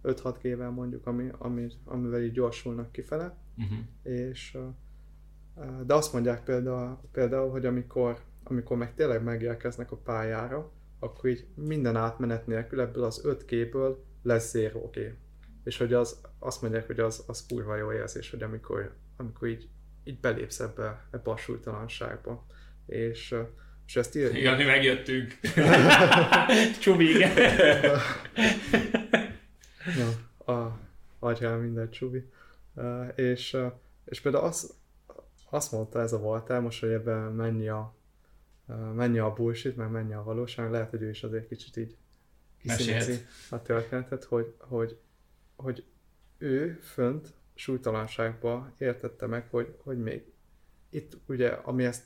[0.03, 3.78] 5-6 G-vel mondjuk, ami, ami, amivel így gyorsulnak kifele, Uh-huh.
[4.03, 4.59] és
[5.86, 10.70] de azt mondják például, például hogy amikor, amikor meg tényleg megérkeznek a pályára,
[11.03, 15.12] akkor így minden átmenet nélkül ebből az 5G-ből lesz 0G.
[15.64, 19.68] És hogy az, azt mondják, hogy az, az kurva jó érzés, hogy amikor, amikor így,
[20.05, 22.46] így belépsz ebbe, ebbe a súlytalanságba.
[22.86, 23.34] És,
[23.86, 25.38] és ezt ír, Igen, mi megjöttünk.
[26.82, 27.36] Csubi, igen.
[29.98, 30.78] Ja, a,
[31.18, 32.30] adjál minden csubi.
[32.74, 33.57] Uh, és,
[34.05, 34.74] és például azt,
[35.50, 37.94] azt mondta ez a Walter most, hogy ebben mennyi a,
[38.94, 41.96] mennyi a bullshit, meg mennyi a valóság, lehet, hogy ő is azért kicsit így
[42.58, 44.98] kiszínezi a történetet, hogy, hogy,
[45.56, 45.84] hogy
[46.38, 50.32] ő fönt súlytalanságba értette meg, hogy, hogy még
[50.90, 52.04] itt ugye, ami ezt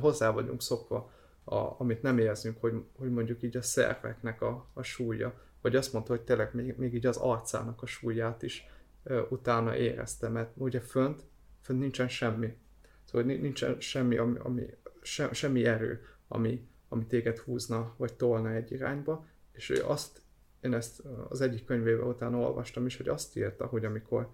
[0.00, 1.12] hozzá vagyunk szokva,
[1.44, 5.92] a, amit nem érzünk, hogy, hogy mondjuk így a szerveknek a, a súlya, vagy azt
[5.92, 8.66] mondta, hogy tényleg még, még így az arcának a súlyát is
[9.02, 11.22] ö, utána érezte, mert ugye fönt,
[11.60, 12.56] fönt nincsen semmi.
[13.04, 14.66] Szóval ni- nincsen semmi, ami, ami
[15.08, 20.22] se, semmi erő, ami, ami téged húzna, vagy tolna egy irányba, és ő azt,
[20.60, 24.30] én ezt az egyik könyvébe utána olvastam is, hogy azt írta, hogy amikor,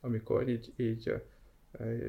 [0.00, 1.22] amikor így, így,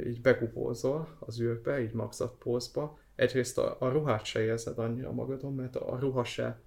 [0.05, 5.75] így begubózol az űrbe, így magzatpózba, egyrészt a, a ruhát se érzed annyira magadon, mert
[5.75, 6.59] a, ruha se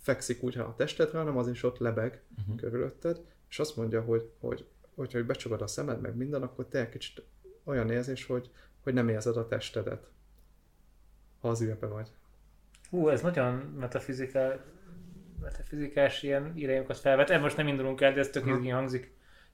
[0.00, 2.56] fekszik úgy a testedre, hanem az is ott lebeg uh-huh.
[2.56, 6.80] körülötted, és azt mondja, hogy, hogy, hogy, hogy becsukod a szemed, meg minden, akkor te
[6.80, 7.22] egy kicsit
[7.64, 8.50] olyan érzés, hogy,
[8.80, 10.10] hogy nem érzed a testedet,
[11.44, 12.08] ha az űrbe vagy.
[12.90, 14.64] Hú, ez nagyon metafizikál,
[15.40, 17.30] metafizikás ilyen irányokat felvet.
[17.30, 19.12] Ebben most nem indulunk el, de ez tök izgi hangzik.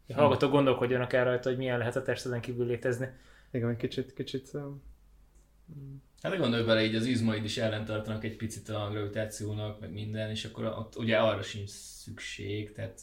[0.08, 3.08] A hallgatók gondolkodjanak el rajta, hogy milyen lehet a testeden kívül létezni.
[3.50, 4.50] Igen, egy kicsit, kicsit
[6.22, 10.44] Hát gondolj bele, így az izmaid is ellentartanak egy picit a gravitációnak, meg minden, és
[10.44, 13.00] akkor ott ugye arra sincs szükség, tehát,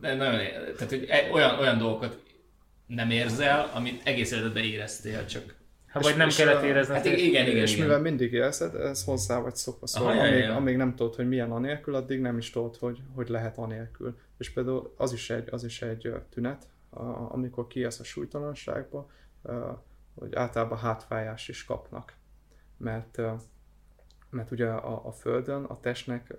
[0.00, 0.38] de nagyon,
[0.76, 2.22] tehát hogy e- olyan, olyan dolgokat
[2.86, 5.54] nem érzel, amit egész életedben éreztél, csak
[5.90, 6.94] ha vagy nem kellett érezni.
[6.94, 7.62] Hát igen, igen, igen.
[7.62, 9.86] És mivel mindig érzed, ez hozzá vagy szokva.
[9.86, 10.56] Szóval Aha, amíg, jaj, jaj.
[10.56, 14.18] amíg, nem tudod, hogy milyen anélkül, addig nem is tudod, hogy, hogy lehet anélkül.
[14.38, 16.68] És például az is egy, az is egy tünet,
[17.28, 19.10] amikor kijössz a súlytalanságba,
[20.14, 22.14] hogy általában hátfájás is kapnak.
[22.76, 23.20] Mert,
[24.30, 26.34] mert ugye a, a Földön a testnek,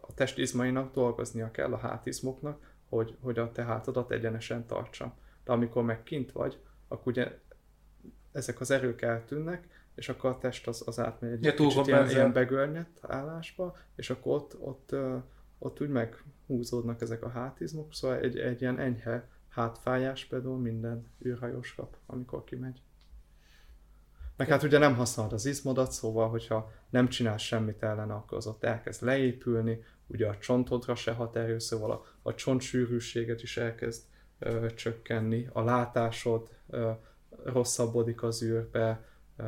[0.00, 5.14] a testizmainak dolgoznia kell a hátizmoknak, hogy, hogy a te hátadat egyenesen tartsa.
[5.44, 6.58] De amikor meg kint vagy,
[6.88, 7.38] akkor ugye
[8.36, 12.10] ezek az erők eltűnnek, és akkor a test az, az átmegy egy ja, kicsit ilyen,
[12.10, 14.94] ilyen begörnyedt állásba, és akkor ott, ott,
[15.58, 21.74] ott úgy meghúzódnak ezek a hátizmok, szóval egy, egy ilyen enyhe hátfájás például minden űrhajós
[21.74, 22.82] kap, amikor kimegy.
[24.36, 28.46] Meg hát ugye nem használod az izmodat, szóval hogyha nem csinálsz semmit ellen, akkor az
[28.46, 34.02] ott elkezd leépülni, ugye a csontodra se hat erő, szóval a, a csontsűrűséget is elkezd
[34.38, 36.90] ö, csökkenni, a látásod ö,
[37.52, 39.04] rosszabbodik az űrbe,
[39.36, 39.44] ö,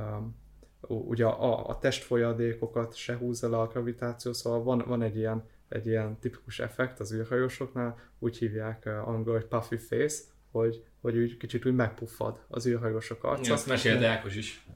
[0.80, 5.86] ugye a, a testfolyadékokat se húzza le a gravitáció, szóval van, van egy ilyen egy
[5.86, 11.36] ilyen tipikus effekt az űrhajósoknál, úgy hívják uh, angol, hogy puffy face, hogy, hogy úgy
[11.36, 13.40] kicsit úgy megpuffad az űrhajósok arca.
[13.40, 14.66] Igen, azt mesélte Ákos is.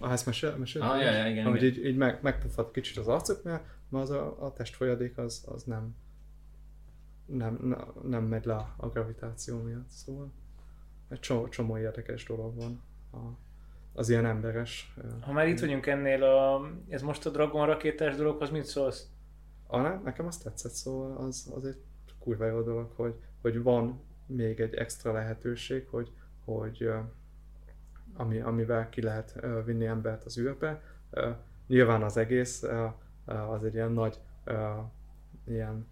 [0.00, 0.82] Ah, ezt mesél, mesél?
[0.82, 4.44] Ah, ja, ja, igen, Hogy így, így meg, megpuffad kicsit az arcuk, mert az a,
[4.44, 5.96] a testfolyadék az, az nem,
[7.26, 10.32] nem, nem megy le a gravitáció miatt, szóval
[11.12, 12.82] egy csomó, csomó érdekes dolog van
[13.12, 13.16] a,
[13.92, 14.94] az ilyen emberes.
[15.20, 19.10] Ha már itt vagyunk ennél, a, ez most a Dragon rakétás dologhoz mit szólsz?
[19.66, 21.76] Ah, nekem azt tetszett, szóval az, az egy
[22.18, 26.10] kurva jó dolog, hogy, hogy van még egy extra lehetőség, hogy,
[26.44, 26.90] hogy
[28.14, 30.82] ami, amivel ki lehet vinni embert az űrbe.
[31.66, 32.62] Nyilván az egész
[33.24, 34.20] az egy ilyen nagy
[35.44, 35.86] ilyen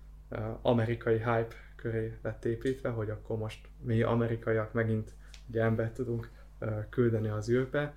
[0.62, 5.12] amerikai hype köré lett építve, hogy akkor most mi amerikaiak megint
[5.48, 6.30] ugye embert tudunk
[6.90, 7.94] küldeni az űrbe.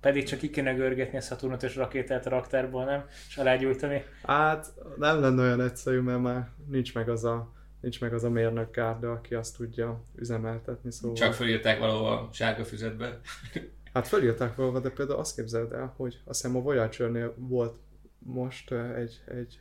[0.00, 3.04] Pedig csak ki kéne görgetni a Saturnot rakétát a raktárból, nem?
[3.28, 4.04] És alágyújtani.
[4.22, 8.30] Hát nem lenne olyan egyszerű, mert már nincs meg az a, nincs meg az a
[8.30, 10.92] mérnök gárda, aki azt tudja üzemeltetni.
[10.92, 11.16] Szóval...
[11.16, 13.20] Csak fölírták valahol sárga füzetbe.
[13.92, 17.76] Hát fölírták valahol, de például azt képzeld el, hogy azt hiszem a Voyager-nél volt
[18.18, 19.60] most egy, egy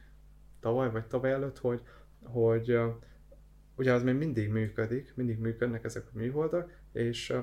[0.59, 1.81] tavaly vagy tavaly előtt, hogy,
[2.23, 2.79] hogy
[3.75, 7.33] ugye az még mindig működik, mindig működnek ezek a műholdak, és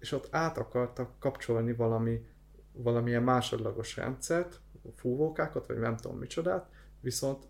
[0.00, 2.26] és ott át akartak kapcsolni valami,
[2.72, 4.60] valamilyen másodlagos rendszert,
[4.96, 6.70] fúvókákat, vagy nem tudom micsodát,
[7.00, 7.44] viszont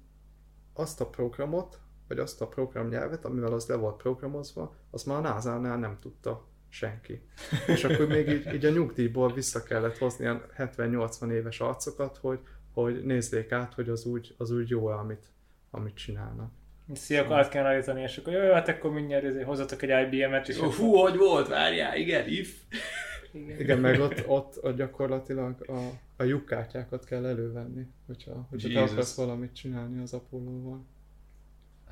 [0.74, 5.20] azt a programot, vagy azt a programnyelvet, amivel az le volt programozva, azt már a
[5.20, 7.22] NASA-nál nem tudta senki.
[7.66, 12.40] És akkor még így, így a nyugdíjból vissza kellett hozni ilyen 70-80 éves arcokat, hogy,
[12.72, 15.30] hogy nézzék át, hogy az úgy, az úgy jó amit,
[15.70, 16.52] amit csinálnak.
[16.92, 20.48] Szia, akkor át kell állítani, és akkor jó, hát akkor mindjárt hozzatok egy IBM-et.
[20.48, 22.62] És oh, hú, hogy volt, várjál, igen, if.
[23.32, 25.78] Igen, igen meg ott, ott, ott gyakorlatilag a,
[26.16, 30.84] a lyukkártyákat kell elővenni, hogyha, hogyha te akarsz valamit csinálni az Apollo-val.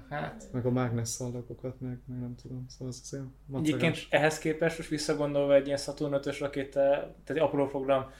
[0.09, 0.49] Hát.
[0.53, 3.25] Meg a mágnesszalagokat, meg, meg nem tudom, szóval az azért
[3.55, 8.11] Egyébként ehhez képest most visszagondolva egy ilyen Saturn 5-ös rakéta, tehát egy Apollo program,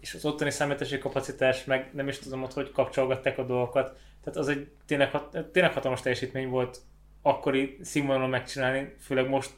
[0.00, 3.98] és az ottani számítási kapacitás, meg nem is tudom ott, hogy kapcsolgatták a dolgokat.
[4.20, 5.10] Tehát az egy tényleg,
[5.52, 6.80] tényleg hatalmas teljesítmény volt
[7.22, 9.50] akkori színvonalon megcsinálni, főleg most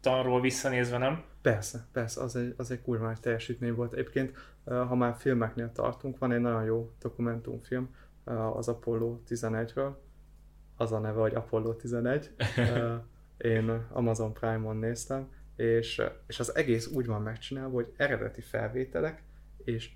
[0.00, 1.22] tanról visszanézve, nem?
[1.42, 3.92] Persze, persze, az egy, az egy kurva nagy teljesítmény volt.
[3.92, 7.94] Egyébként, ha már filmeknél tartunk, van egy nagyon jó dokumentumfilm
[8.54, 9.94] az Apollo 11-ről,
[10.76, 12.30] az a neve, hogy Apollo 11.
[13.36, 19.22] Én Amazon Prime-on néztem, és, és az egész úgy van megcsinálva, hogy eredeti felvételek,
[19.64, 19.90] és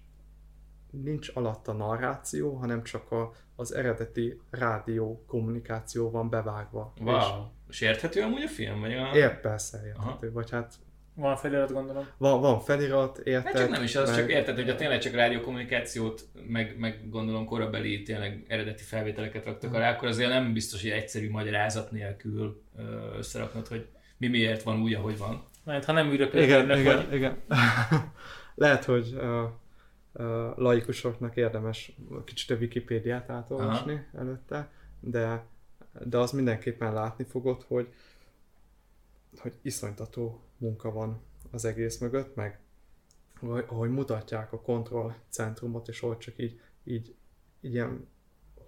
[0.90, 6.92] nincs alatta narráció, hanem csak a, az eredeti rádió kommunikáció van bevágva.
[7.00, 7.16] Wow.
[7.16, 7.24] És,
[7.68, 8.80] és érthető amúgy a film?
[8.80, 9.14] Vagy a...
[9.14, 10.32] Ér, persze érthető, Aha.
[10.32, 10.74] vagy hát
[11.14, 12.06] Van felirat, gondolom.
[12.16, 13.52] Van, van felirat, érted?
[13.52, 17.08] Hát csak nem is az, meg- csak érted, hogy a tényleg csak rádiókommunikációt, meg, meg
[17.10, 22.62] gondolom korabeli tényleg eredeti felvételeket raktak alá, akkor azért nem biztos, hogy egyszerű magyarázat nélkül
[23.16, 23.86] összeraknod, hogy
[24.16, 25.44] mi miért van úgy, ahogy van.
[25.64, 27.36] Mert ha nem űrök Igen, vagy, igen, igen.
[28.58, 29.42] Lehet, hogy uh,
[30.12, 34.18] uh, laikusoknak érdemes kicsit a Wikipédiát átolvasni Aha.
[34.18, 34.70] előtte,
[35.00, 35.46] de,
[36.04, 37.92] de az mindenképpen látni fogod, hogy,
[39.38, 41.20] hogy iszonytató munka van
[41.50, 42.60] az egész mögött, meg
[43.40, 47.14] ahogy, mutatják a kontrollcentrumot, és ahogy csak így, így,
[47.60, 48.08] így ilyen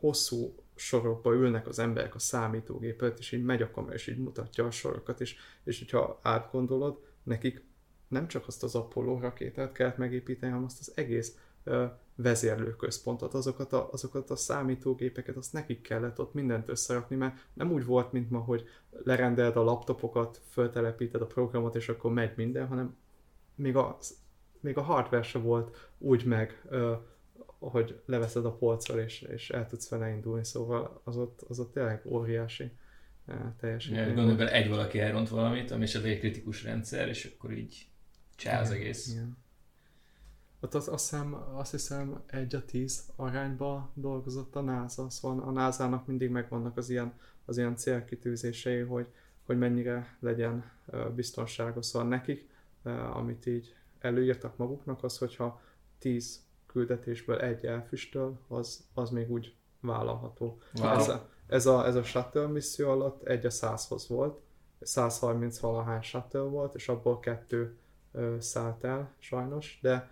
[0.01, 4.19] hosszú sorokba ülnek az emberek a számítógép előtt, és így megy a kamera, és így
[4.19, 7.65] mutatja a sorokat, és, és hogyha átgondolod, nekik
[8.11, 11.85] nem csak azt az Apollo rakétát kellett megépíteni, hanem azt az egész ö,
[12.15, 17.85] vezérlőközpontot, azokat a, azokat a számítógépeket, azt nekik kellett ott mindent összerakni, mert nem úgy
[17.85, 22.97] volt, mint ma, hogy lerendeled a laptopokat, föltelepíted a programot, és akkor megy minden, hanem
[23.55, 23.99] még a,
[24.61, 26.95] még a hardware se volt úgy meg, ö,
[27.59, 31.73] hogy leveszed a polcról, és, és el tudsz vele indulni, szóval az ott, az ott
[31.73, 32.70] tényleg óriási.
[33.95, 37.91] Ja, gondolj bele, egy valaki elront valamit, ami esetleg egy kritikus rendszer, és akkor így
[38.41, 39.09] csá az egész.
[39.09, 39.37] Igen.
[40.61, 45.51] Ott az, azt, hiszem, azt hiszem egy a tíz arányba dolgozott a NASA, szóval a
[45.51, 47.12] NASA-nak mindig megvannak az ilyen,
[47.45, 49.07] az ilyen célkitűzései, hogy,
[49.47, 50.71] hogy mennyire legyen
[51.15, 51.87] biztonságos.
[51.87, 52.49] Szóval nekik,
[53.12, 55.61] amit így előírtak maguknak, az, hogyha
[55.99, 60.59] 10 küldetésből egy elfüstöl, az, az még úgy vállalható.
[60.75, 60.89] Wow.
[60.89, 64.41] Ez, a, ez, a, ez a shuttle misszió alatt egy a 100-hoz volt,
[64.81, 67.79] 130 valahány shuttle volt, és abból kettő
[68.39, 70.11] szállt el sajnos, de,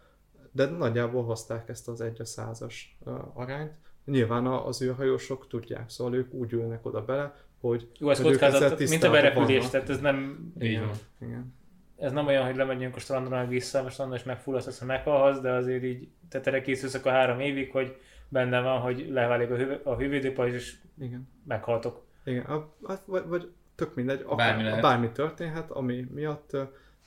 [0.53, 3.73] de nagyjából hozták ezt az egy a százas ö, arányt.
[4.05, 8.79] Nyilván a- az űrhajósok tudják, szóval ők úgy ülnek oda bele, hogy Jó, ez kockázat,
[8.89, 11.55] mint a berepülés, tehát ez nem, Igen, igen.
[11.97, 15.41] ez nem olyan, hogy lemegyünk a strandra meg vissza, a strandon és megfulladsz, ha meghalhatsz,
[15.41, 17.97] de azért így, tehát erre készülsz akkor három évig, hogy
[18.29, 21.29] benne van, hogy leválik a, hő, a hővédőpajzs, és igen.
[21.45, 22.03] meghaltok.
[22.25, 24.83] Igen, a, a, vagy, vagy tök mindegy, akár, Bármi bármi, lehet.
[24.83, 26.57] bármi történhet, ami miatt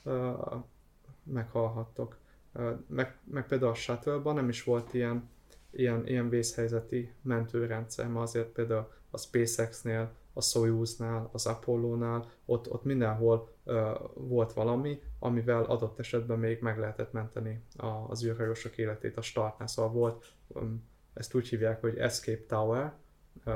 [0.04, 0.30] ö,
[1.22, 2.18] meghalhattok.
[2.86, 5.30] Meg, meg például a shuttle nem is volt ilyen,
[5.70, 12.84] ilyen, ilyen vészhelyzeti mentőrendszer, mert azért például a SpaceX-nél, a Soyuznál, az Apollo-nál, ott, ott
[12.84, 19.16] mindenhol ö, volt valami, amivel adott esetben még meg lehetett menteni a, az űrhajósok életét
[19.16, 19.68] a startnál.
[19.68, 20.32] Szóval volt,
[21.14, 22.92] ezt úgy hívják, hogy Escape Tower,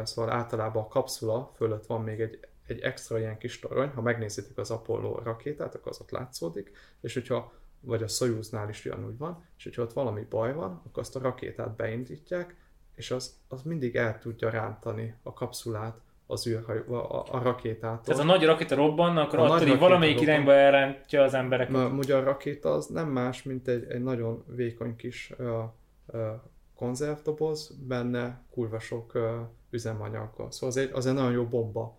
[0.03, 4.59] Szóval általában a kapszula fölött van még egy, egy extra ilyen kis torony, ha megnézitek
[4.59, 9.45] az Apollo rakétát, akkor az ott látszódik, és hogyha, vagy a Soyuznál is ugyanúgy van,
[9.57, 12.57] és hogyha ott valami baj van, akkor azt a rakétát beindítják,
[12.95, 18.05] és az, az mindig el tudja rántani a kapszulát az űrhajó, a, a, rakétától.
[18.05, 20.33] Tehát a nagy rakéta robban, akkor A attól így valamelyik robban.
[20.33, 21.73] irányba elrántja az embereket.
[21.73, 25.63] Ma, ugye a rakéta az nem más, mint egy, egy nagyon vékony kis ö,
[26.07, 26.31] ö,
[26.75, 29.41] konzervdoboz, benne kurva sok ö,
[29.71, 30.51] üzemanyaggal.
[30.51, 31.99] Szóval az egy, az egy nagyon jó bomba.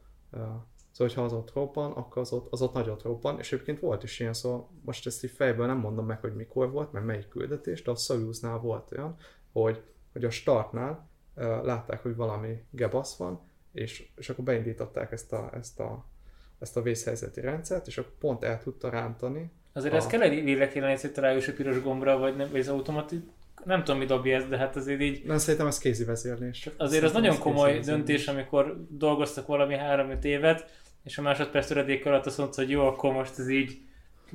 [0.91, 4.03] Szóval, ha az ott robban, akkor az ott, az ott nagyot robban, és egyébként volt
[4.03, 7.27] is ilyen, szóval most ezt így fejből nem mondom meg, hogy mikor volt, meg melyik
[7.27, 9.15] küldetés, de a Soyuznál volt olyan,
[9.51, 9.81] hogy,
[10.13, 13.39] hogy a startnál ö, látták, hogy valami gebasz van,
[13.71, 16.05] és, és akkor beindították ezt a, ezt a
[16.59, 19.51] ezt a vészhelyzeti rendszert, és akkor pont el tudta rántani.
[19.73, 23.25] Azért a- ez kell egy hogy rájössz a piros gombra, vagy, nem, vagy az automatik,
[23.67, 26.69] nem tudom, mi dobja ezt, de hát azért így, Nem, szerintem ez kézi vezérlés.
[26.77, 30.69] azért az nagyon ez komoly döntés, amikor dolgoztak valami 3-5 évet,
[31.03, 33.77] és a másodperc töredék alatt azt mondta, hogy jó, akkor most ez így,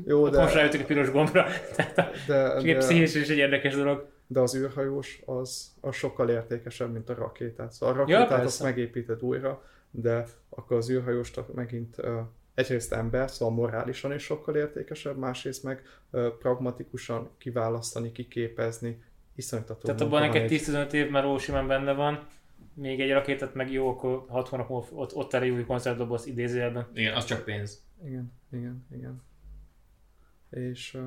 [0.07, 1.47] Jó, akkor most de, rájöttük a piros gombra.
[1.77, 4.07] Tehát a- de, csak egy de, pszichés és egy érdekes dolog.
[4.27, 7.73] de, az űrhajós az, az sokkal értékesebb, mint a rakétát.
[7.73, 8.65] Szóval a Ja, rakétát azt persze.
[8.65, 12.11] megépíted újra, de akkor az űrhajóst megint uh,
[12.55, 19.03] egyrészt ember, szóval morálisan is sokkal értékesebb, másrészt meg uh, pragmatikusan kiválasztani, kiképezni,
[19.35, 22.27] iszonytató Tehát abban neked egy- 10-15 év már simán benne van,
[22.75, 26.87] még egy rakétát meg jó, akkor 6 hónap múlva ott, ott elég új koncertdoboz idézőjelben.
[26.95, 27.83] Igen, az csak pénz.
[28.05, 29.23] Igen, igen, igen.
[30.51, 30.99] És,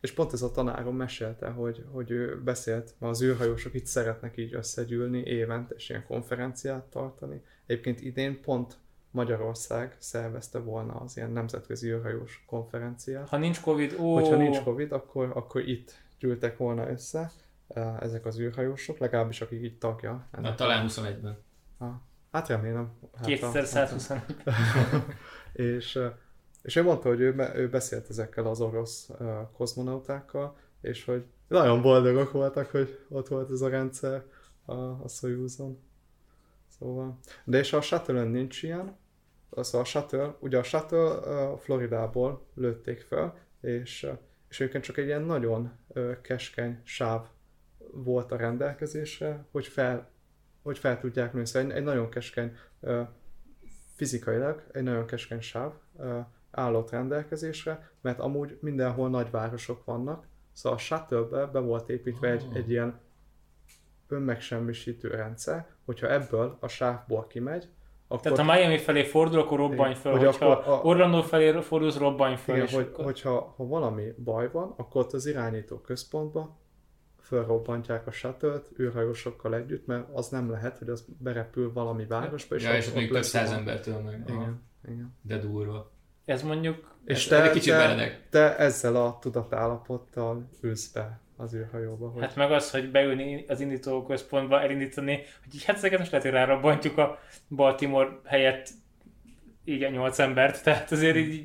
[0.00, 4.36] és pont ez a tanárom mesélte, hogy, hogy ő beszélt, mert az űrhajósok itt szeretnek
[4.36, 7.42] így összegyűlni évente, és ilyen konferenciát tartani.
[7.66, 8.76] Egyébként idén pont
[9.10, 13.28] Magyarország szervezte volna az ilyen nemzetközi űrhajós konferenciát.
[13.28, 17.30] Ha nincs Covid, ó, Hogyha nincs Covid, akkor, akkor itt gyűltek volna össze
[17.66, 20.10] uh, ezek az űrhajósok, legalábbis akik így tagja.
[20.12, 21.38] Na, ennek talán 21-ben.
[21.78, 22.00] a-
[22.32, 22.92] Hát remélem.
[23.14, 24.10] Hát, 2120
[25.52, 26.06] és, ö,
[26.62, 31.82] és ő mondta, hogy ő, ő beszélt ezekkel az orosz uh, kozmonautákkal, és hogy nagyon
[31.82, 34.24] boldogok voltak, hogy ott volt ez a rendszer
[34.64, 35.78] a, a Soyuzon.
[36.78, 37.18] Szóval.
[37.44, 38.96] De és a shuttle nincs ilyen,
[39.50, 41.20] szóval a shuttle, ugye a shuttle
[41.58, 44.10] Floridából lőtték fel, és,
[44.48, 45.72] és egyébként csak egy ilyen nagyon
[46.22, 47.26] keskeny sáv
[47.92, 50.10] volt a rendelkezésre, hogy fel,
[50.62, 51.46] hogy fel tudják nőni.
[51.46, 52.56] Szóval egy, egy nagyon keskeny,
[53.94, 55.72] fizikailag egy nagyon keskeny sáv
[56.50, 62.70] állott rendelkezésre, mert amúgy mindenhol nagyvárosok vannak, szóval a shuttle-be be volt építve egy, egy
[62.70, 62.98] ilyen
[64.08, 67.68] önmegsemmisítő rendszer, hogyha ebből a sávból kimegy,
[68.12, 68.20] akkor...
[68.32, 71.98] Tehát ha Miami felé fordul, akkor robbanj fel, Hogy hogyha akkor a- Orlando felé fordulsz,
[71.98, 72.56] robbanj fel.
[72.56, 76.58] Igen, hogy, akkor- hogyha ha valami baj van, akkor ott az irányító központba
[77.18, 82.62] felrobbantják a shuttle űrhajósokkal együtt, mert az nem lehet, hogy az berepül valami városba, és
[82.62, 84.22] ja, és ott még több száz embertől meg.
[84.28, 84.40] Aha.
[84.40, 85.14] Igen, igen.
[85.22, 85.90] De durva.
[86.24, 86.94] Ez mondjuk...
[87.04, 92.36] És Ez- te, kicsit te, te ezzel a tudatállapottal ülsz be az űrhajóba, hogy Hát
[92.36, 95.14] meg az, hogy beülni az indító központba, elindítani,
[95.44, 97.18] hogy így hát ezeket most lehet, hogy rárobbantjuk a
[97.48, 98.68] Baltimore helyett
[99.64, 101.44] így a nyolc embert, tehát azért így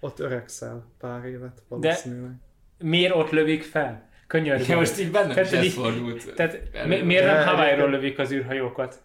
[0.00, 2.32] ott öregszel pár évet valószínűleg.
[2.78, 4.08] miért ott lövik fel?
[4.26, 4.76] Könyörgöm.
[4.76, 6.34] Most így bennem Tehát, is ez fordult.
[6.34, 9.02] Tehát mi, miért nem De Hawaii-ról lövik az űrhajókat?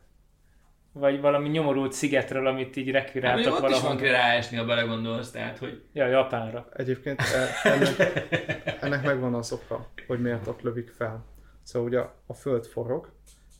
[0.93, 4.01] Vagy valami nyomorult szigetről, amit így Hát, rekviráltak mondjuk ott is van valahol.
[4.01, 6.69] kire ráesni, ha belegondolsz, tehát, hogy Ja, Japánra.
[6.73, 8.23] Egyébként e- ennek,
[8.84, 11.26] ennek megvan az oka, hogy miért ott lövik fel.
[11.63, 13.11] Szóval ugye a föld forog,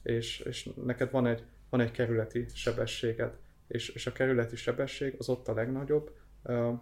[0.03, 3.31] és, és neked van egy, van egy kerületi sebességed,
[3.67, 6.11] és, és a kerületi sebesség az ott a legnagyobb,
[6.43, 6.73] uh,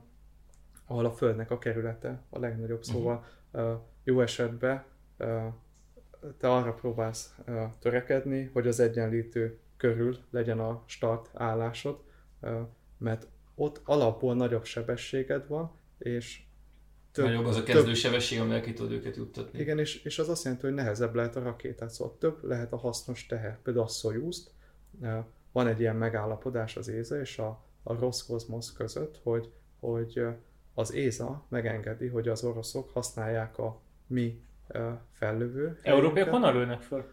[0.88, 2.84] ahol a földnek a kerülete a legnagyobb.
[2.84, 3.72] Szóval uh,
[4.04, 4.84] jó esetben
[5.18, 5.44] uh,
[6.38, 12.00] te arra próbálsz uh, törekedni, hogy az egyenlítő körül legyen a start állásod,
[12.98, 16.42] mert ott alapból nagyobb sebességed van, és
[17.12, 19.60] több, nagyobb az a kezdősebesség, amivel ki tudod őket juttatni.
[19.60, 22.78] igen, és, és az azt jelenti, hogy nehezebb lehet a rakétát, szóval több lehet a
[22.78, 23.60] hasznos teher.
[23.62, 24.52] Például a soyuz
[25.52, 30.26] van egy ilyen megállapodás az ÉZA és a, a Roskosmos között, hogy, hogy
[30.74, 34.42] az ÉZA megengedi, hogy az oroszok használják a mi
[35.12, 35.80] fellövő.
[35.82, 37.06] Európaiak honnan lőnek föl?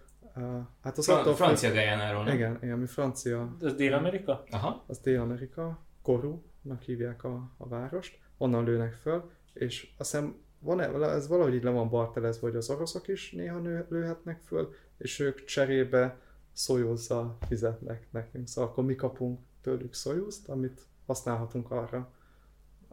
[0.83, 2.35] Hát az Fra- attól francia Gajánáról, nem?
[2.35, 4.45] Igen, igen, mi francia Az Dél-Amerika?
[4.51, 4.85] Aha.
[4.87, 11.29] az Dél-Amerika, Korúnak hívják a, a várost, onnan lőnek föl, és azt hiszem van ez
[11.29, 15.45] valahogy így le van bartelezve, hogy az oroszok is néha nő, lőhetnek föl, és ők
[15.45, 16.19] cserébe
[16.53, 22.11] szojózzal fizetnek nekünk, szóval akkor mi kapunk tőlük szojózt, amit használhatunk arra,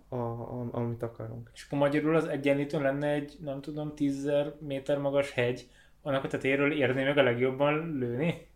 [0.07, 1.49] a, a, amit akarunk.
[1.53, 5.70] És akkor magyarul az egyenlítőn lenne egy, nem tudom, 10 méter magas hegy,
[6.04, 8.48] annak a tetejéről érné meg a legjobban lőni?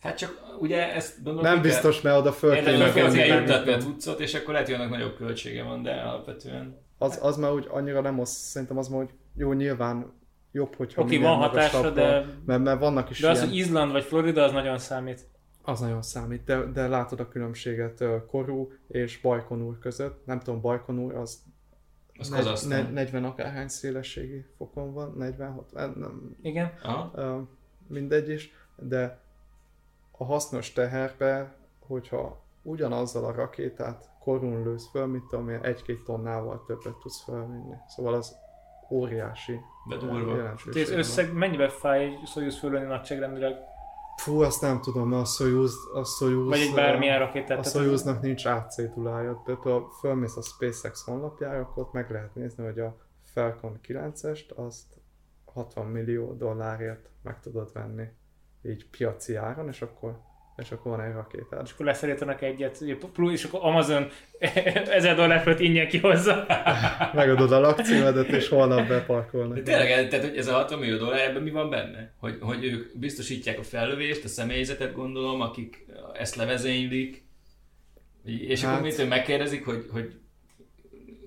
[0.00, 3.80] Hát csak ugye ezt gondolom, Nem biztos, mert oda föl kéne venni.
[3.80, 6.78] cuccot, és akkor lehet, hogy annak nagyobb költsége van, de alapvetően...
[6.98, 10.12] Az, az már úgy annyira nem, az, szerintem az már úgy jó, nyilván
[10.52, 13.48] jobb, hogyha Oké, minél van hatása, magasabb de- Mert, mert vannak is De az, ilyen...
[13.48, 15.28] hogy Izland vagy Florida, az nagyon számít.
[15.62, 20.26] Az nagyon számít, de, de látod a különbséget Korú és Bajkonur között.
[20.26, 21.42] Nem tudom, Bajkonur az,
[22.18, 22.84] Az negy- Kazasztán.
[22.84, 26.72] ne- 40 akárhány szélességi fokon van, 46, eh, nem, Igen.
[26.82, 27.48] Aha.
[27.86, 29.18] mindegy is, de
[30.10, 31.54] a hasznos teherbe,
[31.86, 37.74] hogyha ugyanazzal a rakétát korún lősz föl, tudom én, egy-két tonnával többet tudsz felvinni.
[37.88, 38.36] Szóval az
[38.90, 40.36] óriási De durva.
[40.36, 40.98] jelentőség Tehát van.
[40.98, 43.56] összeg mennyibe fáj egy Soyuz fölölni nagyságrendileg?
[44.22, 47.58] Fú, azt nem tudom, mert a Soyuz, a Soyuz, Vagy egy bármilyen rakétát.
[47.58, 49.42] A tehát Soyuznak nincs AC dulája.
[49.44, 54.54] Például ha fölmész a SpaceX honlapjára, akkor ott meg lehet nézni, hogy a Falcon 9-est
[54.54, 55.00] azt
[55.44, 58.08] 60 millió dollárért meg tudod venni
[58.62, 60.20] így piaci áron, és akkor,
[60.56, 61.60] és akkor van egy rakétád.
[61.64, 62.80] És akkor leszerítenek egyet,
[63.32, 64.08] és akkor Amazon
[64.90, 66.46] 1000 dollár fölött ingyen kihozza.
[67.12, 69.56] Megadod a lakcímedet, és holnap beparkolnak.
[69.56, 72.12] De tényleg, tehát, hogy ez a 60 millió dollár, ebben mi van benne?
[72.18, 77.24] Hogy, hogy ők biztosítják a fellövést, a személyzetet gondolom, akik ezt levezénylik,
[78.24, 78.72] és hát...
[78.72, 80.12] Akkor mit, hogy megkérdezik, hogy, hogy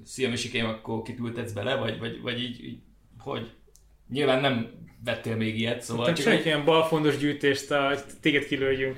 [0.04, 2.80] szia Misikém, akkor kit ültetsz bele, vagy, vagy, vagy így, így,
[3.18, 3.52] hogy?
[4.10, 4.72] Nyilván nem
[5.04, 8.98] vettél még ilyet, szóval Tehát csak senki egy, ilyen balfondos gyűjtést, a, hogy téged kilőjünk.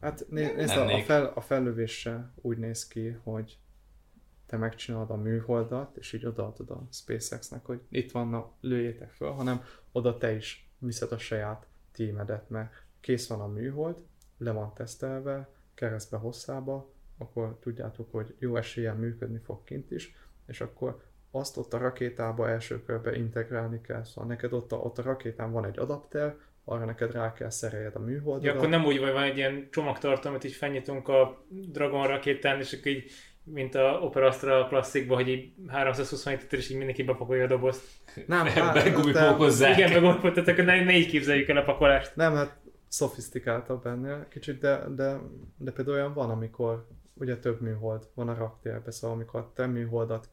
[0.00, 3.58] Hát né- nézd, a, a, fel, a fellövése úgy néz ki, hogy
[4.46, 9.64] te megcsinálod a műholdat, és így odaadod a SpaceX-nek, hogy itt vannak, lőjétek föl, hanem
[9.92, 13.96] oda te is viszed a saját tímedet, mert kész van a műhold,
[14.38, 20.16] le van tesztelve, keresztbe hosszába, akkor tudjátok, hogy jó eséllyel működni fog kint is,
[20.46, 24.04] és akkor azt ott a rakétába első körbe integrálni kell.
[24.04, 26.36] Szóval neked ott a, ott a rakétán van egy adapter,
[26.68, 28.44] arra neked rá kell szereljed a műholdat.
[28.44, 32.58] Ja, akkor nem úgy, hogy van egy ilyen csomagtartó, amit így fennyitunk a Dragon rakétán,
[32.58, 33.10] és akkor így,
[33.44, 37.82] mint a Opera Astra klasszikban, hogy így 327 liter, és így mindenki bepakolja a dobozt.
[38.26, 38.46] nem,
[38.84, 39.76] begumipókozzák.
[39.76, 42.16] Igen, meg ott volt, tehát akkor ne, ne így képzeljük el a pakolást.
[42.16, 42.56] Nem, hát
[42.88, 45.20] szofisztikáltabb ennél kicsit, de, de,
[45.58, 49.66] de például olyan van, amikor ugye több műhold van a raktérben, szóval amikor a te
[49.66, 50.28] műholdat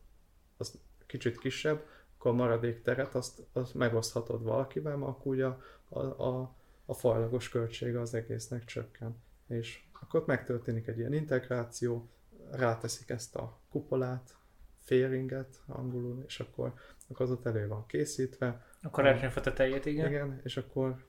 [0.58, 1.82] az kicsit kisebb,
[2.24, 5.62] akkor a maradék teret azt, azt megoszthatod valakivel, mert akkor ugye a,
[5.94, 6.56] a, a,
[6.86, 9.22] a fajlagos költsége az egésznek csökken.
[9.48, 12.10] És akkor megtörténik egy ilyen integráció,
[12.52, 14.36] ráteszik ezt a kupolát,
[14.80, 16.74] fairinget angolul, és akkor,
[17.10, 18.66] akkor az ott elő van készítve.
[18.82, 20.08] A karácsonyfa tetejét, igen.
[20.08, 21.06] Igen, és akkor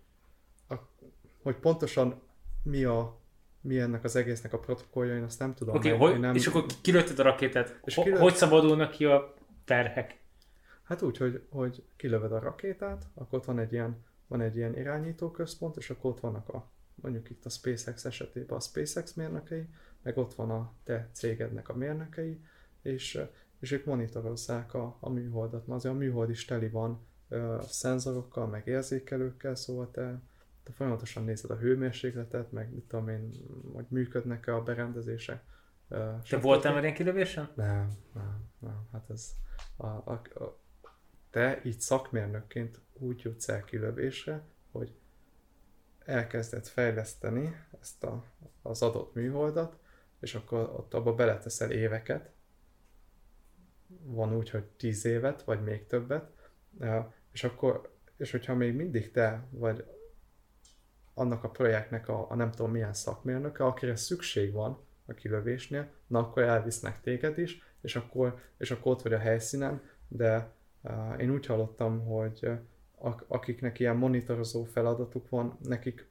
[0.69, 0.75] a,
[1.43, 2.21] hogy pontosan
[2.63, 3.19] mi a
[3.61, 5.75] mi ennek az egésznek a protokollja, én azt nem tudom.
[5.75, 6.35] Oké, okay, én nem...
[6.35, 7.81] és akkor kilőtted a rakétát.
[7.85, 9.35] És kilőtt- Hogy szabadulnak ki a
[9.65, 10.19] terhek?
[10.83, 14.77] Hát úgy, hogy, hogy kilöved a rakétát, akkor ott van egy ilyen, van egy ilyen
[14.77, 19.69] irányítóközpont, és akkor ott vannak a, mondjuk itt a SpaceX esetében a SpaceX mérnökei,
[20.03, 22.41] meg ott van a te cégednek a mérnökei,
[22.83, 23.21] és,
[23.61, 25.67] és ők monitorozzák a, a műholdat.
[25.67, 30.21] Ma azért a műhold is teli van ö, szenzorokkal, meg érzékelőkkel, szóval te,
[30.63, 33.31] te folyamatosan nézed a hőmérsékletet, meg mit tudom én,
[33.73, 35.43] hogy működnek-e a berendezések.
[35.89, 37.51] ö, Te voltál már ilyen kilövésen?
[37.55, 38.89] Nem, nem, nem.
[38.93, 39.31] Hát ez
[39.77, 40.59] a, a, a,
[41.31, 44.95] te így szakmérnökként úgy jutsz el kilövésre, hogy
[46.05, 48.25] elkezded fejleszteni ezt a,
[48.63, 49.79] az adott műholdat,
[50.21, 52.31] és akkor ott abba beleteszel éveket,
[54.03, 56.31] van úgy, hogy tíz évet, vagy még többet,
[56.79, 59.85] eh, és akkor, és hogyha még mindig te vagy
[61.15, 66.19] annak a projektnek a, a nem tudom milyen szakmérnöke, akire szükség van a kilövésnél, na
[66.19, 71.31] akkor elvisznek téged is, és akkor, és akkor ott vagy a helyszínen, de uh, én
[71.31, 72.74] úgy hallottam, hogy ak-
[73.27, 76.09] akiknek ilyen monitorozó feladatuk van, nekik,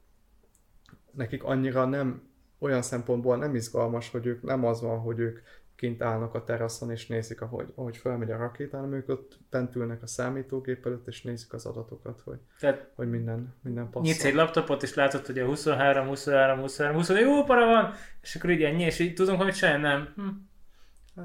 [1.11, 5.39] nekik annyira nem, olyan szempontból nem izgalmas, hogy ők nem az van, hogy ők
[5.75, 9.75] kint állnak a teraszon és nézik, ahogy, ahogy felmegy a rakéta, hanem ők ott bent
[9.75, 14.01] ülnek a számítógép előtt és nézik az adatokat, hogy, Tehát hogy minden, minden passzol.
[14.01, 18.35] nyitsz egy laptopot, és látod, hogy a 23, 23, 23, 24, jó para van, és
[18.35, 20.13] akkor így ennyi, és így tudunk, hogy sem nem.
[20.15, 20.27] Hm.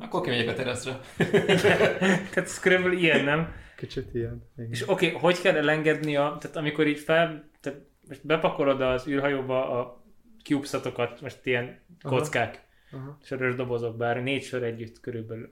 [0.01, 1.01] Akkor kimegyek a teraszra.
[1.17, 3.53] Tehát ez körülbelül ilyen, nem?
[3.79, 4.43] Kicsit ilyen.
[4.57, 4.71] Igen.
[4.71, 9.09] És oké, okay, hogy kell elengedni a, tehát amikor így fel, tehát most bepakolod az
[9.09, 10.03] űrhajóba a
[10.45, 12.17] cubesatokat, most ilyen Aha.
[12.17, 13.19] kockák, Aha.
[13.23, 15.51] sörös dobozok, bár négy sör együtt körülbelül.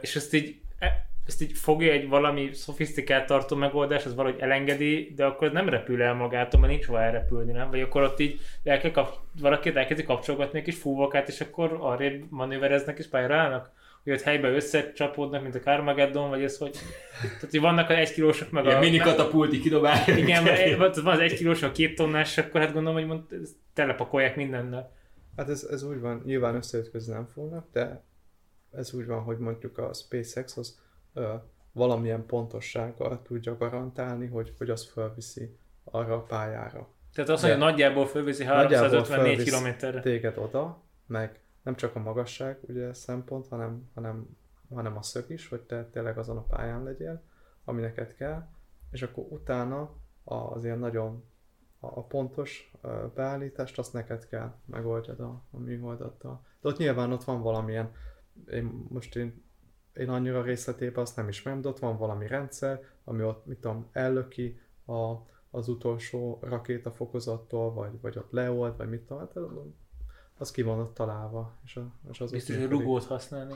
[0.00, 5.12] És ezt így, e- ezt így fogja egy valami szofisztikált tartó megoldás, az valahogy elengedi,
[5.16, 7.70] de akkor nem repül el magától, mert nincs hova elrepülni, nem?
[7.70, 11.76] Vagy akkor ott így el kell kap, valaki elkezdi kapcsolgatni egy kis fúvókát, és akkor
[11.80, 13.70] arrébb manővereznek és pályára állnak?
[14.06, 16.78] Hogy ott helyben összecsapódnak, mint a Carmageddon, vagy ez hogy...
[17.20, 18.80] Tehát, hogy vannak az egykilósok, meg Ilyen a...
[18.80, 20.16] mini katapulti kidobálja.
[20.16, 23.22] Igen, mert van az egy kilós, a két tonnás, akkor hát gondolom, hogy mond,
[23.74, 24.92] telepakolják mindennel.
[25.36, 28.02] Hát ez, ez úgy van, nyilván összeütközni nem fognak, de
[28.72, 30.78] ez úgy van, hogy mondjuk a SpaceX az
[31.14, 31.34] ö,
[31.72, 36.88] valamilyen pontossággal tudja garantálni, hogy, hogy az felviszi arra a pályára.
[37.14, 40.00] Tehát az, De- hogy nagyjából fölviszi Nagyjából 354 fölvisz kilométerre.
[40.00, 44.36] Téged oda, meg nem csak a magasság ugye szempont, hanem, hanem,
[44.74, 47.22] hanem a szög is, hogy te tényleg azon a pályán legyél,
[47.64, 48.48] ami neked kell,
[48.90, 49.90] és akkor utána
[50.24, 51.24] az ilyen nagyon
[51.80, 52.72] a, pontos
[53.14, 56.44] beállítást, azt neked kell megoldjad a, a műholdattal.
[56.60, 57.92] De ott nyilván ott van valamilyen,
[58.50, 59.44] én most én,
[59.92, 63.88] én annyira részletében azt nem ismerem, de ott van valami rendszer, ami ott, mit tudom,
[63.92, 65.14] ellöki a,
[65.50, 69.36] az utolsó rakétafokozattól, vagy, vagy ott leold, vagy mit tudom, hát
[70.38, 71.52] az ki van ott találva.
[71.64, 73.54] És, a, és az Biztos, ott hogy rugót használni.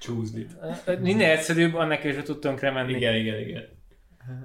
[0.00, 0.56] Csúszdit.
[1.00, 2.92] Minél egyszerűbb, annak is, hogy tud tönkre menni.
[2.92, 3.68] Igen, igen, igen.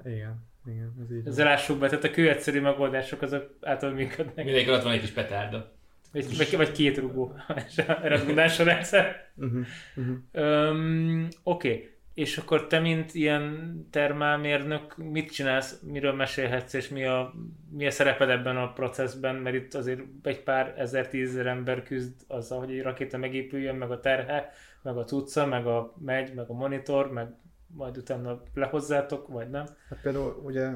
[0.04, 1.26] Igen, igen, ez így.
[1.26, 4.44] Ezzel lássuk be, tehát a kőegyszerű megoldások azok által működnek.
[4.44, 5.72] Mindenki alatt van egy kis petárda.
[6.12, 7.34] Vagy, vagy, vagy két rugó,
[7.68, 9.30] és a rendszer.
[9.36, 11.28] Uh-huh, uh-huh.
[11.42, 11.97] Oké, okay.
[12.18, 17.34] És akkor te, mint ilyen termálmérnök, mit csinálsz, miről mesélhetsz, és mi a,
[17.70, 22.14] mi a szereped ebben a processben, mert itt azért egy pár ezer, tízezer ember küzd
[22.26, 26.48] azzal, hogy egy rakéta megépüljön, meg a terhe, meg a cucca, meg a megy, meg
[26.48, 27.34] a monitor, meg
[27.66, 29.66] majd utána lehozzátok, vagy nem.
[29.88, 30.70] Hát például ugye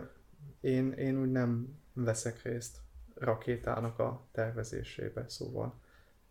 [0.60, 2.78] én, én úgy nem veszek részt
[3.14, 5.74] rakétának a tervezésébe, szóval.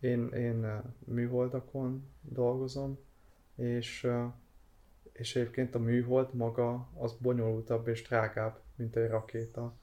[0.00, 2.98] Én, én eh, műholdakon dolgozom,
[3.56, 4.24] és, eh,
[5.12, 9.74] és egyébként a műhold maga az bonyolultabb és drágább, mint egy rakéta.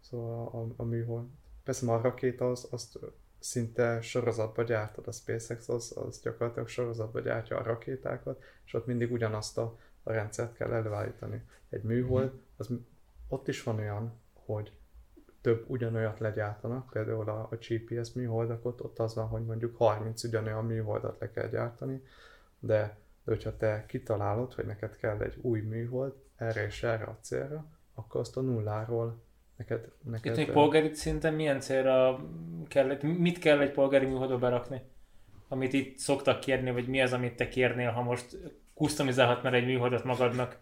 [0.00, 1.26] Szóval a, a műhold.
[1.64, 2.98] Persze már a rakéta az, azt
[3.38, 9.12] szinte sorozatba gyártod, a SpaceX az, az gyakorlatilag sorozatba gyártja a rakétákat, és ott mindig
[9.12, 11.42] ugyanazt a, a rendszert kell előállítani.
[11.68, 12.70] Egy műhold, az,
[13.28, 14.72] ott is van olyan, hogy
[15.40, 20.64] több ugyanolyat legyártanak, például a, a GPS műholdakot, ott az van, hogy mondjuk 30 ugyanolyan
[20.64, 22.02] műholdat le kell gyártani,
[22.58, 22.96] de,
[23.26, 27.66] de hogyha te kitalálod, hogy neked kell egy új műhold erre és erre a célra,
[27.94, 29.22] akkor azt a nulláról
[29.56, 29.88] neked...
[30.02, 32.20] neked Itt még polgári szinten milyen célra
[32.68, 34.82] kell, mit kell egy polgári műholdba berakni?
[35.48, 38.38] amit itt szoktak kérni, vagy mi az, amit te kérnél, ha most
[38.74, 40.58] customizálhatnál egy műholdat magadnak?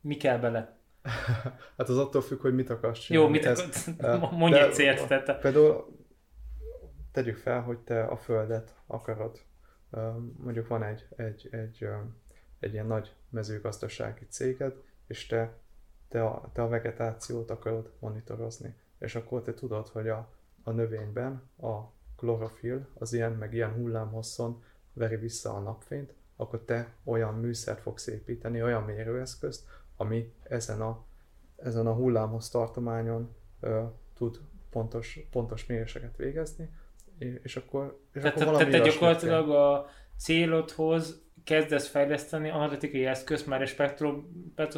[0.00, 0.76] Mi kell bele?
[1.76, 3.26] hát az attól függ, hogy mit akarsz csinálni.
[3.26, 3.90] Jó, mit akarsz?
[4.38, 5.06] Mondj egy célt.
[5.06, 5.40] Tehát...
[5.40, 5.96] Például
[7.12, 9.40] tegyük fel, hogy te a Földet akarod.
[10.36, 11.88] Mondjuk van egy, egy, egy,
[12.58, 15.52] egy ilyen nagy mezőgazdasági céged, és te,
[16.08, 18.74] te, a, te a vegetációt akarod monitorozni.
[18.98, 20.28] És akkor te tudod, hogy a,
[20.62, 21.80] a növényben a
[22.16, 28.06] klorofil az ilyen meg ilyen hullámhosszon veri vissza a napfényt, akkor te olyan műszert fogsz
[28.06, 31.04] építeni, olyan mérőeszközt, ami ezen a,
[31.56, 33.84] ezen a hullámhoz tartományon ö,
[34.14, 34.40] tud
[34.70, 36.70] pontos, pontos méréseket végezni,
[37.18, 39.88] és akkor, és tehát, akkor valami te, te gyakorlatilag a
[40.18, 44.28] célodhoz kezdesz fejleszteni analitikai eszközt, már egy spektrum,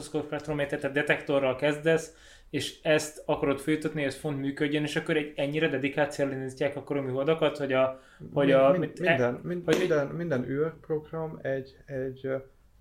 [0.03, 2.17] spektrométer, tehát detektorral kezdesz,
[2.51, 7.03] és ezt akarod főítetni, ez font működjön, és akkor egy ennyire dedikált célindítják akkor a
[7.03, 8.01] műholdakat, hogy a...
[8.33, 12.29] Hogy a mind, minden, e, mind, hogy minden, minden űrprogram egy, egy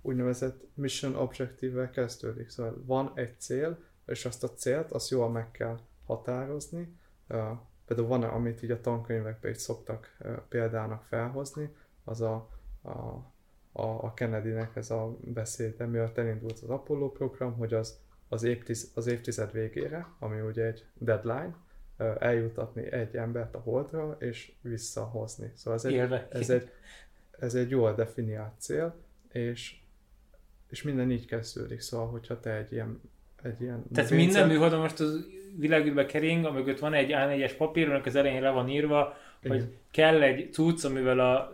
[0.01, 2.49] úgynevezett mission objective-vel kezdődik.
[2.49, 6.95] Szóval van egy cél, és azt a célt, azt jól meg kell határozni.
[7.88, 10.18] Például van, amit így a tankönyvekben is szoktak
[10.49, 12.49] példának felhozni, az a,
[12.81, 12.89] a,
[13.72, 18.91] a, a Kennedy-nek ez a beszéd, miatt elindult az Apollo program, hogy az, az, évtiz,
[18.95, 21.55] az évtized végére, ami ugye egy deadline,
[22.19, 25.51] eljutatni egy embert a holdra, és visszahozni.
[25.55, 26.72] Szóval ez egy, ez egy,
[27.39, 28.95] ez egy jól definiált cél,
[29.31, 29.81] és
[30.69, 33.01] és minden így kezdődik, szóval, hogyha te egy ilyen
[33.48, 34.18] egy ilyen Tehát növényszer...
[34.18, 38.49] minden műholdon most az világűrbe kering, amögött van egy A4-es papír, aminek az elején le
[38.49, 39.57] van írva, Igen.
[39.57, 41.53] hogy kell egy cucc, amivel a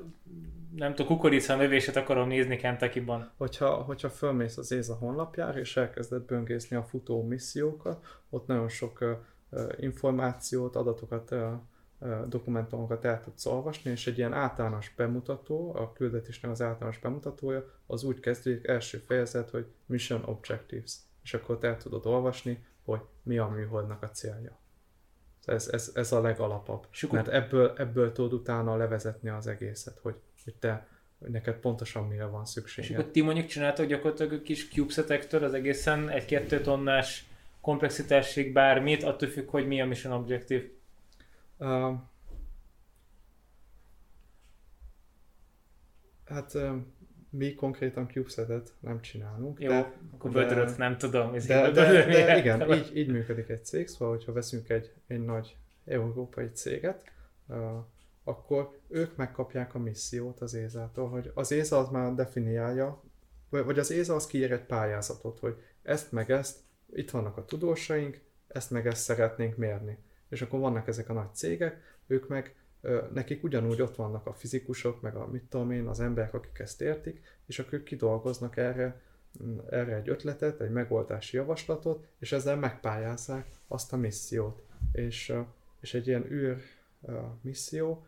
[0.76, 3.32] nem tudom, kukorica növését akarom nézni Kentucky-ban.
[3.38, 9.20] Hogyha, hogyha fölmész az ÉZA honlapjára, és elkezded böngészni a futó missziókat, ott nagyon sok
[9.50, 16.52] uh, információt, adatokat uh, dokumentumokat el tudsz olvasni, és egy ilyen általános bemutató, a küldetésnek
[16.52, 21.78] az általános bemutatója, az úgy kezdődik, első fejezet, hogy Mission Objectives, és akkor te el
[21.78, 24.60] tudod olvasni, hogy mi a műholdnak a célja.
[25.46, 26.88] Ez, ez, ez a legalapabb.
[26.90, 27.16] Sukut.
[27.16, 30.88] Mert ebből, ebből tudod utána levezetni az egészet, hogy, hogy te
[31.24, 32.90] hogy neked pontosan mire van szükséged.
[32.90, 37.26] És akkor ti mondjuk csináltok gyakorlatilag kis CubeSetektől az egészen egy-kettő tonnás
[37.62, 40.64] komplexitásig bármit, attól függ, hogy mi a Mission Objective.
[41.58, 41.94] Uh,
[46.26, 46.76] hát uh,
[47.38, 49.60] mi konkrétan CubeSet-et nem csinálunk.
[49.60, 51.32] Jó, de, akkor de, nem tudom.
[51.32, 55.26] De, de, de, de igen, így, így működik egy cég, szóval hogyha veszünk egy, egy
[55.26, 57.04] nagy európai céget,
[57.48, 57.58] uh,
[58.24, 63.04] akkor ők megkapják a missziót az ESA-tól, hogy az ESA az már definiálja,
[63.50, 66.58] vagy az ESA az kiír egy pályázatot, hogy ezt meg ezt,
[66.94, 69.98] itt vannak a tudósaink, ezt meg ezt szeretnénk mérni
[70.34, 72.56] és akkor vannak ezek a nagy cégek, ők meg
[73.14, 76.82] nekik ugyanúgy ott vannak a fizikusok, meg a mit tudom én, az emberek, akik ezt
[76.82, 79.02] értik, és akkor kidolgoznak erre,
[79.44, 84.64] mm, erre egy ötletet, egy megoldási javaslatot, és ezzel megpályázzák azt a missziót.
[84.92, 85.34] És,
[85.80, 86.58] és egy ilyen űr
[87.42, 88.06] misszió,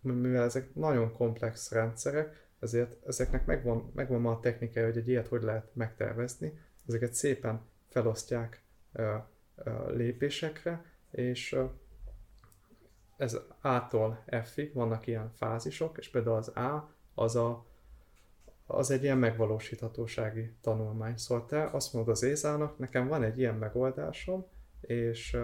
[0.00, 5.28] mivel ezek nagyon komplex rendszerek, ezért ezeknek megvan, megvan ma a technikája, hogy egy ilyet
[5.28, 8.62] hogy lehet megtervezni, ezeket szépen felosztják
[9.88, 11.58] lépésekre, és
[13.18, 17.66] ez A-tól F-ig vannak ilyen fázisok, és például az A az, a,
[18.66, 21.16] az egy ilyen megvalósíthatósági tanulmány.
[21.16, 24.46] Szóval te azt mondod az Ézának, nekem van egy ilyen megoldásom,
[24.80, 25.36] és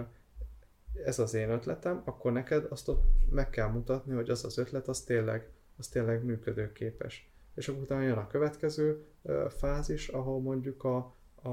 [1.03, 4.87] ez az én ötletem, akkor neked azt ott meg kell mutatni, hogy az az ötlet,
[4.87, 7.29] az tényleg, az tényleg működőképes.
[7.55, 9.05] És akkor utána jön a következő
[9.49, 11.49] fázis, ahol mondjuk a, a,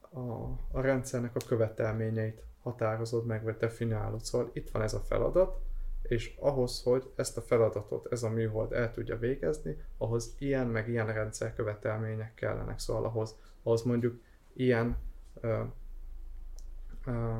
[0.00, 4.24] a, a rendszernek a követelményeit határozod meg, vagy definiálod.
[4.24, 5.58] Szóval itt van ez a feladat,
[6.02, 10.88] és ahhoz, hogy ezt a feladatot ez a műhold el tudja végezni, ahhoz ilyen meg
[10.88, 12.78] ilyen rendszer követelmények kellenek.
[12.78, 14.20] Szóval ahhoz, ahhoz mondjuk
[14.52, 14.96] ilyen,
[15.40, 15.62] ö,
[17.06, 17.38] ö,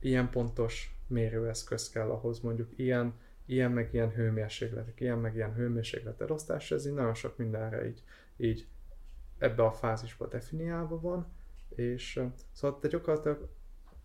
[0.00, 3.14] ilyen pontos mérőeszköz kell, ahhoz mondjuk ilyen,
[3.46, 8.02] ilyen meg ilyen hőmérsékletek, ilyen meg ilyen hőmérséklet elosztás, ez így nagyon sok mindenre így,
[8.36, 8.66] így
[9.38, 11.26] ebbe a fázisba definiálva van,
[11.68, 12.22] és
[12.52, 13.48] szóval te gyakorlatilag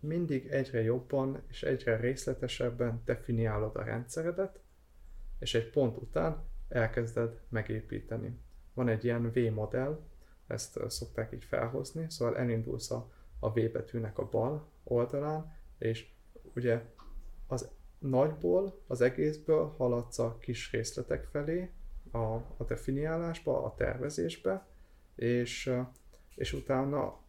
[0.00, 4.60] mindig egyre jobban és egyre részletesebben definiálod a rendszeredet,
[5.38, 8.38] és egy pont után elkezded megépíteni.
[8.74, 10.00] Van egy ilyen V modell,
[10.46, 16.10] ezt szokták így felhozni, szóval elindulsz a, a V betűnek a bal oldalán, és
[16.54, 16.82] ugye
[17.46, 21.70] az nagyból, az egészből haladsz a kis részletek felé,
[22.10, 24.66] a, a definiálásba, a tervezésbe,
[25.14, 25.72] és,
[26.34, 27.20] és utána,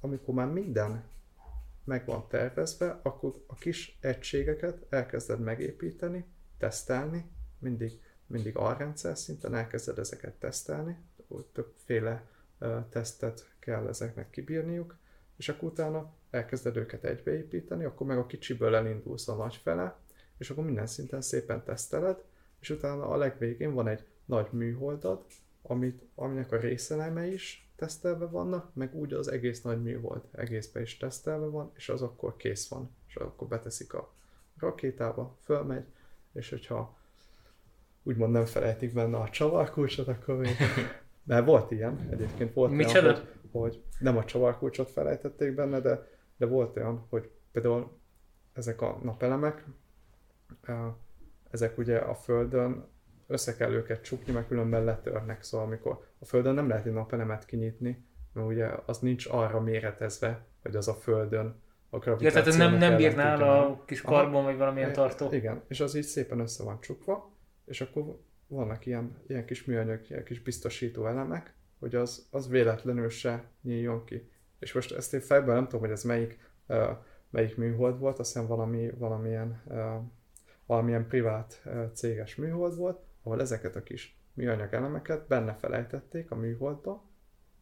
[0.00, 1.04] amikor már minden
[1.84, 6.24] meg van tervezve, akkor a kis egységeket elkezded megépíteni,
[6.58, 10.96] tesztelni, mindig, mindig alrendszer szinten elkezded ezeket tesztelni,
[11.52, 12.24] többféle
[12.90, 14.96] tesztet kell ezeknek kibírniuk,
[15.36, 19.96] és akkor utána elkezded őket egybeépíteni, akkor meg a kicsiből elindulsz a nagy fele,
[20.38, 22.24] és akkor minden szinten szépen teszteled,
[22.60, 25.24] és utána a legvégén van egy nagy műholdad,
[25.62, 30.96] amit, aminek a részeleme is tesztelve vannak, meg úgy az egész nagy műhold egészbe is
[30.96, 34.12] tesztelve van, és az akkor kész van, és akkor beteszik a
[34.58, 35.84] rakétába, fölmegy,
[36.32, 36.96] és hogyha
[38.02, 40.56] úgymond nem felejtik benne a csavarkulcsot, akkor még...
[41.22, 46.08] Mert volt ilyen, egyébként volt Mit olyan, hogy, hogy, nem a csavarkulcsot felejtették benne, de,
[46.36, 47.98] de volt olyan, hogy például
[48.52, 49.64] ezek a napelemek,
[51.50, 52.86] ezek ugye a Földön
[53.30, 57.44] össze kell őket csukni, mert különben letörnek, szóval amikor a Földön nem lehet egy napelemet
[57.44, 62.38] kinyitni, mert ugye az nincs arra méretezve, hogy az a Földön a gravitáció.
[62.38, 65.32] Ja, tehát nem, nem bírnál a kis karbon, vagy valamilyen tartó.
[65.32, 67.32] Igen, és az így szépen össze van csukva,
[67.64, 73.08] és akkor vannak ilyen, ilyen kis műanyag, ilyen kis biztosító elemek, hogy az, az véletlenül
[73.08, 74.30] se nyíljon ki.
[74.58, 76.88] És most ezt én fejben nem tudom, hogy ez melyik, uh,
[77.30, 79.76] melyik műhold volt, azt hiszem valami, valamilyen, uh,
[80.66, 86.34] valamilyen privát uh, céges műhold volt, ahol ezeket a kis műanyag elemeket benne felejtették a
[86.34, 87.04] műholdba,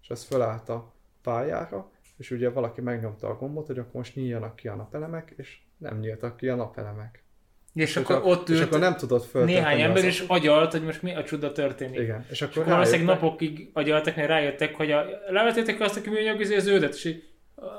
[0.03, 4.57] és az fölállt a pályára, és ugye valaki megnyomta a gombot, hogy akkor most nyíljanak
[4.57, 7.23] ki a napelemek, és nem nyíltak ki a napelemek.
[7.75, 10.85] És, és akkor a, ott ült és akkor nem tudod néhány ember, is agyalt, hogy
[10.85, 11.99] most mi a csuda történik.
[11.99, 12.25] Igen.
[12.31, 16.55] És akkor, és valószínűleg napokig agyaltak, mert rájöttek, hogy a, levetettek azt, aki műanyag az
[16.59, 17.19] zöldet, és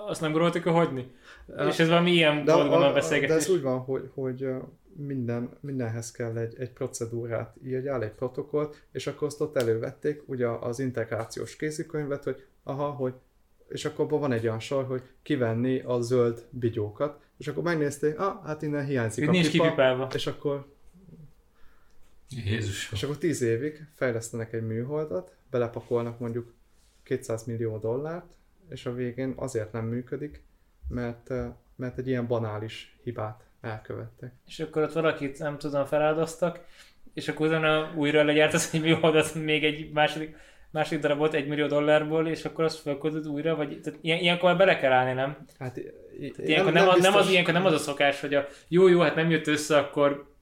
[0.08, 1.12] azt nem gondoltak, hogy hagyni.
[1.58, 3.36] A, és ez valami ilyen volt a, a beszélgetés.
[3.36, 4.48] De ez úgy van, hogy, hogy
[4.96, 10.48] minden, mindenhez kell egy, egy procedúrát írjál, egy protokollt, és akkor azt ott elővették, ugye
[10.48, 13.14] az integrációs kézikönyvet, hogy aha, hogy
[13.70, 18.20] és akkor abban van egy olyan sor, hogy kivenni a zöld bigyókat, és akkor megnézték,
[18.20, 20.68] ah, hát innen hiányzik Itt a nincs pipa, és akkor
[22.30, 22.92] Jézus.
[22.92, 26.54] És akkor tíz évig fejlesztenek egy műholdat, belepakolnak mondjuk
[27.04, 28.26] 200 millió dollárt,
[28.70, 30.44] és a végén azért nem működik,
[30.88, 31.30] mert,
[31.76, 34.34] mert egy ilyen banális hibát elkövettek.
[34.48, 36.66] És akkor ott valakit, nem tudom, feláldoztak,
[37.14, 40.36] és akkor utána újra legyártasz egy műholdat még egy második
[40.72, 44.78] másik darabot egy millió dollárból, és akkor azt felkodod újra, vagy tehát ilyen, ilyenkor bele
[44.78, 45.46] kell állni, nem?
[45.60, 45.82] Hát
[46.38, 49.16] ilyenkor nem, nem, nem, az, ilyenkor nem az a szokás, hogy a jó, jó, hát
[49.16, 50.34] nem jött össze, akkor,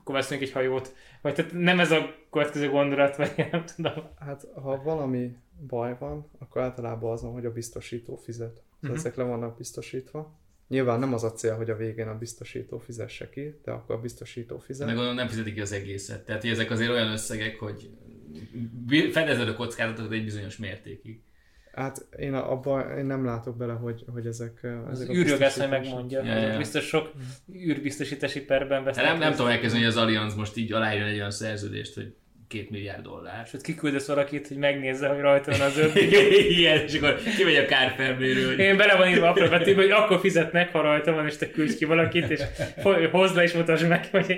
[0.00, 0.94] akkor veszünk egy hajót.
[1.22, 4.08] Vagy tehát nem ez a következő gondolat, vagy nem tudom.
[4.18, 5.36] Hát ha valami
[5.66, 8.62] baj van, akkor általában azon, hogy a biztosító fizet.
[8.82, 8.98] Uh-huh.
[8.98, 10.40] Ezek le vannak biztosítva.
[10.72, 14.00] Nyilván nem az a cél, hogy a végén a biztosító fizesse ki, de akkor a
[14.00, 14.86] biztosító fizet.
[14.86, 16.24] De gondolom nem fizetik ki az egészet.
[16.24, 17.90] Tehát ezek azért olyan összegek, hogy
[19.10, 21.20] fedezed a kockázatot egy bizonyos mértékig.
[21.72, 26.24] Hát én abban én nem látok bele, hogy, hogy ezek, ezek az űrjogász majd megmondja.
[26.24, 26.58] Ja, ja.
[26.58, 27.12] Biztos sok
[27.54, 29.04] űrbiztosítási perben vesznek.
[29.04, 32.14] Nem, nem tudom elkezdeni, hogy az Allianz most így aláírjon egy olyan szerződést, hogy
[32.52, 33.48] két milliárd dollár.
[33.52, 35.94] És kiküldesz valakit, hogy megnézze, hogy rajta van az öt
[36.56, 38.56] Igen, és akkor kimegy a kárfelmérő.
[38.56, 41.76] Én bele van írva apra betűbe, hogy akkor fizetnek, ha rajta van, és te küldj
[41.76, 42.40] ki valakit, és
[43.10, 44.36] hozd le és mutasd meg, hogy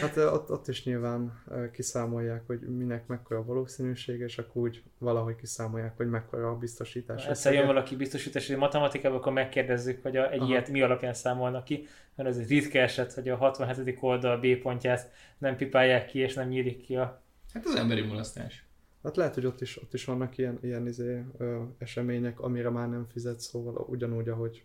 [0.00, 1.42] Hát ott, ott is nyilván
[1.72, 7.42] kiszámolják, hogy minek mekkora a valószínűség, és akkor úgy valahogy kiszámolják, hogy mekkora a biztosítás.
[7.42, 10.48] Ha jön valaki biztosítási matematikában, akkor megkérdezzük, hogy a, egy Aha.
[10.48, 13.98] ilyet mi alapján számolnak ki, mert ez egy ritka eset, hogy a 67.
[14.00, 17.22] oldal B pontját nem pipálják ki, és nem nyílik ki a...
[17.52, 18.64] Hát az emberi mulasztás.
[19.02, 22.88] Hát lehet, hogy ott is, ott is vannak ilyen, ilyen izé, ö, események, amire már
[22.88, 24.64] nem fizet, szóval ugyanúgy, ahogy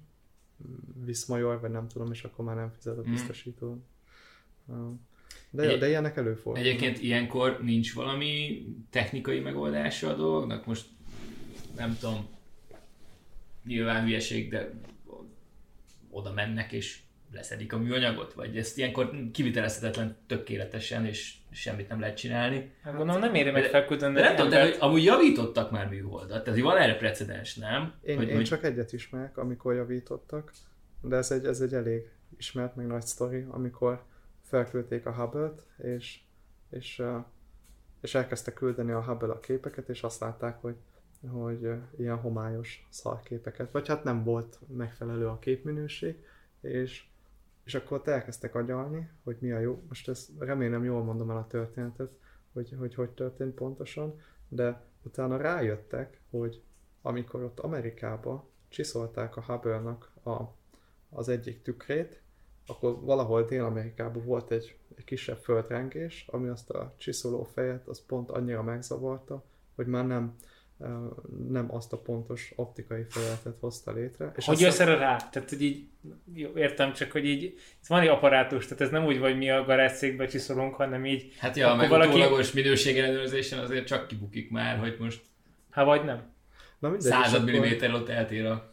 [1.05, 3.09] viszmajor, vagy nem tudom, és akkor már nem fizet a mhm.
[3.09, 3.77] biztosító.
[4.71, 4.93] Mm.
[5.51, 6.61] De, jó, de ilyenek előfordulnak.
[6.61, 10.65] Egyébként ilyenkor nincs valami technikai megoldása a dolognak?
[10.65, 10.85] Most
[11.77, 12.27] nem tudom,
[13.65, 14.71] nyilván hülyeség, de
[16.09, 16.99] oda mennek és
[17.31, 18.33] leszedik a műanyagot?
[18.33, 22.71] Vagy ezt ilyenkor kivitelezhetetlen tökéletesen, és semmit nem lehet csinálni?
[22.81, 24.13] Hát gondolom nem éri meg felküldeni.
[24.13, 27.93] De, de nem tudom, de hogy amúgy javítottak már műholdat, tehát van erre precedens, nem?
[28.01, 28.43] Én, hogy, én hogy...
[28.43, 30.53] csak egyet ismerek, amikor javítottak,
[31.01, 32.01] de ez egy, ez egy elég
[32.37, 34.07] ismert, meg nagy sztori, amikor
[34.49, 36.21] felküldték a Hubble-t, és,
[36.69, 37.03] és,
[38.01, 40.75] és elkezdtek küldeni a Hubble a képeket, és azt látták, hogy,
[41.27, 46.25] hogy ilyen homályos szarképeket, vagy hát nem volt megfelelő a képminőség,
[46.61, 47.07] és,
[47.63, 51.37] és akkor ott elkezdtek agyalni, hogy mi a jó, most ezt remélem jól mondom el
[51.37, 52.11] a történetet,
[52.53, 56.63] hogy hogy, hogy történt pontosan, de utána rájöttek, hogy
[57.01, 60.41] amikor ott Amerikába csiszolták a Hubble-nak a,
[61.09, 62.21] az egyik tükrét,
[62.69, 68.29] akkor valahol Dél-Amerikában volt egy, egy kisebb földrengés, ami azt a csiszoló fejet az pont
[68.29, 69.43] annyira megzavarta,
[69.75, 70.35] hogy már nem,
[71.49, 74.31] nem azt a pontos optikai felületet hozta létre.
[74.35, 75.15] És hogy jössz erre rá?
[75.15, 75.87] Tehát, hogy így,
[76.33, 79.49] jó, értem csak, hogy így, ez van egy apparátus, tehát ez nem úgy, hogy mi
[79.49, 81.33] a garázszékbe csiszolunk, hanem így...
[81.37, 82.09] Hát ja, meg valaki...
[82.09, 85.21] utólagos minőségellenőrzésen azért csak kibukik már, hogy most...
[85.69, 86.33] Hát vagy nem.
[86.79, 88.71] Na mindegy, Század milliméter ott eltér a...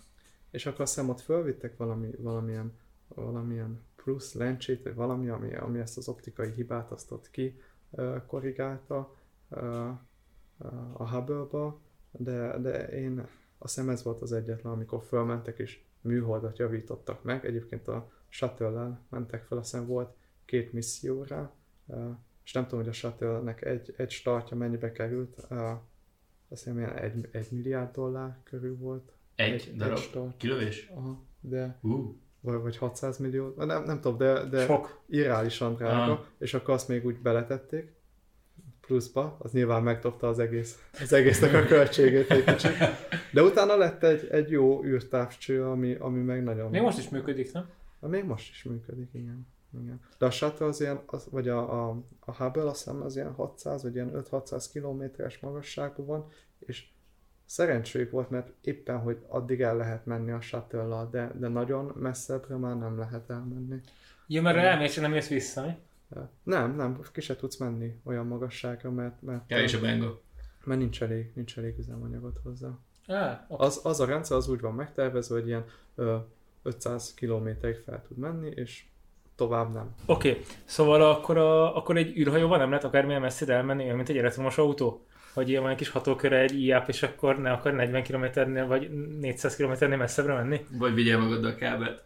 [0.51, 2.73] És akkor azt hiszem ott fölvittek valami, valamilyen,
[3.09, 7.61] valamilyen plusz lencsét, vagy valami, ami, ami ezt az optikai hibát azt ott ki
[8.27, 9.15] korrigálta
[10.93, 11.81] a Hubble-ba,
[12.11, 13.27] de, de én
[13.59, 17.47] azt hiszem ez volt az egyetlen, amikor fölmentek és műholdat javítottak meg.
[17.47, 20.15] Egyébként a shuttle mentek fel, azt hiszem volt
[20.45, 21.55] két misszióra,
[22.45, 25.37] és nem tudom, hogy a shuttle-nek egy, egy startja mennyibe került,
[26.49, 29.13] azt hiszem ilyen egy, egy milliárd dollár körül volt.
[29.35, 30.37] Egy, egy darab egy start.
[30.37, 30.89] kilövés?
[30.95, 32.15] Aha, de uh.
[32.47, 35.01] Vagy, vagy 600 millió, nem, nem tudom, de, de Sok.
[35.07, 36.19] irreálisan drága, uh.
[36.39, 37.95] és akkor azt még úgy beletették,
[38.81, 42.73] pluszba, az nyilván megtopta az egész, az egésznek a költségét egy kicsit.
[43.33, 46.71] De utána lett egy, egy jó űrtávcső, ami, ami meg nagyon...
[46.71, 47.69] Még most is működik, nem?
[48.01, 49.47] Még most is működik, igen.
[49.83, 50.01] igen.
[50.19, 53.33] De a shuttle az ilyen, az, vagy a, a, a Hubble azt hiszem az ilyen
[53.33, 56.27] 600 vagy ilyen 5-600 kilométeres magasságban van,
[56.59, 56.85] és
[57.47, 62.57] szerencséjük volt, mert éppen, hogy addig el lehet menni a shuttle de, de nagyon messzebbre
[62.57, 63.81] már nem lehet elmenni.
[64.27, 65.75] Jó, mert elmész, nem jössz vissza, mi?
[66.43, 69.23] Nem, nem, ki se tudsz menni olyan magasságra, mert...
[69.23, 70.21] mert ja, és a benga.
[70.65, 72.69] Mert nincs elég, nincs elég üzemanyagot hozzá.
[73.07, 73.67] Ah, okay.
[73.67, 75.65] az, az a rendszer az úgy van megtervezve, hogy ilyen
[75.95, 76.17] ö,
[76.63, 78.85] 500 kilométerig fel tud menni, és
[79.37, 79.95] tovább nem.
[80.07, 80.43] Oké, okay.
[80.65, 85.06] szóval akkor, a, akkor egy űrhajóval nem lehet akármilyen messzire elmenni, mint egy elektromos autó?
[85.37, 88.91] Hogy ilyen van kis hatóköre, egy IAP, és akkor ne akar 40 km-nél vagy
[89.21, 90.67] 400 km-nél messzebbre menni?
[90.71, 92.05] Vagy vigyél magaddal a kábelt.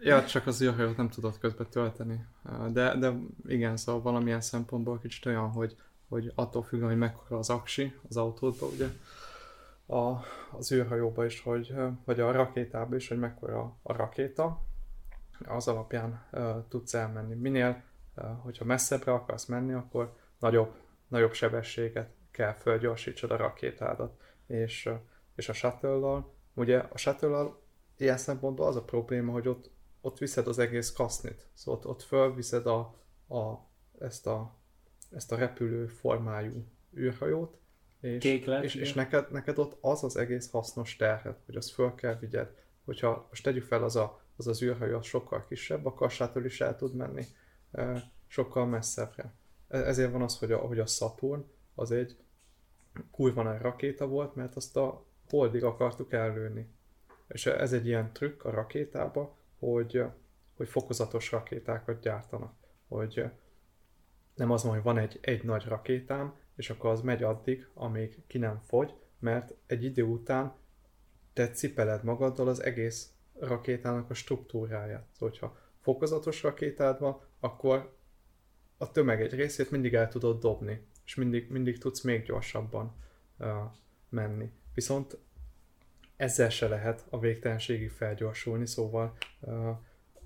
[0.00, 2.24] Ja, csak az űrhajót nem tudod közben tölteni.
[2.72, 3.12] De, de
[3.46, 5.76] igen, szóval valamilyen szempontból kicsit olyan, hogy,
[6.08, 8.86] hogy attól függ, hogy mekkora az aksi az autódban, ugye,
[9.86, 10.24] a,
[10.58, 14.62] az űrhajóba is, hogy, vagy a rakétába is, hogy mekkora a rakéta,
[15.44, 17.34] az alapján uh, tudsz elmenni.
[17.34, 17.82] Minél,
[18.16, 20.74] uh, hogyha messzebbre akarsz menni, akkor nagyobb,
[21.08, 24.20] nagyobb sebességet kell fölgyorsítsad a rakétádat.
[24.46, 24.88] És,
[25.34, 27.52] és a shuttle ugye a shuttle
[27.96, 29.70] ilyen szempontból az a probléma, hogy ott
[30.02, 31.46] ott viszed az egész kasznit.
[31.54, 32.78] Szóval ott, ott fölviszed a,
[33.28, 33.68] a,
[33.98, 34.54] ezt, a,
[35.10, 37.58] ezt a repülő formájú űrhajót,
[38.00, 41.94] és, Kéklet, és, és neked, neked ott az az egész hasznos terhet, hogy azt föl
[41.94, 42.54] kell vigyed.
[42.84, 46.60] Hogyha most tegyük fel, az a, az, az űrhajó az sokkal kisebb, akkor sától is
[46.60, 47.24] el tud menni
[48.26, 49.34] sokkal messzebbre.
[49.68, 51.44] E, ezért van az, hogy a, hogy a Saturn
[51.74, 52.16] az egy
[53.10, 56.68] kurva nagy rakéta volt, mert azt a holdig akartuk ellőni.
[57.28, 60.04] És ez egy ilyen trükk a rakétába, hogy,
[60.56, 62.54] hogy fokozatos rakétákat gyártanak.
[62.88, 63.24] Hogy
[64.34, 68.22] nem az van, hogy van egy, egy nagy rakétám, és akkor az megy addig, amíg
[68.26, 70.54] ki nem fogy, mert egy idő után
[71.32, 75.06] te cipeled magaddal az egész rakétának a struktúráját.
[75.12, 77.96] Szóval, hogyha fokozatos rakétád van, akkor
[78.76, 82.92] a tömeg egy részét mindig el tudod dobni, és mindig, mindig tudsz még gyorsabban
[83.38, 83.48] uh,
[84.08, 84.52] menni.
[84.74, 85.16] Viszont
[86.16, 89.16] ezzel se lehet a végtelenségig felgyorsulni, szóval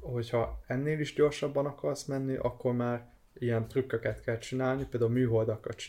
[0.00, 5.84] hogyha ennél is gyorsabban akarsz menni, akkor már ilyen trükköket kell csinálni, például műholdakat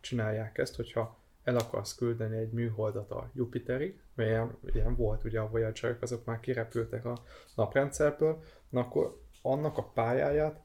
[0.00, 5.40] csinálják ezt, hogyha el akarsz küldeni egy műholdat a Jupiterig, mert ilyen, ilyen volt, ugye
[5.40, 7.22] a voyager azok már kirepültek a
[7.54, 10.60] naprendszerből, na akkor annak a pályáját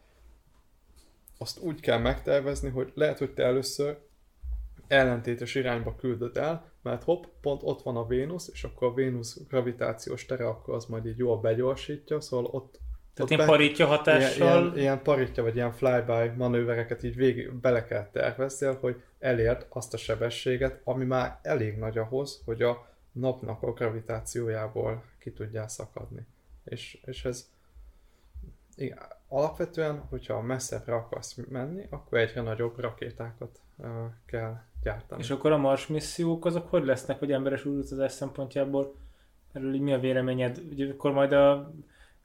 [1.41, 3.97] azt úgy kell megtervezni, hogy lehet, hogy te először
[4.87, 9.39] ellentétes irányba küldöd el, mert hopp, pont ott van a Vénusz, és akkor a Vénusz
[9.47, 12.79] gravitációs tere akkor az majd így jól begyorsítja, szóval ott
[13.13, 14.47] tehát ott ilyen paritja hatással...
[14.47, 19.65] Ilyen, ilyen, ilyen paritja, vagy ilyen flyby manővereket így végig bele kell tervezzél, hogy elérd
[19.69, 25.67] azt a sebességet, ami már elég nagy ahhoz, hogy a napnak a gravitációjából ki tudjál
[25.67, 26.25] szakadni.
[26.63, 27.49] És, és ez
[28.75, 28.97] igen,
[29.31, 33.87] alapvetően, hogyha messzebbre akarsz menni, akkor egyre nagyobb rakétákat uh,
[34.25, 35.21] kell gyártani.
[35.21, 38.95] És akkor a Mars missziók azok hogy lesznek, hogy emberes útutazás szempontjából?
[39.53, 40.61] Erről így mi a véleményed?
[40.71, 41.73] Ugye akkor majd a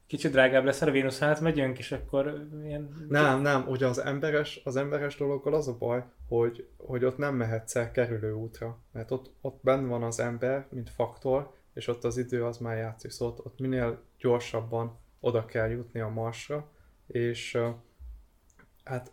[0.07, 3.07] kicsit drágább lesz, a Vénusz hát megyünk, és akkor ilyen...
[3.09, 7.35] Nem, nem, ugye az emberes, az emberes dologgal az a baj, hogy, hogy ott nem
[7.35, 12.05] mehetsz el kerülő útra, mert ott, ott benn van az ember, mint faktor, és ott
[12.05, 16.69] az idő az már játszik, szóval ott, ott minél gyorsabban oda kell jutni a Marsra,
[17.07, 17.59] és
[18.85, 19.13] hát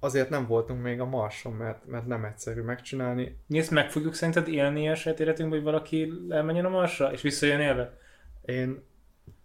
[0.00, 3.38] azért nem voltunk még a Marson, mert, mert nem egyszerű megcsinálni.
[3.46, 7.22] Mi ezt meg fogjuk szerinted élni a saját életünkben, hogy valaki elmenjen a Marsra, és
[7.22, 7.98] visszajön élve?
[8.44, 8.82] Én,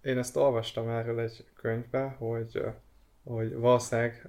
[0.02, 2.64] én ezt olvastam erről egy könyvbe, hogy,
[3.24, 4.28] hogy valószínűleg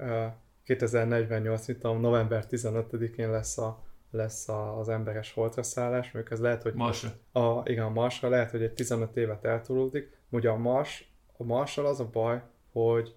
[0.65, 3.83] 2048, mit tudom, november 15-én lesz a
[4.15, 7.11] lesz a, az emberes holtra szállás, mondjuk ez lehet, hogy Marsra.
[7.33, 10.19] a, igen, a Marsra lehet, hogy egy 15 évet eltolódik.
[10.29, 12.43] Ugye a Mars, a Marssal az a baj,
[12.73, 13.15] hogy,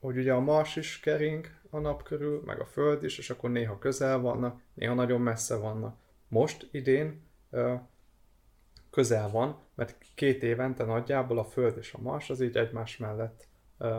[0.00, 3.50] hogy ugye a Mars is kering a nap körül, meg a Föld is, és akkor
[3.50, 5.96] néha közel vannak, néha nagyon messze vannak.
[6.28, 7.22] Most idén
[8.90, 13.48] közel van, mert két évente nagyjából a Föld és a Mars az így egymás mellett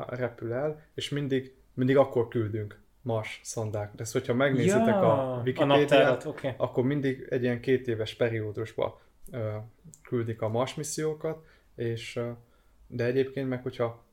[0.08, 3.96] repül el, és mindig, mindig akkor küldünk Mars szondák.
[3.96, 6.26] De ezt, hogyha megnézitek a a Wikipédiát.
[6.26, 6.54] Okay.
[6.58, 9.02] akkor mindig egy ilyen két éves periódusba
[9.32, 9.56] ö,
[10.04, 11.46] küldik a Mars missziókat,
[11.76, 12.32] és, ö,
[12.88, 14.04] de egyébként meg, hogyha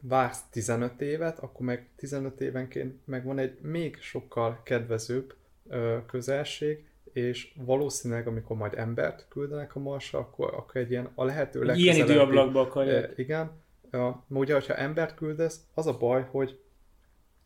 [0.00, 5.34] vársz 15 évet, akkor meg 15 évenként meg van egy még sokkal kedvezőbb
[5.68, 11.24] ö, közelség, és valószínűleg, amikor majd embert küldenek a Marsra, akkor, akkor egy ilyen a
[11.24, 13.12] lehető Ilyen legközelebbi- időablakba akarják.
[13.16, 13.50] Igen.
[13.90, 16.60] Ja, ugye, hogyha embert küldesz, az a baj, hogy,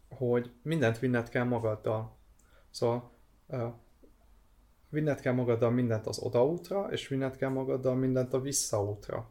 [0.08, 2.16] hogy mindent vinned kell magaddal.
[2.70, 3.10] Szóval
[3.46, 3.72] uh,
[4.88, 9.30] vinned kell magaddal mindent az odaútra, és vinned kell magaddal mindent a visszaútra.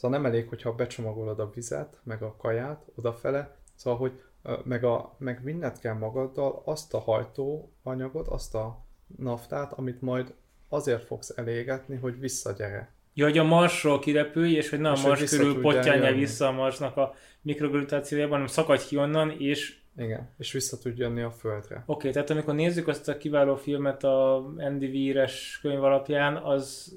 [0.00, 4.22] Szóval nem elég, hogyha becsomagolod a vizet, meg a kaját odafele, szóval, hogy
[4.64, 8.84] meg, a, meg vinned kell magaddal azt a hajtóanyagot, azt a
[9.16, 10.34] naftát, amit majd
[10.68, 12.92] azért fogsz elégetni, hogy visszagyere.
[13.14, 16.52] Ja, hogy a Marsról kirepülj, és hogy nem a Mars vissza körül pottyánja vissza a
[16.52, 21.76] Marsnak a mikrogravitációjában, hanem szakadj ki onnan, és Igen, és vissza tud jönni a földre.
[21.76, 26.96] Oké, okay, tehát amikor nézzük azt a kiváló filmet a Andy Weir-es könyv alapján, az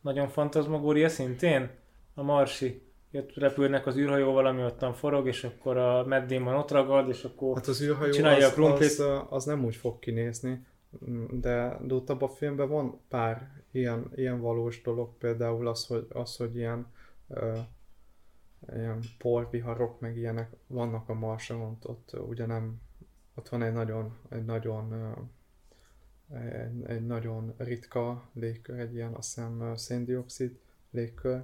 [0.00, 1.70] nagyon fantazmagória szintén?
[2.18, 2.82] A Marsi.
[3.12, 7.24] Ott repülnek az űrhajóval, ami ottan forog, és akkor a Matt Damon ott ragad, és
[7.24, 7.54] akkor...
[7.54, 8.88] Hát az űrhajó Csinálja a az, krumplit.
[8.88, 10.66] az, az, nem úgy fog kinézni,
[11.30, 16.06] de, de ott abban a filmben van pár ilyen, ilyen valós dolog, például az, hogy,
[16.08, 16.86] az, hogy ilyen,
[17.28, 17.58] ö,
[18.74, 22.80] ilyen porviharok, meg ilyenek vannak a Marson, ott, ott ugye nem,
[23.34, 25.10] ott van egy nagyon, egy nagyon ö,
[26.36, 30.58] egy, egy nagyon ritka légkör, egy ilyen azt hiszem széndiokszid
[30.90, 31.42] légkör,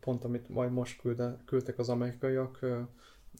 [0.00, 2.58] pont amit majd most külde, küldtek az amerikaiak,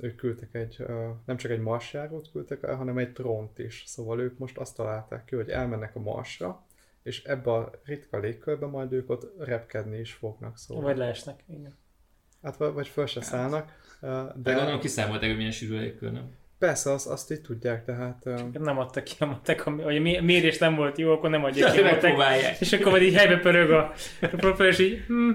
[0.00, 0.84] ők küldtek egy,
[1.24, 3.82] nem csak egy marsjárót küldtek el, hanem egy trónt is.
[3.86, 6.62] Szóval ők most azt találták ki, hogy elmennek a marsra,
[7.02, 10.58] és ebbe a ritka légkörbe majd ők ott repkedni is fognak.
[10.58, 10.82] Szóval.
[10.82, 11.42] Vagy leesnek.
[11.48, 11.74] Igen.
[12.42, 13.72] Hát vagy, vagy föl se szállnak.
[14.00, 16.30] ö, De De gondolom kiszámolták, hogy milyen sűrű a légkör, nem?
[16.58, 20.20] persze, azt, azt így tudják, tehát ö, Nem adtak ki, nem adtak, hogy a mé-
[20.20, 21.78] mérés nem volt jó, akkor nem adják ki.
[21.78, 21.92] adták.
[21.92, 22.60] Megpróbálják.
[22.60, 25.30] És akkor majd így helybe pörög a propeller, és így, hm,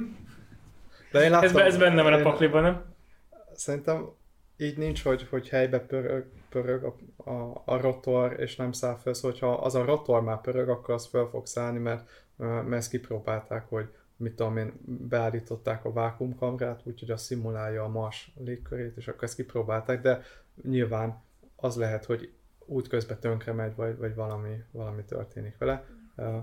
[1.15, 2.83] de én ez, láttam, be- ez benne van a pakliban, nem?
[3.53, 4.09] Szerintem
[4.57, 6.95] így nincs, hogy, hogy helybe pörög, pörög a,
[7.29, 10.93] a, a rotor, és nem száll föl, szóval ha az a rotor már pörög, akkor
[10.93, 13.87] az föl fog szállni, mert, mert ezt kipróbálták, hogy
[14.17, 19.35] mit tudom én, beállították a vákumkamrát, úgyhogy az szimulálja a Mars légkörét, és akkor ezt
[19.35, 20.21] kipróbálták, de
[20.63, 21.23] nyilván
[21.55, 22.31] az lehet, hogy
[22.65, 25.85] útközben tönkre megy, vagy, vagy valami, valami történik vele.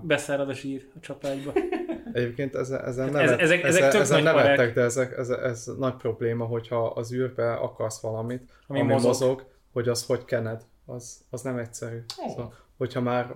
[0.01, 1.53] Beszárad a zsír a csapágyba.
[2.11, 5.95] Egyébként ezen, ezen, Hát nevet, ez- ezek- ezek ezen, nevettek, de ezek, ez, ez nagy
[5.95, 9.07] probléma, hogyha az űrbe akarsz valamit, Ami ami, mozog.
[9.07, 9.45] mozog.
[9.71, 11.97] hogy az hogy kened, az, az nem egyszerű.
[12.25, 12.29] Ó.
[12.29, 13.35] Szóval, hogyha már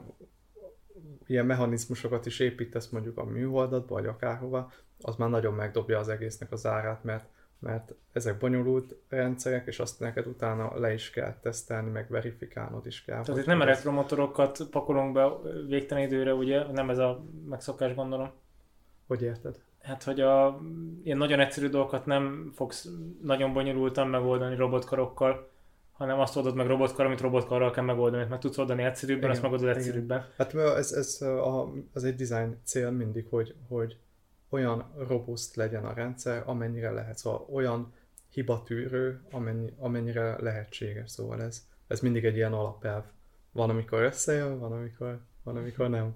[1.27, 4.71] ilyen mechanizmusokat is építesz mondjuk a műholdatba, vagy akárhova,
[5.01, 7.25] az már nagyon megdobja az egésznek az árát, mert,
[7.59, 13.03] mert ezek bonyolult rendszerek, és azt neked utána le is kell tesztelni, meg verifikálnod is
[13.03, 13.21] kell.
[13.23, 15.29] Tehát itt nem elektromotorokat pakolunk be
[15.67, 16.63] végtelen időre, ugye?
[16.71, 18.31] Nem ez a megszokás, gondolom.
[19.07, 19.59] Hogy érted?
[19.81, 20.59] Hát, hogy a
[21.03, 22.87] ilyen nagyon egyszerű dolgokat nem fogsz
[23.21, 25.49] nagyon bonyolultan megoldani robotkarokkal,
[25.91, 29.31] hanem azt oldod meg robotkar, amit robotkarral kell megoldani, mert meg tudsz oldani egyszerűbben, Igen,
[29.31, 30.25] azt megoldod egyszerűbben.
[30.37, 33.97] Hát ez, ez, a, ez egy design cél mindig, hogy, hogy
[34.49, 37.17] olyan robust legyen a rendszer, amennyire lehet.
[37.17, 37.93] Szóval olyan
[38.29, 41.11] hibatűrő, amennyi, amennyire lehetséges.
[41.11, 43.03] Szóval ez, ez mindig egy ilyen alapelv.
[43.51, 46.15] Van, amikor összejön, van, amikor, van, amikor nem.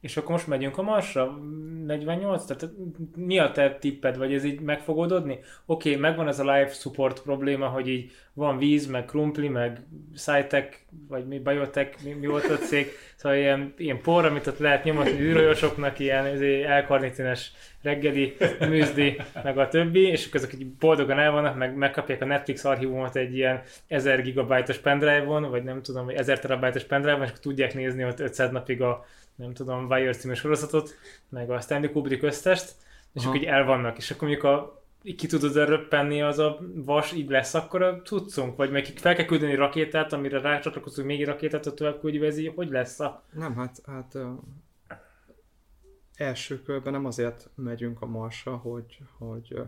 [0.00, 1.38] És akkor most megyünk a Marsra?
[1.86, 2.44] 48?
[2.44, 2.74] Tehát
[3.16, 5.38] mi a te tipped, vagy ez így meg fog oldódni?
[5.66, 9.86] Oké, okay, megvan ez a life support probléma, hogy így van víz, meg krumpli, meg
[10.16, 10.76] SciTech,
[11.08, 12.86] vagy mi, biotech, mi, mi volt a cég,
[13.16, 17.52] szóval ilyen, ilyen por, amit ott lehet nyomatni űrhajósoknak, ilyen elkarnitines
[17.82, 18.36] reggeli,
[18.68, 22.64] műzdi, meg a többi, és akkor ezek így boldogan el vannak, meg megkapják a Netflix
[22.64, 27.40] archívumot egy ilyen 1000 gigabájtos pendrive-on, vagy nem tudom, vagy 1000 terabájtos pendrive-on, és akkor
[27.40, 29.06] tudják nézni ott 500 napig a
[29.40, 30.94] nem tudom, Wire című sorozatot,
[31.28, 32.74] meg a Stanley Kubrick összest,
[33.12, 33.28] és Aha.
[33.28, 37.12] akkor így el vannak, és akkor mondjuk a így ki tudod röppenni az a vas,
[37.12, 41.26] így lesz akkor a tudszunk, vagy meg fel kell küldeni rakétát, amire rácsatlakozunk még egy
[41.26, 43.22] rakétát, a tovább küldjük, ez így, hogy lesz a...
[43.32, 44.30] Nem, hát, hát ö,
[46.16, 49.62] első körben nem azért megyünk a Marsra, hogy, hogy,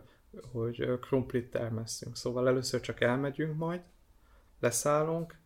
[0.53, 2.16] hogy krumplit termesszünk.
[2.16, 3.81] Szóval először csak elmegyünk majd,
[4.61, 5.36] leszállunk,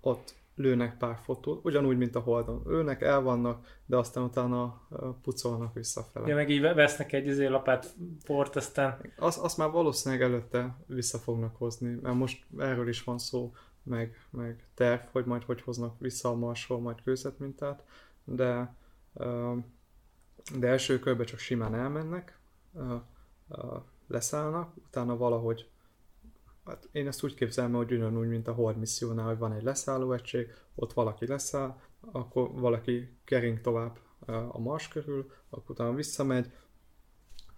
[0.00, 2.62] ott lőnek pár fotót, ugyanúgy, mint a Holdon.
[2.66, 4.80] Lőnek, el vannak, de aztán utána
[5.22, 6.28] pucolnak visszafele.
[6.28, 7.94] Ja, meg így vesznek egy izé lapát
[8.24, 9.12] port, aztán...
[9.16, 13.52] Azt, azt már valószínűleg előtte vissza fognak hozni, mert most erről is van szó,
[13.82, 17.84] meg, meg terv, hogy majd hogy hoznak vissza a Marsról majd kőzetmintát,
[18.24, 18.74] de,
[20.58, 22.38] de első körben csak simán elmennek,
[24.06, 25.68] leszállnak, utána valahogy
[26.70, 30.12] Hát én ezt úgy képzelem, hogy ugyanúgy, mint a Hold missziónál, hogy van egy leszálló
[30.12, 36.52] egység, ott valaki leszáll, akkor valaki kering tovább a Mars körül, akkor utána visszamegy,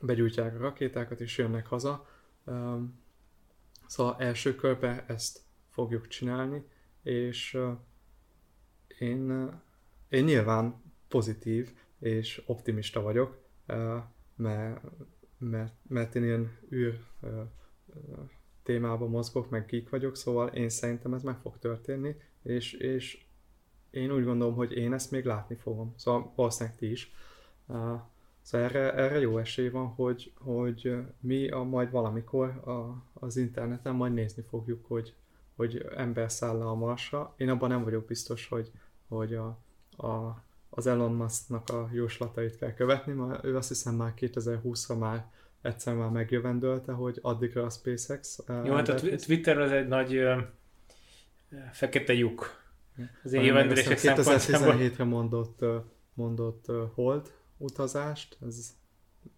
[0.01, 2.07] begyújtják a rakétákat és jönnek haza.
[3.87, 6.65] Szóval első körbe ezt fogjuk csinálni,
[7.03, 7.59] és
[8.99, 9.51] én,
[10.09, 13.39] én nyilván pozitív és optimista vagyok,
[14.37, 14.81] mert,
[15.39, 17.01] mert, mert én ilyen űr
[18.63, 23.25] témában mozgok, meg geek vagyok, szóval én szerintem ez meg fog történni, és, és
[23.91, 25.95] én úgy gondolom, hogy én ezt még látni fogom.
[25.97, 27.13] Szóval valószínűleg ti is.
[27.67, 28.01] Uh,
[28.43, 33.95] szóval erre, erre jó esély van, hogy, hogy mi a, majd valamikor a, az interneten
[33.95, 35.15] majd nézni fogjuk, hogy,
[35.57, 37.35] hogy ember száll a Marsra.
[37.37, 38.71] Én abban nem vagyok biztos, hogy,
[39.09, 39.59] hogy a,
[40.07, 45.31] a, az Elon Musk-nak a jóslatait kell követni, mert ő azt hiszem már 2020-ra már
[45.63, 48.39] egyszer már megjövendölte, hogy addigra a SpaceX...
[48.49, 50.39] Uh, Jó, hát a Twitter az egy nagy uh,
[51.73, 52.61] fekete lyuk.
[53.25, 55.65] Az én jövendőlések 2017-re mondott,
[56.15, 58.75] mondott hold utazást, ez,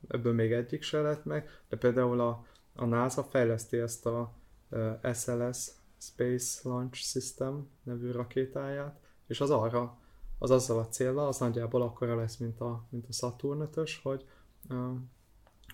[0.08, 4.34] ebből még egyik se lett meg, de például a, a NASA fejleszti ezt a
[5.14, 9.98] SLS Space Launch System nevű rakétáját, és az arra,
[10.38, 14.24] az azzal a célra, az nagyjából akkora lesz, mint a, mint a Saturn 5 hogy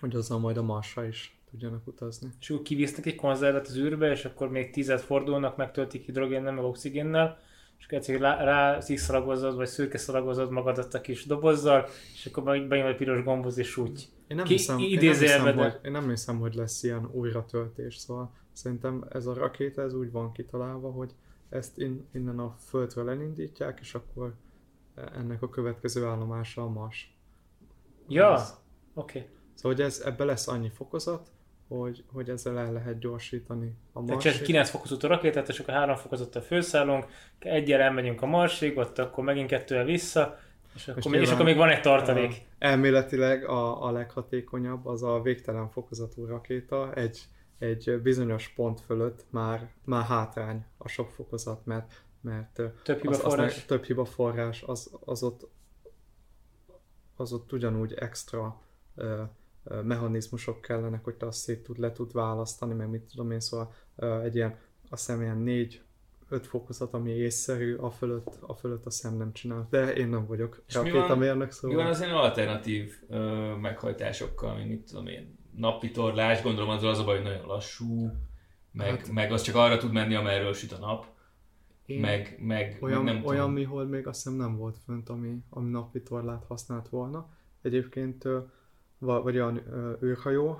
[0.01, 2.29] hogy azzal majd a Marsra is tudjanak utazni.
[2.39, 6.63] És úgy kivisznek egy konzervet az űrbe, és akkor még tízet fordulnak, megtöltik hidrogénnel, meg
[6.63, 7.39] oxigénnel,
[7.79, 12.95] és egyszer rá szikszalagozod, vagy szürke szalagozod magadat a kis dobozzal, és akkor bejön egy
[12.95, 14.09] piros gomboz, és úgy.
[14.27, 17.95] Én nem, Ki, hiszem, én, nem hiszem, hogy, én nem hiszem, hogy lesz ilyen újratöltés,
[17.95, 21.11] szóval szerintem ez a rakéta ez úgy van kitalálva, hogy
[21.49, 24.33] ezt in, innen a Földről elindítják, és akkor
[25.15, 27.15] ennek a következő állomása a Mars.
[28.07, 28.39] Ja,
[28.93, 29.19] oké.
[29.19, 29.29] Okay.
[29.53, 31.31] Szóval hogy ez, ebbe lesz annyi fokozat,
[31.67, 34.31] hogy, hogy ezzel el lehet gyorsítani a Marsig.
[34.31, 35.95] Tehát 9 fokozott a rakétát, és akkor 3
[36.33, 37.05] a főszállunk,
[37.39, 40.39] egyel elmegyünk a Marsig, ott akkor megint kettővel vissza,
[40.75, 42.31] és akkor, még, és akkor még van egy tartalék.
[42.31, 47.21] A, elméletileg a, a leghatékonyabb az a végtelen fokozatú rakéta, egy,
[47.59, 53.19] egy bizonyos pont fölött már, már hátrány a sok fokozat, mert, mert több hiba az,
[53.19, 55.47] forrás, az, több hiba forrás az, az, ott,
[57.15, 58.61] az ott ugyanúgy extra
[59.83, 63.73] mechanizmusok kellenek, hogy te azt szét tud, le tud választani, meg mit tudom én, szóval
[64.23, 64.57] egy ilyen,
[64.89, 65.81] azt hiszem ilyen négy,
[66.29, 69.67] öt fokozat, ami észszerű, a fölött, a fölött a szem nem csinál.
[69.69, 71.77] De én nem vagyok rakétamérnök, szóval...
[71.77, 76.83] Mi van az ilyen alternatív ö, meghajtásokkal, mint mit tudom én, napi torlás, gondolom az
[76.83, 78.11] az a baj, hogy nagyon lassú,
[78.71, 81.05] meg, hát, meg az csak arra tud menni, amerről süt a nap.
[81.85, 83.53] Meg, meg, olyan, nem olyan tudom.
[83.53, 87.29] mihol még azt hiszem nem volt fönt, ami, ami napi torlát használt volna.
[87.61, 88.27] Egyébként
[89.01, 89.61] vagy olyan
[90.03, 90.59] űrhajó,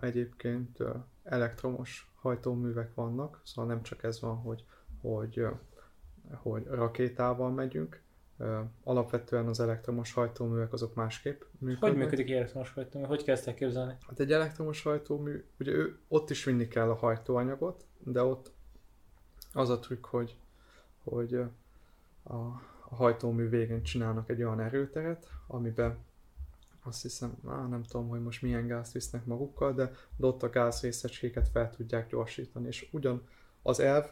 [0.00, 0.78] egyébként
[1.22, 4.64] elektromos hajtóművek vannak, szóval nem csak ez van, hogy,
[5.00, 5.46] hogy,
[6.34, 8.02] hogy rakétával megyünk,
[8.82, 11.90] alapvetően az elektromos hajtóművek azok másképp működnek.
[11.90, 13.04] Hogy működik elektromos hajtómű?
[13.04, 13.96] Hogy kezdtek elképzelni?
[14.08, 18.52] Hát egy elektromos hajtómű, ugye ő, ott is vinni kell a hajtóanyagot, de ott
[19.52, 20.36] az a trükk, hogy,
[20.98, 25.98] hogy a, a hajtómű végén csinálnak egy olyan erőteret, amiben
[26.88, 30.50] azt hiszem, á, nem tudom, hogy most milyen gázt visznek magukkal, de, de ott a
[30.50, 33.28] gázrészecskéket fel tudják gyorsítani, és ugyan
[33.62, 34.04] az elv,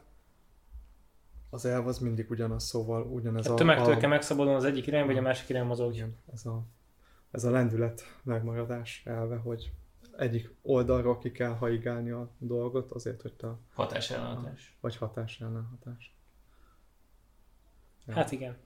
[1.50, 3.52] az elv az mindig ugyanaz, szóval ugyanez a...
[3.52, 5.94] a tömegtől kell megszabadulni az egyik irányba, vagy a másik irányba mozog.
[5.94, 6.62] Igen, ez a,
[7.30, 9.72] ez a lendület megmaradás elve, hogy
[10.16, 13.48] egyik oldalról ki kell haigálni a dolgot azért, hogy te...
[13.74, 14.76] Hatás ellenhatás.
[14.80, 16.16] Vagy hatás ellenhatás.
[18.06, 18.14] Ja.
[18.14, 18.56] Hát igen.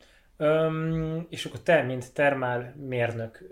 [0.41, 3.49] Öm, és akkor te, mint termál mérnök,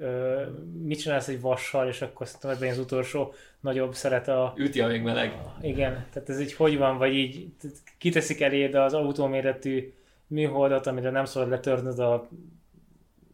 [0.82, 4.54] mit csinálsz egy vassal, és akkor szerintem ebben az utolsó nagyobb szeret a...
[4.56, 5.32] Üti, még meleg.
[5.32, 7.52] A, igen, tehát ez így hogy van, vagy így
[7.98, 9.92] kiteszik eléd az autóméretű
[10.26, 12.28] műholdat, amire nem szabad letörnöd a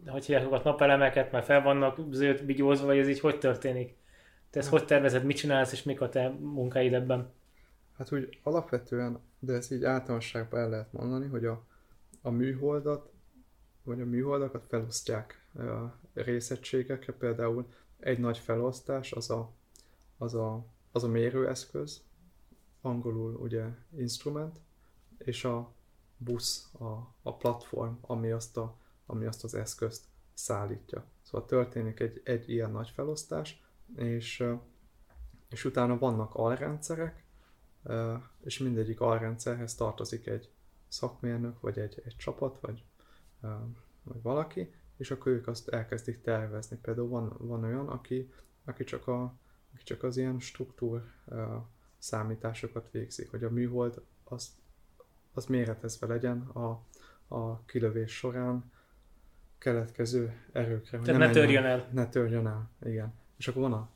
[0.07, 3.97] hogy hívják a napelemeket, mert fel vannak zöld bigyózva, vagy ez így hogy történik?
[4.51, 7.33] Te ezt hogy tervezed, mit csinálsz, és mik a te munkáid ebben?
[7.99, 11.65] Hát úgy alapvetően, de ezt így általánosságban el lehet mondani, hogy a,
[12.23, 13.13] a műholdat
[13.85, 15.47] vagy a műholdakat felosztják
[16.13, 17.67] részegységekre, például
[17.99, 19.51] egy nagy felosztás az a,
[20.19, 22.03] az a, az a mérőeszköz,
[22.81, 23.65] angolul ugye
[23.97, 24.59] instrument,
[25.19, 25.73] és a,
[26.17, 30.05] busz, a, a platform, ami azt, a, ami azt az eszközt
[30.35, 31.05] szállítja.
[31.23, 33.63] Szóval történik egy, egy ilyen nagy felosztás,
[33.97, 34.45] és,
[35.49, 37.25] és utána vannak alrendszerek,
[38.45, 40.51] és mindegyik alrendszerhez tartozik egy
[40.89, 42.85] szakmérnök, vagy egy, egy csapat, vagy,
[44.03, 46.79] vagy valaki, és akkor ők azt elkezdik tervezni.
[46.83, 48.33] Például van, van olyan, aki,
[48.65, 49.23] aki, csak a,
[49.75, 51.03] aki csak az ilyen struktúr
[51.99, 54.57] számításokat végzik, hogy a műhold az,
[55.33, 56.85] az méretezve legyen a,
[57.29, 58.73] a kilövés során
[59.59, 60.99] keletkező erőkre.
[60.99, 61.89] Tehát ne törjön el.
[61.93, 63.15] Ne törjön el, igen.
[63.37, 63.91] És akkor van a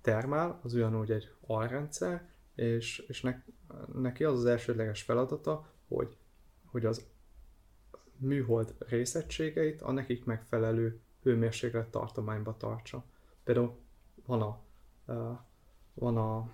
[0.00, 3.42] termál, az ugyanúgy egy alrendszer, és, és ne,
[3.94, 6.16] neki az az elsődleges feladata, hogy,
[6.64, 7.09] hogy az
[8.20, 13.04] műhold részegységeit a nekik megfelelő hőmérséklet tartományba tartsa.
[13.44, 13.78] Például
[14.26, 14.60] van a,
[15.94, 16.50] van a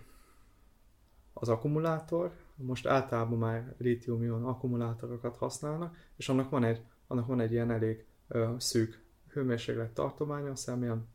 [1.39, 7.53] az akkumulátor, most általában már lítium-ion akkumulátorokat használnak, és annak van egy, annak van egy
[7.53, 11.07] ilyen elég ö, szűk hőmérséklet tartománya, azt hiszem ilyen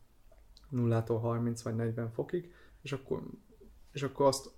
[0.72, 2.52] 0-tól 30 vagy 40 fokig,
[2.82, 3.22] és akkor,
[3.92, 4.50] és akkor azt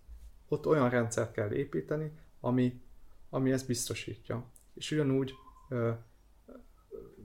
[0.49, 2.81] ott olyan rendszert kell építeni, ami,
[3.31, 4.45] ami ezt biztosítja.
[4.75, 5.35] És ugyanúgy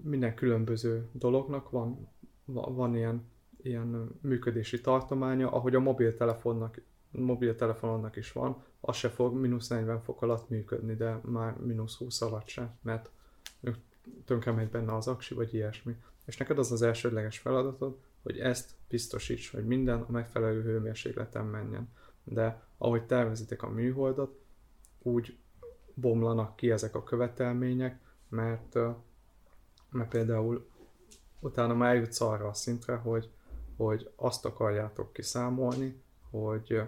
[0.02, 2.08] minden különböző dolognak van,
[2.46, 3.30] van ilyen,
[3.62, 10.22] ilyen működési tartománya, ahogy a mobiltelefonnak mobiltelefononnak is van, az se fog mínusz 40 fok
[10.22, 13.12] alatt működni, de már mínusz 20 alatt se, mert
[14.26, 15.96] tönkre megy benne az aksi, vagy ilyesmi.
[16.26, 21.90] És neked az az elsődleges feladatod, hogy ezt biztosíts, hogy minden a megfelelő hőmérsékleten menjen.
[22.24, 24.40] De ahogy tervezitek a műholdat,
[25.02, 25.38] úgy
[25.94, 28.00] bomlanak ki ezek a követelmények,
[28.30, 28.74] mert,
[29.90, 30.70] mert például
[31.40, 33.30] utána már eljutsz arra a szintre, hogy,
[33.78, 36.82] hogy azt akarjátok kiszámolni, hogy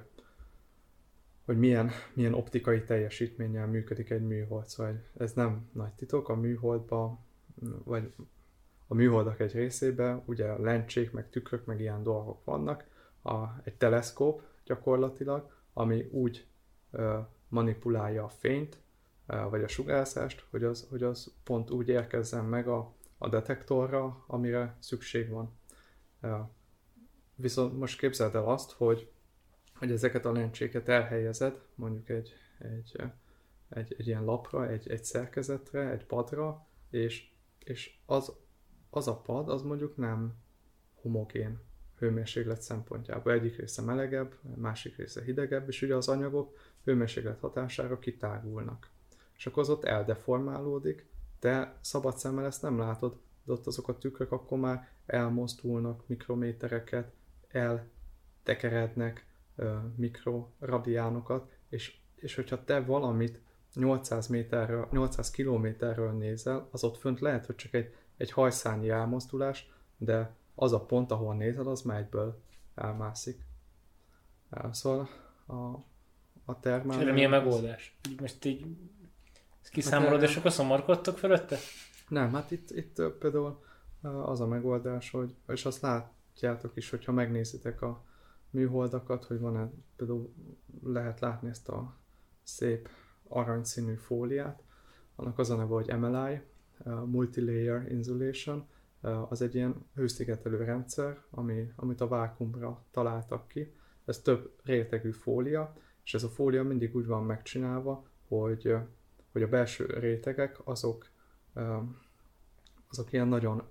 [1.45, 4.65] hogy milyen, milyen optikai teljesítménnyel működik egy műhold.
[4.65, 7.19] Szóval ez nem nagy titok, a műholdba,
[7.83, 8.13] vagy
[8.87, 12.85] a műholdak egy részében ugye lencsék, meg tükrök, meg ilyen dolgok vannak,
[13.23, 16.47] a, egy teleszkóp gyakorlatilag, ami úgy
[16.91, 18.80] ö, manipulálja a fényt,
[19.49, 24.75] vagy a sugárzást, hogy az, hogy az pont úgy érkezzen meg a, a detektorra, amire
[24.79, 25.57] szükség van.
[26.21, 26.37] Ö,
[27.35, 29.11] viszont most képzeld el azt, hogy
[29.81, 33.01] hogy ezeket a lencséket elhelyezed, mondjuk egy, egy,
[33.69, 38.33] egy, egy ilyen lapra, egy, egy szerkezetre, egy padra, és, és az,
[38.89, 40.33] az a pad, az mondjuk nem
[40.95, 41.59] homogén
[41.97, 43.31] hőmérséklet szempontjából.
[43.31, 48.89] Egyik része melegebb, másik része hidegebb, és ugye az anyagok hőmérséklet hatására kitágulnak.
[49.41, 51.05] És akkor az ott eldeformálódik,
[51.39, 57.11] de szabad szemmel ezt nem látod, de ott azok a tükrök akkor már elmozdulnak mikrométereket,
[57.47, 59.25] eltekerednek,
[59.95, 63.41] mikroradiánokat, és, és hogyha te valamit
[63.73, 69.71] 800 méterről, 800 kilométerről nézel, az ott fönt lehet, hogy csak egy, egy hajszányi elmozdulás,
[69.97, 72.41] de az a pont, ahol nézed, az már egyből
[72.75, 73.45] elmászik.
[74.71, 75.09] Szóval
[75.45, 75.53] a,
[76.45, 76.97] a termál...
[76.97, 77.97] És erre milyen megoldás?
[78.19, 78.65] Most így
[79.61, 81.57] ezt kiszámolod, hát, és akkor szomorkodtok felette?
[82.07, 83.63] Nem, hát itt, itt például
[84.01, 88.05] az a megoldás, hogy, és azt látjátok is, hogyha megnézitek a,
[88.51, 90.33] műholdakat, hogy van-e, például
[90.83, 91.97] lehet látni ezt a
[92.43, 92.89] szép
[93.27, 94.63] aranyszínű fóliát,
[95.15, 96.41] annak az a neve, hogy MLI,
[97.05, 98.67] Multilayer Insulation,
[99.29, 103.73] az egy ilyen hőszigetelő rendszer, ami, amit a vákumra találtak ki.
[104.05, 108.75] Ez több rétegű fólia, és ez a fólia mindig úgy van megcsinálva, hogy,
[109.31, 111.09] hogy a belső rétegek azok,
[112.89, 113.63] azok ilyen nagyon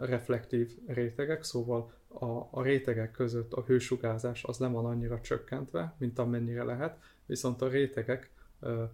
[0.00, 6.18] reflektív rétegek, szóval a, a rétegek között a hősugárzás az nem van annyira csökkentve, mint
[6.18, 8.30] amennyire lehet, viszont a rétegek
[8.60, 8.84] ö,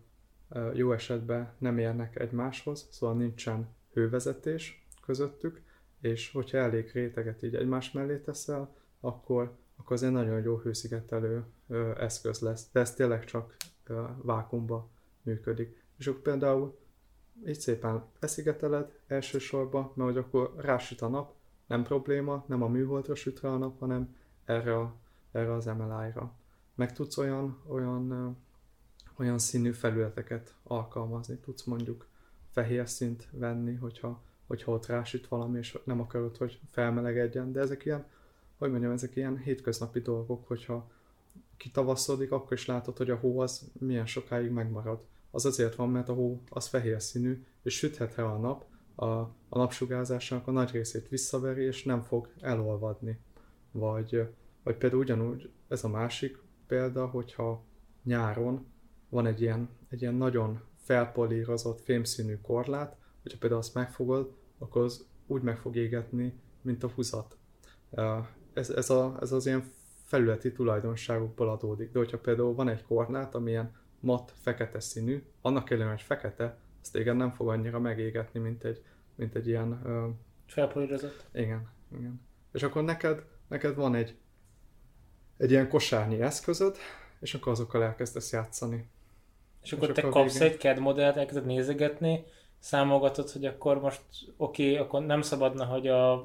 [0.75, 5.61] jó esetben nem érnek egymáshoz, szóval nincsen hővezetés közöttük,
[6.01, 11.45] és hogyha elég réteget így egymás mellé teszel, akkor, akkor az egy nagyon jó hőszigetelő
[11.99, 13.57] eszköz lesz, de ez tényleg csak
[14.23, 14.89] vákumba
[15.27, 15.83] működik.
[15.99, 16.79] És akkor például
[17.47, 21.35] így szépen leszigeteled elsősorban, mert hogy akkor rásüt a nap,
[21.67, 24.95] nem probléma, nem a műholdra süt rá a nap, hanem erre, a,
[25.33, 26.33] erre az MLI-ra.
[26.75, 28.37] Meg tudsz olyan, olyan,
[29.17, 32.07] olyan színű felületeket alkalmazni, tudsz mondjuk
[32.51, 37.85] fehér szint venni, hogyha, hogyha ott rásüt valami, és nem akarod, hogy felmelegedjen, de ezek
[37.85, 38.07] ilyen,
[38.59, 40.91] hogy mondjam, ezek ilyen hétköznapi dolgok, hogyha
[41.57, 45.05] kitavaszodik, akkor is látod, hogy a hó az milyen sokáig megmarad.
[45.31, 49.05] Az azért van, mert a hó az fehér színű, és süthet rá a nap, a,
[49.49, 53.19] a napsugárzásnak a nagy részét visszaveri, és nem fog elolvadni.
[53.73, 54.29] Vagy,
[54.63, 57.65] vagy például ugyanúgy ez a másik példa, hogyha
[58.03, 58.67] nyáron
[59.09, 65.07] van egy ilyen, egy ilyen nagyon felpolírozott fémszínű korlát, hogyha például azt megfogod, akkor az
[65.27, 67.37] úgy meg fog égetni, mint a húzat.
[68.53, 69.71] Ez, ez, a, ez az ilyen
[70.05, 71.93] felületi tulajdonságokból adódik.
[71.93, 73.75] De hogyha például van egy korlát, amilyen
[74.07, 78.83] mat, fekete színű, annak ellenére, hogy fekete, azt téged nem fog annyira megégetni, mint egy,
[79.15, 79.81] mint egy ilyen...
[79.85, 80.15] Uh,
[80.47, 81.25] Felpolírozott.
[81.35, 81.69] Igen,
[81.99, 82.21] igen.
[82.53, 84.15] És akkor neked, neked van egy,
[85.37, 86.77] egy ilyen kosárnyi eszközöd,
[87.21, 88.89] és akkor azokkal elkezdesz játszani.
[89.63, 90.53] És akkor és te akkor kapsz végén...
[90.53, 92.25] egy CAD modellt, elkezded nézegetni,
[92.59, 94.03] számolgatod, hogy akkor most
[94.37, 96.25] oké, okay, akkor nem szabadna, hogy a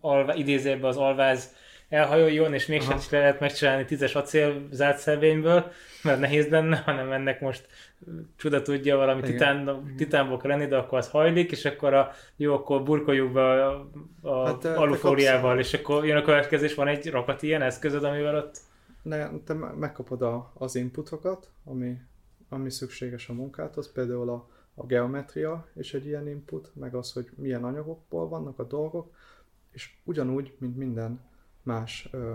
[0.00, 1.54] alvá, idézőben az alváz
[1.88, 5.72] elhajoljon, és mégsem is lehet megcsinálni tízes acél zárt szelvényből,
[6.02, 7.66] mert nehéz lenne, hanem ennek most
[8.36, 12.54] csuda tudja valami titán, titánból kell lenni, de akkor az hajlik, és akkor a, jó,
[12.54, 13.90] akkor burkoljuk be a,
[14.20, 18.60] a hát, alufóriával, és akkor jön a következés, van egy rakat ilyen eszközöd, amivel ott...
[19.02, 21.96] Ne, te megkapod a, az inputokat, ami,
[22.48, 27.28] ami szükséges a munkáthoz, például a, a geometria és egy ilyen input, meg az, hogy
[27.34, 29.14] milyen anyagokból vannak a dolgok,
[29.72, 31.20] és ugyanúgy, mint minden
[31.66, 32.34] más ö,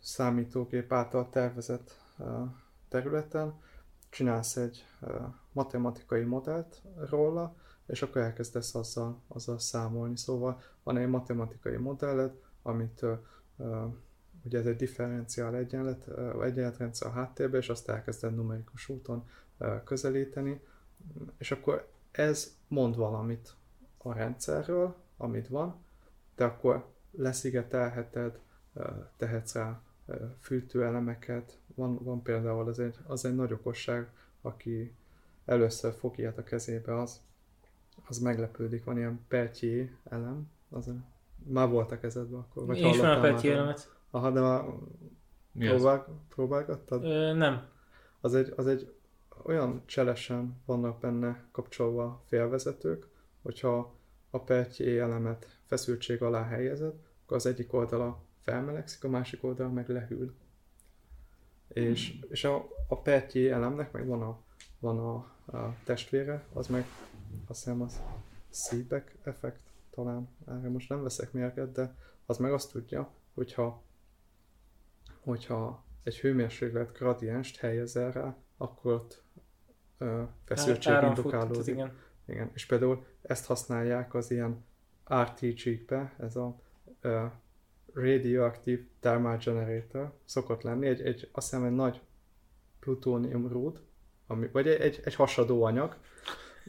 [0.00, 2.42] számítógép által tervezett ö,
[2.88, 3.60] területen,
[4.08, 5.18] csinálsz egy ö,
[5.52, 7.56] matematikai modellt róla,
[7.86, 10.16] és akkor elkezdesz azzal, azzal számolni.
[10.16, 12.32] Szóval van egy matematikai modelled,
[12.62, 13.12] amit ö,
[13.56, 13.86] ö,
[14.44, 16.08] ugye ez egy differenciál egyenlet,
[16.42, 19.28] egyenletrendszer a háttérben, és azt elkezded numerikus úton
[19.58, 20.60] ö, közelíteni,
[21.38, 23.54] és akkor ez mond valamit
[23.98, 25.84] a rendszerről, amit van,
[26.36, 28.38] de akkor leszigetelheted,
[29.16, 29.80] tehetsz rá
[30.40, 31.58] fűtőelemeket.
[31.74, 34.08] Van, van például az egy, az egy nagy okosság,
[34.40, 34.94] aki
[35.44, 37.20] először fog ilyet a kezébe, az,
[38.08, 40.90] az meglepődik, van ilyen pertyé elem, az
[41.46, 42.66] már volt a kezedben akkor?
[42.66, 43.94] Vagy Én ismerem a pertyé elemet.
[44.10, 44.64] Aha, de már
[45.58, 47.04] próbál, próbálgattad?
[47.04, 47.68] Ö, nem.
[48.20, 48.94] Az egy, az egy
[49.42, 53.06] olyan cselesen vannak benne kapcsolva félvezetők,
[53.42, 53.94] hogyha
[54.30, 59.88] a pertyé elemet feszültség alá helyezed, akkor az egyik oldala felmelegszik, a másik oldala meg
[59.88, 60.34] lehűl.
[61.68, 62.20] És, hmm.
[62.30, 64.40] és a, a pertyé elemnek meg van a,
[64.78, 65.14] van a,
[65.56, 66.84] a testvére, az meg
[67.46, 68.00] azt hiszem az
[68.50, 71.94] Seebeck effekt talán, erre most nem veszek mérget, de
[72.26, 73.82] az meg azt tudja, hogyha,
[75.20, 79.22] hogyha egy hőmérséklet gradienst helyezel rá, akkor ott
[80.44, 81.82] feszültség indukálódik.
[82.30, 82.50] Igen.
[82.54, 84.64] És például ezt használják az ilyen
[85.14, 86.60] RTG-be, ez a
[87.02, 87.22] uh,
[87.94, 92.00] Radioactive Thermal Generator szokott lenni, egy, egy, azt hiszem egy nagy
[92.80, 93.80] plutónium rúd,
[94.26, 95.96] ami, vagy egy, egy, egy hasadó anyag.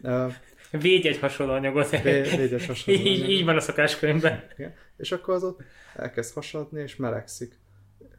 [0.04, 0.34] Uh,
[0.72, 1.90] Védj egy hasonló anyagot.
[1.90, 3.30] Védj, védj egy hasonló így, anyagot.
[3.30, 4.44] így van a szakáskönyvben.
[4.58, 4.74] Igen.
[4.98, 5.62] És akkor az ott
[5.96, 7.60] elkezd hasadni, és melegszik.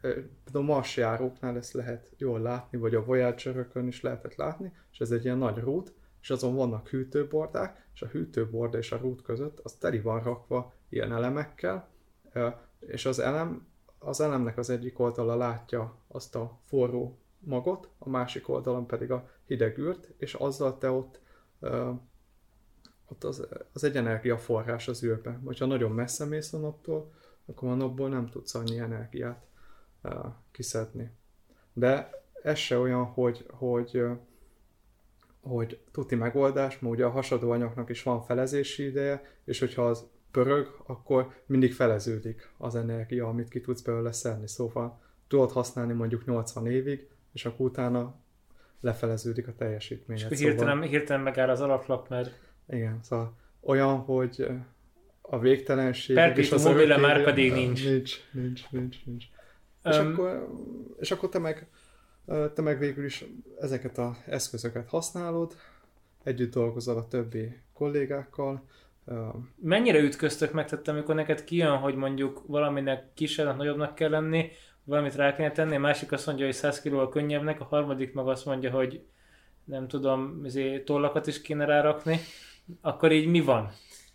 [0.01, 5.23] Például marsjáróknál ezt lehet jól látni, vagy a voyager is lehetett látni, és ez egy
[5.23, 5.93] ilyen nagy rút,
[6.23, 10.73] és azon vannak hűtőbordák, és a hűtőborda és a rút között az teli van rakva
[10.89, 11.87] ilyen elemekkel,
[12.79, 13.67] és az elem,
[13.99, 19.29] az elemnek az egyik oldala látja azt a forró magot, a másik oldalon pedig a
[19.45, 21.19] hideg űrt, és azzal te ott,
[23.07, 25.39] ott az, az egy energiaforrás az űrbe.
[25.45, 27.13] Hogyha nagyon messze mész a naptól,
[27.45, 29.45] akkor a napból nem tudsz annyi energiát
[30.51, 31.11] kiszedni.
[31.73, 34.03] De ez se olyan, hogy, hogy
[35.43, 40.07] hogy tuti megoldás, mert ugye a hasadó anyagnak is van felezési ideje, és hogyha az
[40.31, 44.47] pörög, akkor mindig feleződik az energia, amit ki tudsz belőle szedni.
[44.47, 48.15] Szóval tudod használni mondjuk 80 évig, és akkor utána
[48.81, 50.17] lefeleződik a teljesítmény.
[50.17, 50.89] És akkor hirtelen, szóval...
[50.89, 52.39] hirtelen megáll az alaplap, mert...
[52.69, 54.47] Igen, szóval olyan, hogy
[55.21, 56.17] a végtelenség...
[56.51, 57.85] Az mobile már pedig nincs.
[57.85, 59.25] Nincs, nincs, nincs, nincs.
[59.83, 60.47] Um, és, akkor,
[60.99, 61.67] és akkor te meg
[62.25, 63.25] te meg végül is
[63.59, 65.55] ezeket az eszközöket használod,
[66.23, 68.63] együtt dolgozol a többi kollégákkal.
[69.55, 74.51] Mennyire ütköztök meg, tehát amikor neked kijön, hogy mondjuk valaminek kisebbnek, nagyobbnak kell lenni,
[74.83, 78.13] valamit rá kéne tenni, a másik azt mondja, hogy 100 kg a könnyebbnek, a harmadik
[78.13, 79.05] meg azt mondja, hogy
[79.63, 82.19] nem tudom, azért tollakat is kéne rárakni,
[82.81, 83.71] akkor így mi van?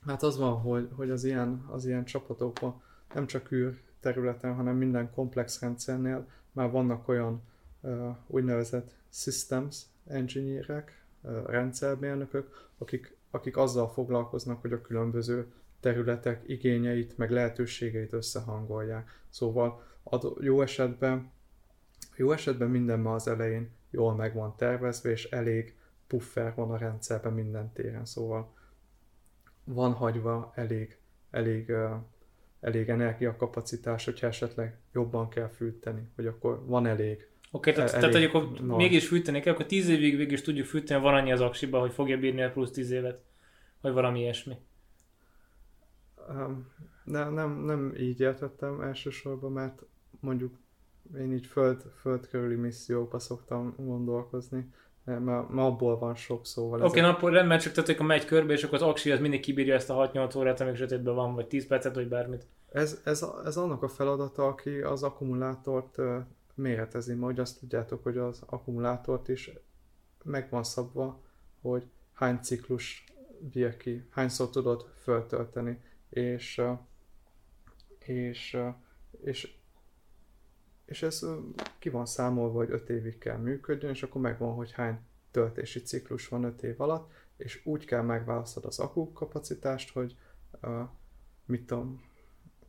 [0.06, 2.82] Hát az van, hogy, hogy az, ilyen, az ilyen csapatokban
[3.14, 7.42] nem csak űr területen, hanem minden komplex rendszernél már vannak olyan
[8.26, 11.04] úgynevezett systems engineerek,
[11.46, 19.22] rendszermérnökök, akik, akik azzal foglalkoznak, hogy a különböző területek igényeit, meg lehetőségeit összehangolják.
[19.30, 19.82] Szóval
[20.40, 21.30] jó esetben
[22.18, 25.76] jó esetben minden ma az elején jól meg van tervezve, és elég
[26.06, 28.52] puffer van a rendszerben minden téren, szóval
[29.64, 30.98] van hagyva elég,
[31.30, 31.72] elég,
[32.60, 38.30] elég energiakapacitás, hogyha esetleg jobban kell fűteni, vagy akkor van elég Oké, tehát, elég tehát
[38.30, 38.76] hogy akkor nagy.
[38.76, 41.92] mégis fűteni kell, akkor 10 évig végig is tudjuk fűteni, van annyi az aksiba, hogy
[41.92, 43.20] fogja bírni a plusz 10 évet.
[43.80, 44.56] Vagy valami ilyesmi.
[46.28, 46.72] Um,
[47.04, 49.82] nem, nem, nem így értettem elsősorban, mert
[50.20, 50.54] mondjuk
[51.16, 54.68] én így föld, föld körüli missziókba szoktam gondolkozni,
[55.04, 56.82] mert, abból van sok szóval.
[56.82, 59.40] Oké, okay, akkor rendben, csak tehát, akkor megy körbe, és akkor az aksi az mindig
[59.40, 62.46] kibírja ezt a 6-8 órát, amíg sötétben van, vagy 10 percet, vagy bármit.
[62.72, 65.96] Ez, ez, ez annak a feladata, aki az akkumulátort
[66.58, 67.14] ö, méretezi.
[67.14, 69.50] Ma, hogy azt tudjátok, hogy az akkumulátort is
[70.24, 71.22] meg van szabva,
[71.60, 73.04] hogy hány ciklus
[73.52, 76.62] bír ki, hányszor tudod föltölteni, és,
[77.98, 78.58] és,
[79.24, 79.56] és,
[80.84, 81.26] és ez
[81.78, 84.98] ki van számolva, hogy 5 évig kell működjön, és akkor megvan, hogy hány
[85.30, 90.16] töltési ciklus van 5 év alatt, és úgy kell megválasztod az akku kapacitást, hogy
[90.62, 90.88] uh,
[91.44, 92.06] mit tudom,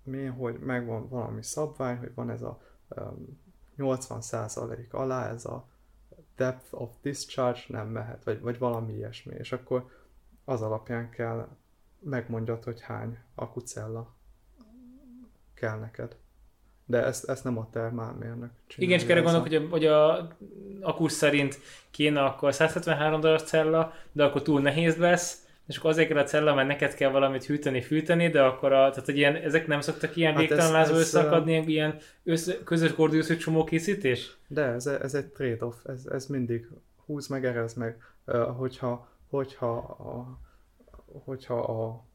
[0.03, 3.39] mi, hogy megvan valami szabvány, hogy van ez a um,
[3.79, 5.67] 80% alá, ez a
[6.35, 9.89] depth of discharge nem mehet, vagy, vagy valami ilyesmi, és akkor
[10.45, 11.47] az alapján kell
[11.99, 14.15] megmondjad, hogy hány akucella
[15.53, 16.15] kell neked.
[16.85, 18.95] De ezt, ezt nem a termálmérnök csinálja.
[18.95, 20.27] Igen, és erre gondolok, hogy a, hogy a
[20.81, 21.59] akus szerint
[21.91, 26.23] kéne akkor 173 darab cella, de akkor túl nehéz lesz, és akkor azért kell a
[26.23, 29.81] cella, mert neked kell valamit hűteni, fűteni, de akkor a, tehát hogy ilyen, ezek nem
[29.81, 34.37] szoktak ilyen Hát végtelen lázba összeakadni, ilyen, ilyen össze, közös kordiuszű csomó készítés?
[34.47, 36.67] De ez, ez egy trade-off, ez, ez mindig
[37.05, 38.03] húz meg, erez meg.
[38.57, 40.39] Hogyha, hogyha, a,
[41.25, 42.05] hogyha a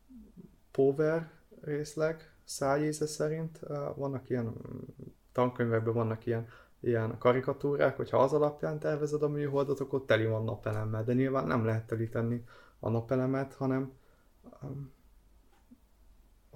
[0.71, 1.31] power
[1.65, 3.61] részleg szájíze szerint
[3.95, 4.53] vannak ilyen
[5.33, 6.49] tankönyvekben vannak ilyen,
[6.81, 11.65] ilyen karikatúrák, hogyha az alapján tervezed a műholdat, akkor teli van napelemmel, de nyilván nem
[11.65, 12.45] lehet telíteni
[12.85, 13.93] a napelemet, hanem
[14.63, 14.93] um,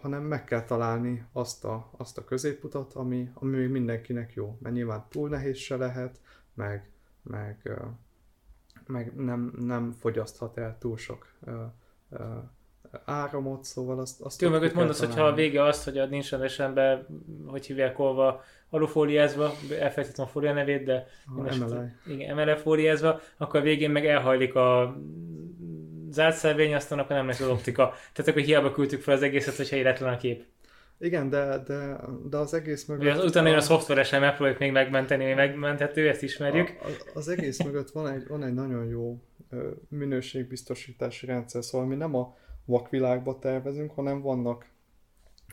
[0.00, 4.58] hanem meg kell találni azt a, azt a középutat, ami, ami még mindenkinek jó.
[4.60, 6.20] Mert nyilván túl nehéz se lehet,
[6.54, 6.90] meg,
[7.22, 7.70] meg,
[8.86, 11.32] meg nem, nem fogyaszthat el túl sok
[13.04, 16.06] áramot, szóval azt, azt Jó, meg ott mondasz, hogy ha a vége az, hogy a
[16.06, 17.06] nincs rendesen
[17.46, 22.14] hogy hívják olva, alufóliázva, elfelejtettem a fólia nevét, de A minden esetre- MLI.
[22.14, 24.96] igen, MLF fóliázva, akkor a végén meg elhajlik a
[26.18, 27.94] zárt szelvény, aztán akkor nem lesz az optika.
[28.12, 30.44] Tehát akkor hiába küldtük fel az egészet, hogyha életlen a kép.
[30.98, 32.00] Igen, de, de,
[32.30, 33.02] de az egész mögött...
[33.04, 36.76] Ugye az utána jön a szoftveresen megpróbáljuk még megmenteni, hogy megmenthető, ezt ismerjük.
[36.80, 39.20] A, a- az egész mögött van egy, van egy nagyon jó
[39.88, 44.66] minőségbiztosítási rendszer, szóval mi nem a vakvilágba tervezünk, hanem vannak,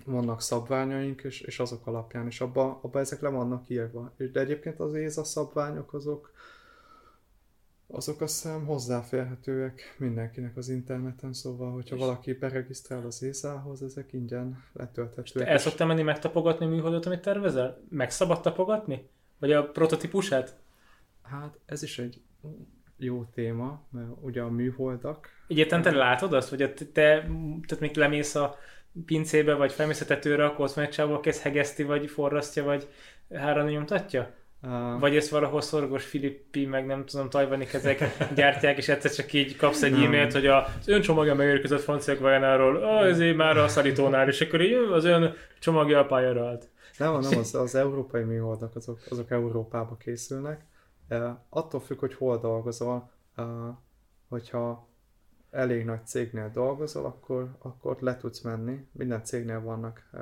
[0.06, 4.14] vannak szabványaink, és, és azok alapján, és abba, abba ezek le vannak írva.
[4.32, 6.32] De egyébként az ÉZA szabványok azok,
[7.96, 14.64] azok azt hiszem hozzáférhetőek mindenkinek az interneten, szóval, hogyha valaki beregisztrál az ÉZA-hoz, ezek ingyen
[14.74, 15.48] letölthetőek.
[15.48, 17.82] El és- szoktál menni megtapogatni a műholdat, amit tervezel?
[17.90, 19.08] Meg szabad tapogatni?
[19.40, 20.56] Vagy a prototípusát?
[21.22, 22.22] Hát ez is egy
[22.98, 27.96] jó téma, mert ugye a műholdak, Egyáltalán te látod azt, hogy te, te tehát még
[27.96, 28.58] lemész a
[29.06, 32.88] pincébe, vagy felmész a tetőre, akkor ott aki ezt hegeszti, vagy forrasztja, vagy
[33.34, 34.34] hára nyomtatja?
[34.66, 39.34] Uh, Vagy ezt valahol szorgos filippi, meg nem tudom, tajvani kezek gyártják, és egyszer csak
[39.34, 43.68] így kapsz egy e-mailt, hogy az ön csomagja megérkezett francia Guyanáról, ah, ezért már a
[43.68, 46.70] szállítónál, és akkor így "Ö, az ön csomagja a pályára állt.
[46.98, 50.66] Nem, nem az, az európai műholdak, azok, azok Európába készülnek.
[51.10, 53.46] Uh, attól függ, hogy hol dolgozol, uh,
[54.30, 54.88] hogyha
[55.52, 58.88] elég nagy cégnél dolgozol, akkor, akkor le tudsz menni.
[58.92, 60.22] Minden cégnél vannak, uh,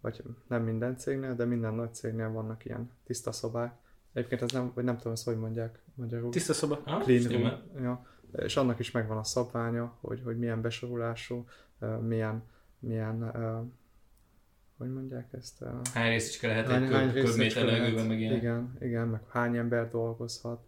[0.00, 3.74] vagy nem minden cégnél, de minden nagy cégnél vannak ilyen tiszta szobák.
[4.12, 6.30] Egyébként ez nem, vagy nem tudom, ezt hogy mondják magyarul.
[6.30, 6.80] Tiszta szoba.
[6.84, 7.82] Ah, Clean room.
[7.82, 8.06] Ja.
[8.32, 11.46] És annak is megvan a szabványa, hogy, hogy milyen besorolású,
[12.00, 12.42] milyen,
[12.78, 13.32] milyen
[14.78, 15.60] hogy mondják ezt?
[15.60, 18.34] Uh, Hány részecske lehet Hány- egy hány köb, köbméter levegőben, meg ilyen.
[18.34, 20.66] Igen, igen, meg hány ember dolgozhat.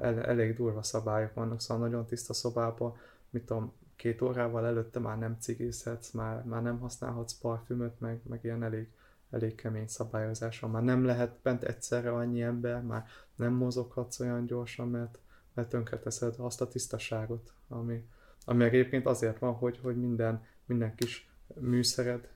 [0.00, 2.96] El, elég durva szabályok vannak, szóval nagyon tiszta szobában,
[3.30, 8.40] mit tudom, két órával előtte már nem cigizhetsz, már, már nem használhatsz parfümöt, meg, meg
[8.42, 8.88] ilyen elég,
[9.30, 10.70] elég kemény szabályozás van.
[10.70, 15.18] Már nem lehet bent egyszerre annyi ember, már nem mozoghatsz olyan gyorsan, mert,
[15.54, 18.08] mert tönkreteszed azt a tisztaságot, ami,
[18.44, 22.28] ami egyébként azért van, hogy, hogy minden, minden kis műszered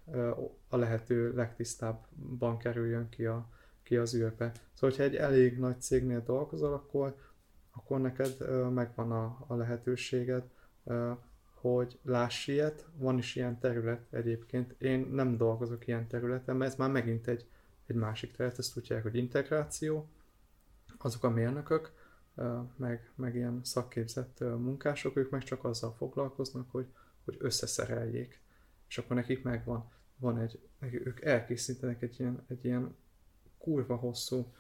[0.69, 3.49] a lehető legtisztábban kerüljön ki, a,
[3.82, 4.53] ki az űrbe.
[4.74, 7.16] Szóval, hogyha egy elég nagy cégnél dolgozol, akkor,
[7.70, 8.37] akkor neked
[8.73, 10.43] megvan a, a lehetőséged,
[11.61, 12.87] hogy láss ilyet.
[12.97, 14.74] Van is ilyen terület egyébként.
[14.78, 17.47] Én nem dolgozok ilyen területen, mert ez már megint egy,
[17.87, 20.09] egy másik terület, ezt úgy hogy integráció.
[20.99, 21.93] Azok a mérnökök,
[22.77, 26.87] meg, meg ilyen szakképzett munkások, ők meg csak azzal foglalkoznak, hogy,
[27.24, 28.41] hogy összeszereljék.
[28.89, 32.97] És akkor nekik megvan, van egy, ők elkészítenek egy ilyen, egy ilyen
[33.59, 34.53] kurva hosszú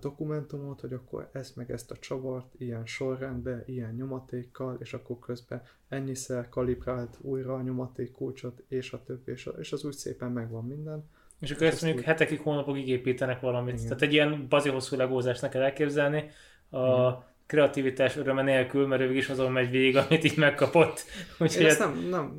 [0.00, 5.62] dokumentumot, hogy akkor ezt meg ezt a csavart ilyen sorrendben, ilyen nyomatékkal, és akkor közben
[5.88, 10.30] ennyiszer kalibrált újra a nyomaték kulcsot, és a többi, és, a, és az úgy szépen
[10.30, 11.04] megvan minden.
[11.40, 13.74] És akkor ezt mondjuk hetekig, hónapokig építenek valamit.
[13.74, 13.84] Igen.
[13.84, 16.30] Tehát egy ilyen bazi hosszú legózást kell elképzelni.
[16.70, 17.24] A Igen.
[17.46, 21.04] kreativitás öröme nélkül, mert ő is azon megy végig, amit itt megkapott.
[21.38, 22.36] Úgyhogy Én ezt nem, nem,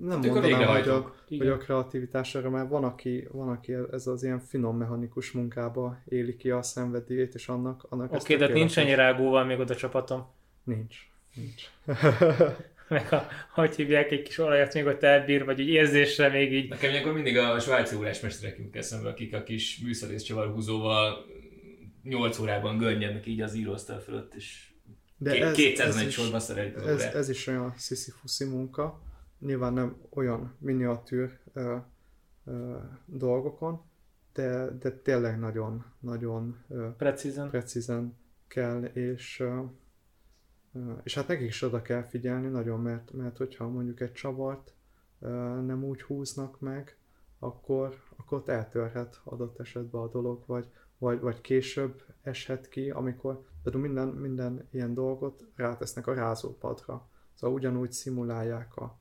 [0.00, 2.62] nem hát mondanám, hogy a, hogy a kreativitás öröme.
[2.62, 7.48] Van aki, van, aki ez az ilyen finom mechanikus munkába éli ki a szenvedélyét, és
[7.48, 10.26] annak, annak Oké, okay, de nincs ennyi rágóval még oda csapatom.
[10.64, 10.96] Nincs.
[11.34, 11.62] Nincs.
[12.90, 16.68] meg a, hogy hívják, egy kis olajat még ott elbír, vagy egy érzésre még így.
[16.68, 21.26] Nekem ilyenkor mindig a svájci órásmesterek jut eszembe, akik a kis műszerész csavarhúzóval
[22.02, 24.68] 8 órában görnyednek így az íróasztal fölött, és
[25.16, 29.00] De ez, 200 egy sorba szerelik az ez, ez, is olyan sziszi munka,
[29.40, 31.76] nyilván nem olyan miniatűr ö,
[32.44, 32.76] ö,
[33.06, 33.80] dolgokon,
[34.32, 37.50] de, de tényleg nagyon, nagyon ö, precízen.
[37.50, 39.60] precízen kell, és ö,
[41.02, 44.72] és hát nekik is oda kell figyelni nagyon, mert, mert hogyha mondjuk egy csavart
[45.64, 46.96] nem úgy húznak meg,
[47.38, 53.44] akkor, akkor ott eltörhet adott esetben a dolog, vagy, vagy, vagy később eshet ki, amikor
[53.62, 57.08] de minden, minden ilyen dolgot rátesznek a rázópadra.
[57.34, 58.98] Szóval ugyanúgy szimulálják a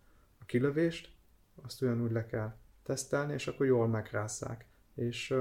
[0.49, 1.09] kilövést,
[1.63, 4.65] azt ugyanúgy le kell tesztelni, és akkor jól megrázzák.
[4.95, 5.35] És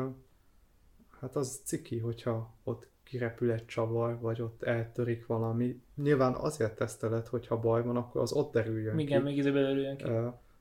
[1.20, 5.82] hát az ciki, hogyha ott kirepül egy csavar, vagy ott eltörik valami.
[5.94, 9.24] Nyilván azért teszteled, hogyha baj van, akkor az ott derüljön Igen, ki.
[9.24, 10.04] még ide belőjön ki.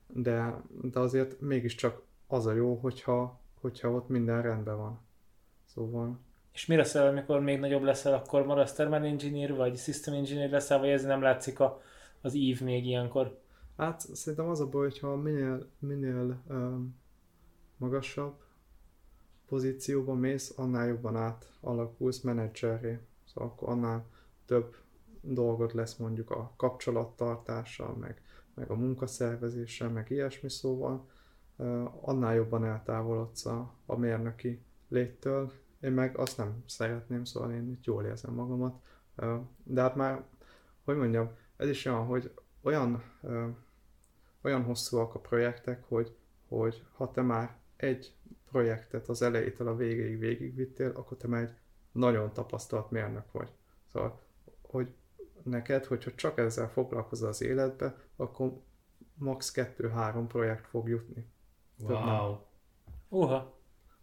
[0.06, 5.00] De, de azért mégiscsak az a jó, hogyha, hogyha ott minden rendben van.
[5.64, 6.18] Szóval...
[6.52, 10.78] És mi leszel, amikor még nagyobb leszel, akkor maradsz Thermal Engineer, vagy System Engineer leszel,
[10.78, 11.82] vagy ez nem látszik a,
[12.20, 13.38] az ív még ilyenkor?
[13.78, 16.96] Hát szerintem az a baj, hogyha minél, minél um,
[17.76, 18.42] magasabb,
[19.46, 22.98] pozícióba mész, annál jobban átalakulsz menedzseré.
[23.24, 24.06] Szóval akkor annál
[24.46, 24.76] több
[25.20, 28.22] dolgot lesz mondjuk a kapcsolattartással, meg,
[28.54, 31.08] meg a munkaszervezéssel, meg ilyesmi, szóval
[31.56, 35.52] uh, annál jobban eltávolodsz a, a mérnöki léttől.
[35.80, 38.82] Én meg azt nem szeretném, szóval én itt jól érzem magamat.
[39.16, 40.24] Uh, de hát már,
[40.84, 42.32] hogy mondjam, ez is olyan, hogy
[42.62, 43.48] olyan, uh,
[44.48, 46.14] olyan hosszúak a projektek, hogy,
[46.48, 48.12] hogy ha te már egy
[48.50, 51.54] projektet az elejétől a végéig végigvittél, akkor te már egy
[51.92, 53.48] nagyon tapasztalt mérnök vagy.
[53.92, 54.20] Szóval,
[54.62, 54.88] hogy
[55.42, 58.52] neked, hogyha csak ezzel foglalkozol az életbe, akkor
[59.14, 59.52] max.
[59.54, 61.26] 2-3 projekt fog jutni.
[61.78, 62.36] Wow.
[63.08, 63.56] Uha.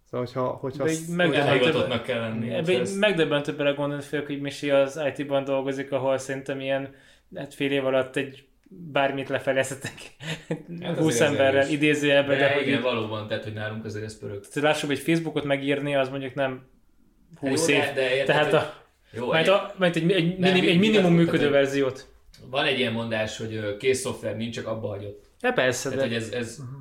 [0.04, 2.80] Szóval, hogyha, hogyha megdöbbentőbb, kell lenni.
[2.98, 6.94] Megdöbbentő belegondolni, főleg, hogy Misi az IT-ban dolgozik, ahol szerintem ilyen
[7.36, 10.16] hát fél év alatt egy bármit lefelezhetek
[10.82, 12.38] hát 20 emberrel idézőjelben.
[12.38, 14.40] De, de igen, hogy valóban, tehát hogy nálunk azért ez pörög.
[14.48, 16.68] Tehát lássuk, hogy Facebookot megírni, az mondjuk nem
[17.40, 17.82] 20 jó, év.
[17.82, 18.74] De, de tehát a,
[19.12, 22.08] jó, majd, a, majd egy, egy, nem, minim, egy minimum működő verziót.
[22.50, 25.26] Van egy ilyen mondás, hogy kész szoftver nincs, csak abba hagyott.
[25.42, 25.90] Ja, persze.
[25.90, 26.16] Tehát, de...
[26.16, 26.58] hogy ez, ez...
[26.60, 26.78] Uh-huh.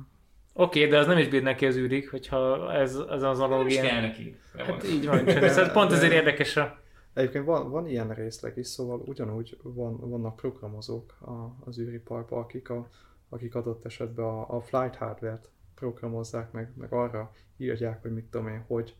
[0.57, 3.81] Oké, okay, de az nem is bír neki az űrig, hogyha ez, ez az analógia.
[3.81, 4.35] Nem is kell neki.
[4.57, 5.25] Hát így van.
[5.55, 6.83] Csak, pont ezért érdekes a
[7.15, 12.69] Egyébként van, van ilyen részleg is, szóval ugyanúgy van, vannak programozók a, az űriparban, akik,
[12.69, 12.89] a,
[13.29, 18.47] akik adott esetben a, a flight hardware-t programozzák, meg, meg arra írják, hogy mit tudom
[18.47, 18.95] én, hogy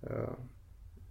[0.00, 0.36] uh,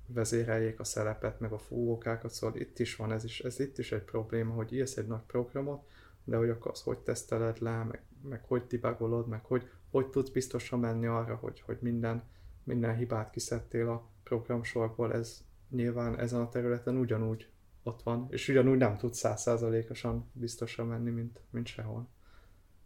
[0.08, 3.92] vezéreljék a szelepet, meg a fúvókákat, szóval itt is van, ez, is, ez itt is
[3.92, 5.88] egy probléma, hogy írsz egy nagy programot,
[6.24, 10.30] de hogy akkor azt hogy teszteled le, meg, meg hogy tibagolod, meg hogy, hogy tudsz
[10.30, 12.24] biztosan menni arra, hogy, hogy minden,
[12.64, 17.50] minden hibát kiszedtél a programsorból, ez, nyilván ezen a területen ugyanúgy
[17.84, 22.08] ott van, és ugyanúgy nem tud százszázalékosan biztosan menni, mint, mint sehol.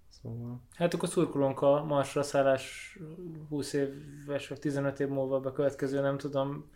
[0.10, 0.61] Szóval...
[0.76, 2.97] Hát akkor szurkolunk a Marsra szállás
[3.49, 6.69] 20 éves vagy 15 év múlva a következő, nem tudom,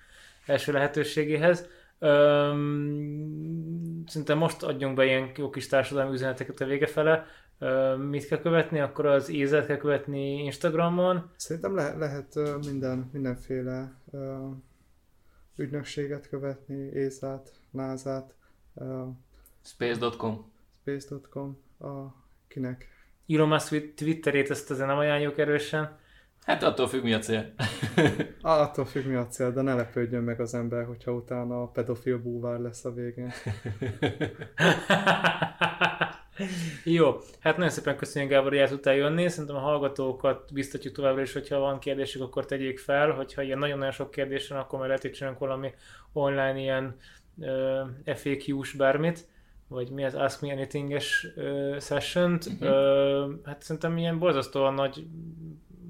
[0.45, 1.67] első lehetőségéhez.
[1.99, 7.25] Öm, szerintem most adjunk be ilyen jó kis társadalmi üzeneteket a vége fele.
[7.59, 8.79] Öm, mit kell követni?
[8.79, 11.31] Akkor az ézet kell követni Instagramon?
[11.35, 13.93] Szerintem le- lehet minden, mindenféle
[15.55, 17.09] ügynökséget követni,
[17.71, 18.33] NASA-t.
[18.73, 19.07] Uh,
[19.63, 20.51] Space.com
[20.81, 21.85] Space.com, a,
[22.47, 22.87] kinek?
[23.27, 25.97] Elon Musk Twitterét ezt azért nem ajánljuk erősen.
[26.45, 27.53] Hát attól függ mi a cél.
[28.41, 32.17] attól függ mi a cél, de ne lepődjön meg az ember, hogyha utána a pedofil
[32.17, 33.31] búvár lesz a végén.
[36.83, 39.29] Jó, hát nagyon szépen köszönjük Gábor, hogy el tudtál jönni.
[39.29, 43.11] Szerintem a hallgatókat biztatjuk továbbra is, hogyha van kérdésük, akkor tegyék fel.
[43.11, 45.73] Hogyha ilyen nagyon-nagyon sok kérdés van, akkor már lehet, hogy valami
[46.13, 46.95] online ilyen
[47.35, 49.27] uh, FAQ-s bármit,
[49.67, 52.69] vagy mi az Ask Me Anything-es uh, session uh,
[53.45, 55.05] hát szerintem ilyen borzasztóan nagy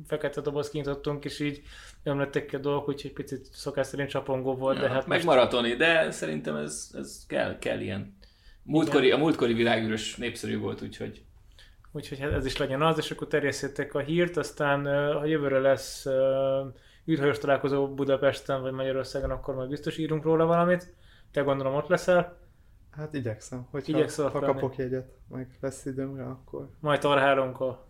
[0.07, 1.61] fekete doboz kinyitottunk, és így
[2.03, 5.36] ömlettek ki a dolgok, úgyhogy picit szokás szerint csapongó volt, de Ja, hát meg most
[5.36, 8.22] maratoni, de szerintem ez, ez kell, kell ilyen.
[8.64, 11.23] Múltkori, a múltkori világűrös népszerű volt, úgyhogy
[11.91, 16.06] Úgyhogy hát ez is legyen az, és akkor terjesszétek a hírt, aztán ha jövőre lesz
[16.06, 16.65] ö,
[17.07, 20.94] űrhajós találkozó Budapesten vagy Magyarországon, akkor majd biztos írunk róla valamit.
[21.31, 22.38] Te gondolom ott leszel,
[22.98, 24.53] Hát igyekszem, hogyha Igyekszel ha lenni.
[24.53, 27.88] kapok jegyet, meg lesz időm rá, akkor majd tarhálunk a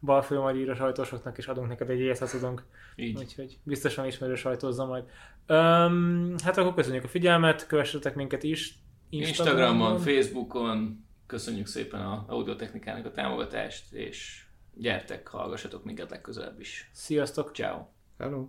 [0.00, 2.62] balfő magyar sajtósoknak, és adunk neked egy ilyet, ha tudunk.
[2.96, 3.18] így.
[3.18, 5.04] Úgyhogy biztosan ismerő sajtózza majd.
[5.48, 8.78] Um, hát akkor köszönjük a figyelmet, kövessetek minket is.
[9.08, 14.44] Instagramon, Facebookon, köszönjük szépen a audiotechnikának a támogatást, és
[14.74, 16.90] gyertek, hallgassatok minket legközelebb is.
[16.92, 17.54] Sziasztok!
[17.54, 17.86] Ciao.
[18.18, 18.48] hello!